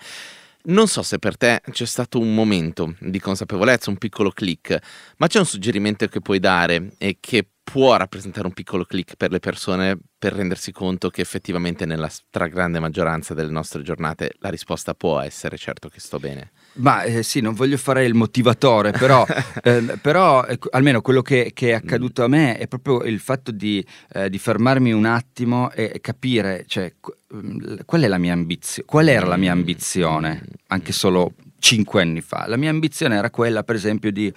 Non 0.68 0.86
so 0.86 1.02
se 1.02 1.18
per 1.18 1.38
te 1.38 1.62
c'è 1.70 1.86
stato 1.86 2.18
un 2.18 2.34
momento 2.34 2.94
di 3.00 3.18
consapevolezza, 3.18 3.88
un 3.88 3.96
piccolo 3.96 4.30
click, 4.30 4.78
ma 5.16 5.26
c'è 5.26 5.38
un 5.38 5.46
suggerimento 5.46 6.06
che 6.08 6.20
puoi 6.20 6.40
dare 6.40 6.92
e 6.98 7.16
che 7.20 7.48
può 7.62 7.96
rappresentare 7.96 8.46
un 8.46 8.52
piccolo 8.52 8.84
click 8.84 9.16
per 9.16 9.30
le 9.30 9.38
persone 9.38 9.98
per 10.18 10.34
rendersi 10.34 10.70
conto 10.70 11.08
che 11.08 11.22
effettivamente 11.22 11.86
nella 11.86 12.08
stragrande 12.08 12.80
maggioranza 12.80 13.32
delle 13.32 13.50
nostre 13.50 13.80
giornate 13.80 14.32
la 14.40 14.50
risposta 14.50 14.92
può 14.92 15.18
essere 15.20 15.56
certo 15.56 15.88
che 15.88 16.00
sto 16.00 16.18
bene. 16.18 16.50
Ma 16.78 17.02
eh, 17.02 17.22
sì, 17.22 17.40
non 17.40 17.54
voglio 17.54 17.76
fare 17.76 18.04
il 18.04 18.14
motivatore, 18.14 18.92
però, 18.92 19.26
eh, 19.62 19.98
però, 20.00 20.44
ecco, 20.44 20.68
almeno 20.70 21.00
quello 21.00 21.22
che, 21.22 21.50
che 21.54 21.70
è 21.70 21.74
accaduto 21.74 22.24
a 22.24 22.28
me 22.28 22.56
è 22.56 22.66
proprio 22.68 23.02
il 23.02 23.18
fatto 23.20 23.50
di, 23.50 23.84
eh, 24.12 24.28
di 24.30 24.38
fermarmi 24.38 24.92
un 24.92 25.04
attimo 25.04 25.70
e 25.72 25.98
capire, 26.00 26.64
cioè, 26.66 26.94
qu- 27.00 27.16
mm, 27.34 27.78
qual 27.84 28.02
è 28.02 28.08
la 28.08 28.18
mia 28.18 28.32
ambizione, 28.32 28.86
qual 28.86 29.08
era 29.08 29.26
la 29.26 29.36
mia 29.36 29.52
ambizione, 29.52 30.42
anche 30.68 30.92
solo 30.92 31.32
cinque 31.58 32.02
anni 32.02 32.20
fa. 32.20 32.46
La 32.46 32.56
mia 32.56 32.70
ambizione 32.70 33.16
era 33.16 33.30
quella, 33.30 33.64
per 33.64 33.74
esempio, 33.74 34.12
di 34.12 34.32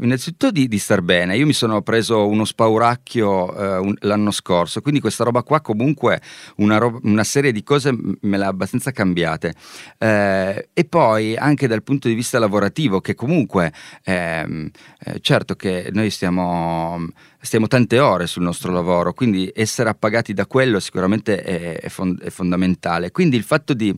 Innanzitutto 0.00 0.50
di, 0.50 0.66
di 0.66 0.78
star 0.78 1.00
bene, 1.00 1.36
io 1.36 1.46
mi 1.46 1.52
sono 1.52 1.80
preso 1.80 2.26
uno 2.26 2.44
spauracchio 2.44 3.54
eh, 3.54 3.76
un- 3.78 3.94
l'anno 4.00 4.32
scorso, 4.32 4.80
quindi 4.80 5.00
questa 5.00 5.22
roba 5.22 5.44
qua 5.44 5.60
comunque 5.60 6.20
una, 6.56 6.78
roba- 6.78 6.98
una 7.04 7.22
serie 7.22 7.52
di 7.52 7.62
cose 7.62 7.96
me 8.20 8.36
l'ha 8.36 8.48
abbastanza 8.48 8.90
cambiate. 8.90 9.54
Eh, 9.98 10.68
e 10.72 10.84
poi 10.86 11.36
anche 11.36 11.68
dal 11.68 11.84
punto 11.84 12.08
di 12.08 12.14
vista 12.14 12.40
lavorativo, 12.40 13.00
che 13.00 13.14
comunque 13.14 13.72
ehm, 14.02 14.70
eh, 15.04 15.20
certo 15.20 15.54
che 15.54 15.88
noi 15.92 16.10
stiamo, 16.10 17.06
stiamo 17.40 17.68
tante 17.68 18.00
ore 18.00 18.26
sul 18.26 18.42
nostro 18.42 18.72
lavoro, 18.72 19.12
quindi 19.12 19.50
essere 19.54 19.88
appagati 19.88 20.34
da 20.34 20.46
quello 20.46 20.80
sicuramente 20.80 21.40
è, 21.42 21.78
è 21.80 21.88
fon- 21.88 22.18
è 22.20 22.30
fondamentale. 22.30 23.12
Quindi 23.12 23.36
il 23.36 23.44
fatto 23.44 23.72
di 23.72 23.96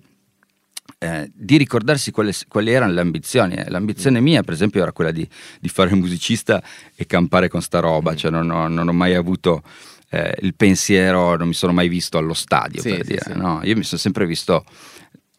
eh, 0.99 1.31
di 1.33 1.57
ricordarsi 1.57 2.11
quali, 2.11 2.33
quali 2.49 2.73
erano 2.73 2.93
le 2.93 3.01
ambizioni. 3.01 3.55
Eh, 3.55 3.71
L'ambizione 3.71 4.21
mia, 4.21 4.43
per 4.43 4.55
esempio, 4.55 4.83
era 4.83 4.93
quella 4.93 5.13
di, 5.13 5.27
di 5.61 5.69
fare 5.69 5.95
musicista 5.95 6.63
e 6.95 7.07
campare 7.07 7.49
con 7.49 7.63
sta 7.63 7.81
roba, 7.81 8.15
cioè 8.17 8.31
non 8.31 8.51
ho, 8.51 8.69
non 8.69 8.89
ho 8.89 8.93
mai 8.93 9.15
avuto 9.15 9.63
eh, 10.11 10.35
il 10.41 10.55
pensiero, 10.55 11.37
non 11.37 11.49
mi 11.49 11.55
sono 11.55 11.73
mai 11.73 11.89
visto 11.89 12.19
allo 12.19 12.35
stadio, 12.35 12.81
Sì, 12.81 12.89
per 12.91 13.05
sì, 13.05 13.13
dire, 13.13 13.23
sì. 13.33 13.39
no? 13.39 13.61
Io 13.63 13.77
mi 13.77 13.85
sono 13.85 14.01
sempre 14.01 14.27
visto 14.27 14.65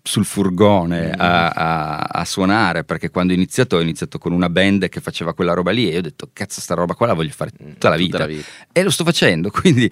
sul 0.09 0.25
furgone 0.25 1.11
a, 1.11 1.49
a- 1.49 1.97
a 1.99 2.25
suonare 2.25 2.83
perché 2.83 3.11
quando 3.11 3.31
ho 3.31 3.35
iniziato 3.35 3.75
ho 3.75 3.81
iniziato 3.81 4.17
con 4.17 4.31
una 4.31 4.49
band 4.49 4.89
che 4.89 5.01
faceva 5.01 5.35
quella 5.35 5.53
roba 5.53 5.69
lì 5.69 5.87
e 5.87 5.91
io 5.91 5.97
ho 5.99 6.01
detto 6.01 6.29
cazzo 6.33 6.61
sta 6.61 6.73
roba 6.73 6.95
qua 6.95 7.05
la 7.05 7.13
voglio 7.13 7.31
fare 7.31 7.51
tutta 7.51 7.89
la 7.89 7.95
vita, 7.95 8.17
la 8.17 8.25
vita. 8.25 8.47
e 8.71 8.81
lo 8.81 8.89
sto 8.89 9.03
facendo 9.03 9.51
quindi 9.53 9.89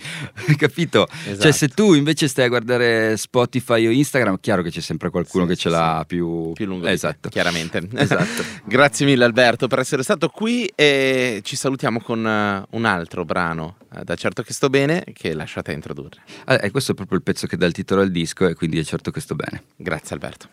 hai 0.47 0.55
capito 0.55 1.07
cioè 1.07 1.31
Esatto. 1.33 1.51
se 1.51 1.67
tu 1.67 1.93
invece 1.93 2.27
stai 2.27 2.45
a 2.45 2.47
guardare 2.47 3.15
Spotify 3.15 3.85
o 3.85 3.91
Instagram 3.91 4.39
chiaro 4.39 4.63
che 4.63 4.71
c'è 4.71 4.81
sempre 4.81 5.11
qualcuno 5.11 5.43
Sì, 5.43 5.49
che 5.51 5.55
sì, 5.55 5.61
ce 5.61 5.69
l'ha 5.69 6.03
più, 6.07 6.51
Più 6.53 6.65
lungo 6.65 6.87
esatto 6.87 7.29
chiaramente. 7.29 7.87
Esatto. 7.93 8.43
Grazie 8.65 9.05
mille 9.05 9.23
Alberto 9.23 9.67
per 9.67 9.79
essere 9.79 10.01
stato 10.01 10.29
qui 10.29 10.65
e 10.73 11.41
ci 11.43 11.55
salutiamo 11.55 11.99
con 12.01 12.25
eh, 12.25 12.63
un 12.71 12.85
altro 12.85 13.23
brano 13.25 13.77
eh, 13.93 14.03
da 14.03 14.15
certo 14.15 14.41
che 14.41 14.53
sto 14.53 14.69
bene 14.69 15.03
che 15.13 15.33
lasciate 15.33 15.71
introdurre. 15.73 16.21
Ah, 16.45 16.59
e 16.63 16.71
questo 16.71 16.93
è 16.93 16.95
proprio 16.95 17.17
il 17.17 17.23
pezzo 17.23 17.45
che 17.47 17.57
dà 17.57 17.65
il 17.65 17.73
titolo 17.73 18.01
al 18.01 18.09
disco 18.11 18.47
e 18.47 18.53
quindi 18.55 18.79
è 18.79 18.83
certo 18.83 19.11
che 19.11 19.19
sto 19.19 19.35
bene 19.35 19.63
Grazie 19.75 20.06
Alberto. 20.13 20.47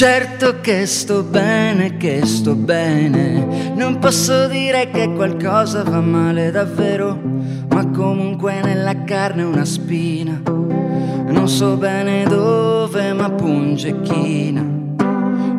Certo 0.00 0.62
che 0.62 0.86
sto 0.86 1.22
bene, 1.22 1.98
che 1.98 2.24
sto 2.24 2.54
bene. 2.54 3.74
Non 3.74 3.98
posso 3.98 4.48
dire 4.48 4.88
che 4.90 5.12
qualcosa 5.12 5.84
fa 5.84 6.00
male 6.00 6.50
davvero, 6.50 7.20
ma 7.68 7.86
comunque 7.88 8.62
nella 8.62 9.04
carne 9.04 9.42
una 9.42 9.66
spina. 9.66 10.40
Non 10.42 11.46
so 11.46 11.76
bene 11.76 12.24
dove, 12.24 13.12
ma 13.12 13.28
punge 13.28 14.00
china. 14.00 14.64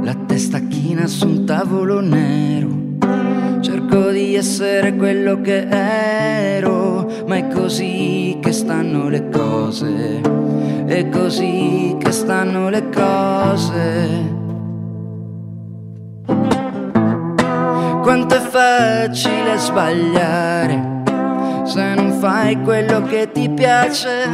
La 0.01 0.15
testa 0.25 0.57
china 0.61 1.05
su 1.05 1.27
un 1.27 1.45
tavolo 1.45 1.99
nero. 1.99 2.69
Cerco 3.61 4.09
di 4.09 4.33
essere 4.33 4.95
quello 4.95 5.39
che 5.41 5.67
ero, 5.69 7.00
ma 7.31 7.37
è 7.37 7.47
così 7.47 8.37
che 8.41 8.51
stanno 8.51 9.07
le 9.07 9.29
cose. 9.29 10.19
È 10.85 11.07
così 11.07 11.95
che 11.97 12.11
stanno 12.11 12.67
le 12.67 12.89
cose. 12.89 14.35
Quanto 18.01 18.35
è 18.35 18.39
facile 18.39 19.57
sbagliare 19.57 21.03
se 21.63 21.93
non 21.93 22.11
fai 22.19 22.59
quello 22.63 23.01
che 23.03 23.31
ti 23.31 23.49
piace. 23.49 24.27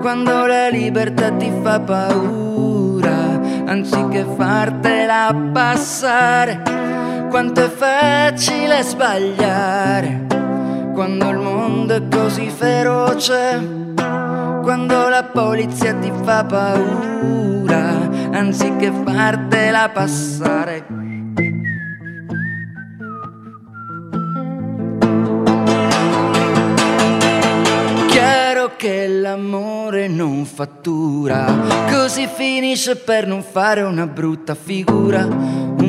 Quando 0.00 0.46
la 0.46 0.70
libertà 0.70 1.30
ti 1.30 1.52
fa 1.62 1.78
paura, 1.78 3.40
anziché 3.66 4.26
fartela 4.36 5.32
passare. 5.52 6.60
Quanto 7.30 7.64
è 7.64 7.68
facile 7.68 8.82
sbagliare 8.82 10.23
quando 10.94 11.28
il 11.28 11.38
mondo 11.38 11.94
è 11.94 12.02
così 12.08 12.48
feroce. 12.48 13.92
Quando 14.62 15.08
la 15.08 15.24
polizia 15.24 15.92
ti 15.94 16.10
fa 16.22 16.44
paura, 16.44 18.08
anziché 18.30 18.92
fartela 19.04 19.90
passare. 19.90 20.86
Chiaro 28.06 28.70
che 28.76 29.06
l'amore 29.08 30.08
non 30.08 30.46
fattura, 30.46 31.44
così 31.90 32.26
finisce 32.32 32.96
per 32.96 33.26
non 33.26 33.42
fare 33.42 33.82
una 33.82 34.06
brutta 34.06 34.54
figura. 34.54 35.26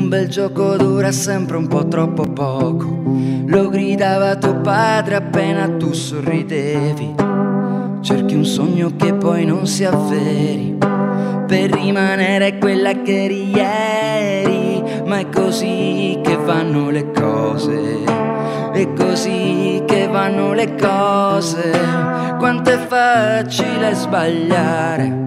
Un 0.06 0.12
bel 0.12 0.28
gioco 0.28 0.78
dura 0.78 1.12
sempre 1.12 1.58
un 1.58 1.66
po' 1.66 1.88
troppo 1.88 2.26
poco. 2.26 2.86
Lo 3.48 3.70
gridava 3.70 4.36
tuo 4.36 4.62
padre 4.62 5.16
appena 5.16 5.68
tu 5.80 5.94
sorridevi. 5.94 7.16
Cerchi 8.02 8.36
un 8.36 8.46
sogno 8.46 8.96
che 8.98 9.16
poi 9.16 9.46
non 9.46 9.66
si 9.66 9.84
avveri. 9.84 10.78
per 11.48 11.72
rimanere 11.72 12.60
quella 12.60 13.02
che 13.02 13.24
eri 13.24 13.50
ieri, 13.50 14.84
ma 15.06 15.18
è 15.18 15.30
così 15.30 16.20
che 16.24 16.36
vanno 16.36 16.92
le 16.92 17.12
cose, 17.12 18.04
è 18.74 18.94
così 18.94 19.82
che 19.88 20.08
vanno 20.08 20.54
le 20.54 20.76
cose, 20.76 21.72
quanto 22.38 22.70
è 22.70 22.78
facile 22.78 23.94
sbagliare 23.96 25.24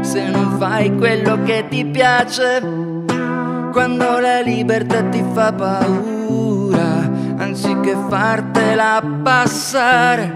se 0.00 0.28
non 0.28 0.56
fai 0.58 0.94
quello 0.94 1.42
che 1.42 1.66
ti 1.68 1.84
piace, 1.84 3.04
quando 3.76 4.20
la 4.20 4.40
libertà 4.40 5.02
ti 5.02 5.22
fa 5.34 5.52
paura, 5.52 7.10
anziché 7.36 7.94
fartela 8.08 9.02
passare, 9.22 10.32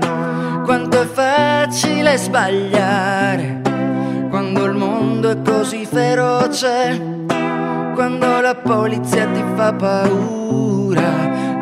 quanto 0.62 1.01
è 1.01 1.07
facile 1.07 2.18
sbagliare, 2.18 3.62
quando 4.28 4.66
il 4.66 4.74
mondo 4.74 5.30
è 5.30 5.41
così 5.41 5.86
feroce, 5.86 7.24
quando 7.95 8.41
la 8.43 8.57
polizia 8.57 9.26
ti 9.28 9.43
fa 9.55 9.72
paura, 9.72 11.11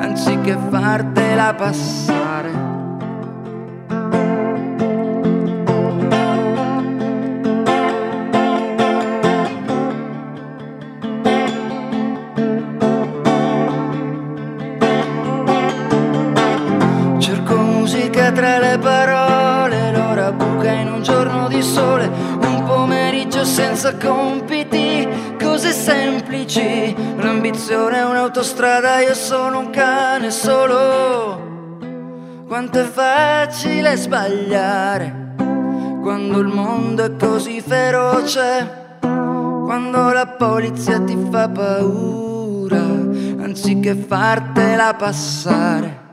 anziché 0.01 0.59
fartela 0.71 1.55
passare. 1.55 2.78
Tra 18.39 18.59
le 18.61 18.79
parole, 18.79 19.91
l'ora 19.91 20.31
buca 20.31 20.71
in 20.71 20.93
un 20.93 21.03
giorno 21.03 21.49
di 21.49 21.61
sole, 21.61 22.07
un 22.07 22.63
pomeriggio 22.65 23.45
senza 23.45 23.97
compiti, 23.97 25.09
cose 25.43 25.73
semplici. 25.73 26.95
L'ambizione 27.17 27.97
è 27.99 28.05
un'autostrada, 28.05 29.01
io 29.01 29.15
sono 29.15 29.59
un 29.59 29.71
cane 29.71 30.31
solo. 30.31 31.47
Quanto 32.47 32.79
è 32.79 32.85
facile 32.85 33.97
sbagliare 33.97 35.27
quando 36.01 36.39
il 36.39 36.47
mondo 36.47 37.05
è 37.05 37.17
così 37.17 37.61
feroce, 37.61 38.99
quando 39.01 40.13
la 40.13 40.27
polizia 40.39 41.01
ti 41.01 41.19
fa 41.29 41.49
paura, 41.49 42.79
anziché 42.79 43.97
fartela 43.97 44.95
passare. 44.95 46.08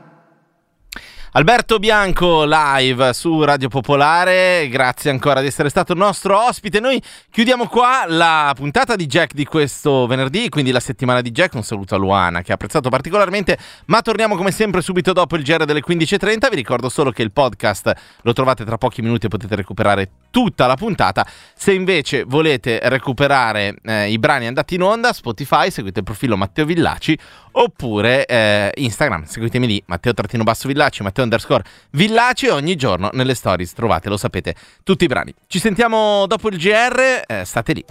Alberto 1.36 1.78
Bianco 1.78 2.46
live 2.46 3.12
su 3.12 3.44
Radio 3.44 3.68
Popolare, 3.68 4.66
grazie 4.70 5.10
ancora 5.10 5.42
di 5.42 5.48
essere 5.48 5.68
stato 5.68 5.92
nostro 5.92 6.42
ospite. 6.42 6.80
Noi 6.80 6.98
chiudiamo 7.30 7.66
qua 7.66 8.06
la 8.08 8.54
puntata 8.56 8.96
di 8.96 9.04
Jack 9.04 9.34
di 9.34 9.44
questo 9.44 10.06
venerdì, 10.06 10.48
quindi 10.48 10.70
la 10.70 10.80
settimana 10.80 11.20
di 11.20 11.32
Jack. 11.32 11.52
Un 11.52 11.62
saluto 11.62 11.94
a 11.94 11.98
Luana 11.98 12.40
che 12.40 12.52
ha 12.52 12.54
apprezzato 12.54 12.88
particolarmente, 12.88 13.58
ma 13.84 14.00
torniamo 14.00 14.34
come 14.34 14.50
sempre 14.50 14.80
subito 14.80 15.12
dopo 15.12 15.36
il 15.36 15.42
GR 15.42 15.66
delle 15.66 15.82
15.30. 15.86 16.48
Vi 16.48 16.56
ricordo 16.56 16.88
solo 16.88 17.10
che 17.10 17.20
il 17.20 17.32
podcast 17.32 17.92
lo 18.22 18.32
trovate 18.32 18.64
tra 18.64 18.78
pochi 18.78 19.02
minuti 19.02 19.26
e 19.26 19.28
potete 19.28 19.54
recuperare 19.56 20.08
tutta 20.30 20.66
la 20.66 20.76
puntata. 20.76 21.26
Se 21.54 21.70
invece 21.70 22.24
volete 22.24 22.80
recuperare 22.84 23.76
eh, 23.82 24.10
i 24.10 24.18
brani 24.18 24.46
andati 24.46 24.76
in 24.76 24.82
onda, 24.82 25.12
Spotify, 25.12 25.70
seguite 25.70 25.98
il 25.98 26.04
profilo 26.06 26.38
Matteo 26.38 26.64
Villaci 26.64 27.18
oppure 27.58 28.26
eh, 28.26 28.70
Instagram, 28.76 29.24
seguitemi 29.24 29.66
lì, 29.66 29.82
Matteo-Villaci, 29.86 31.02
Matteo 31.02 31.24
underscore 31.26 31.64
Villaci, 31.90 32.48
ogni 32.48 32.76
giorno 32.76 33.10
nelle 33.12 33.34
stories 33.34 33.72
trovate, 33.72 34.08
lo 34.08 34.16
sapete, 34.16 34.54
tutti 34.82 35.04
i 35.04 35.08
brani. 35.08 35.34
Ci 35.46 35.58
sentiamo 35.58 36.26
dopo 36.26 36.48
il 36.48 36.56
GR, 36.56 37.22
eh, 37.26 37.44
state 37.44 37.72
lì. 37.72 37.84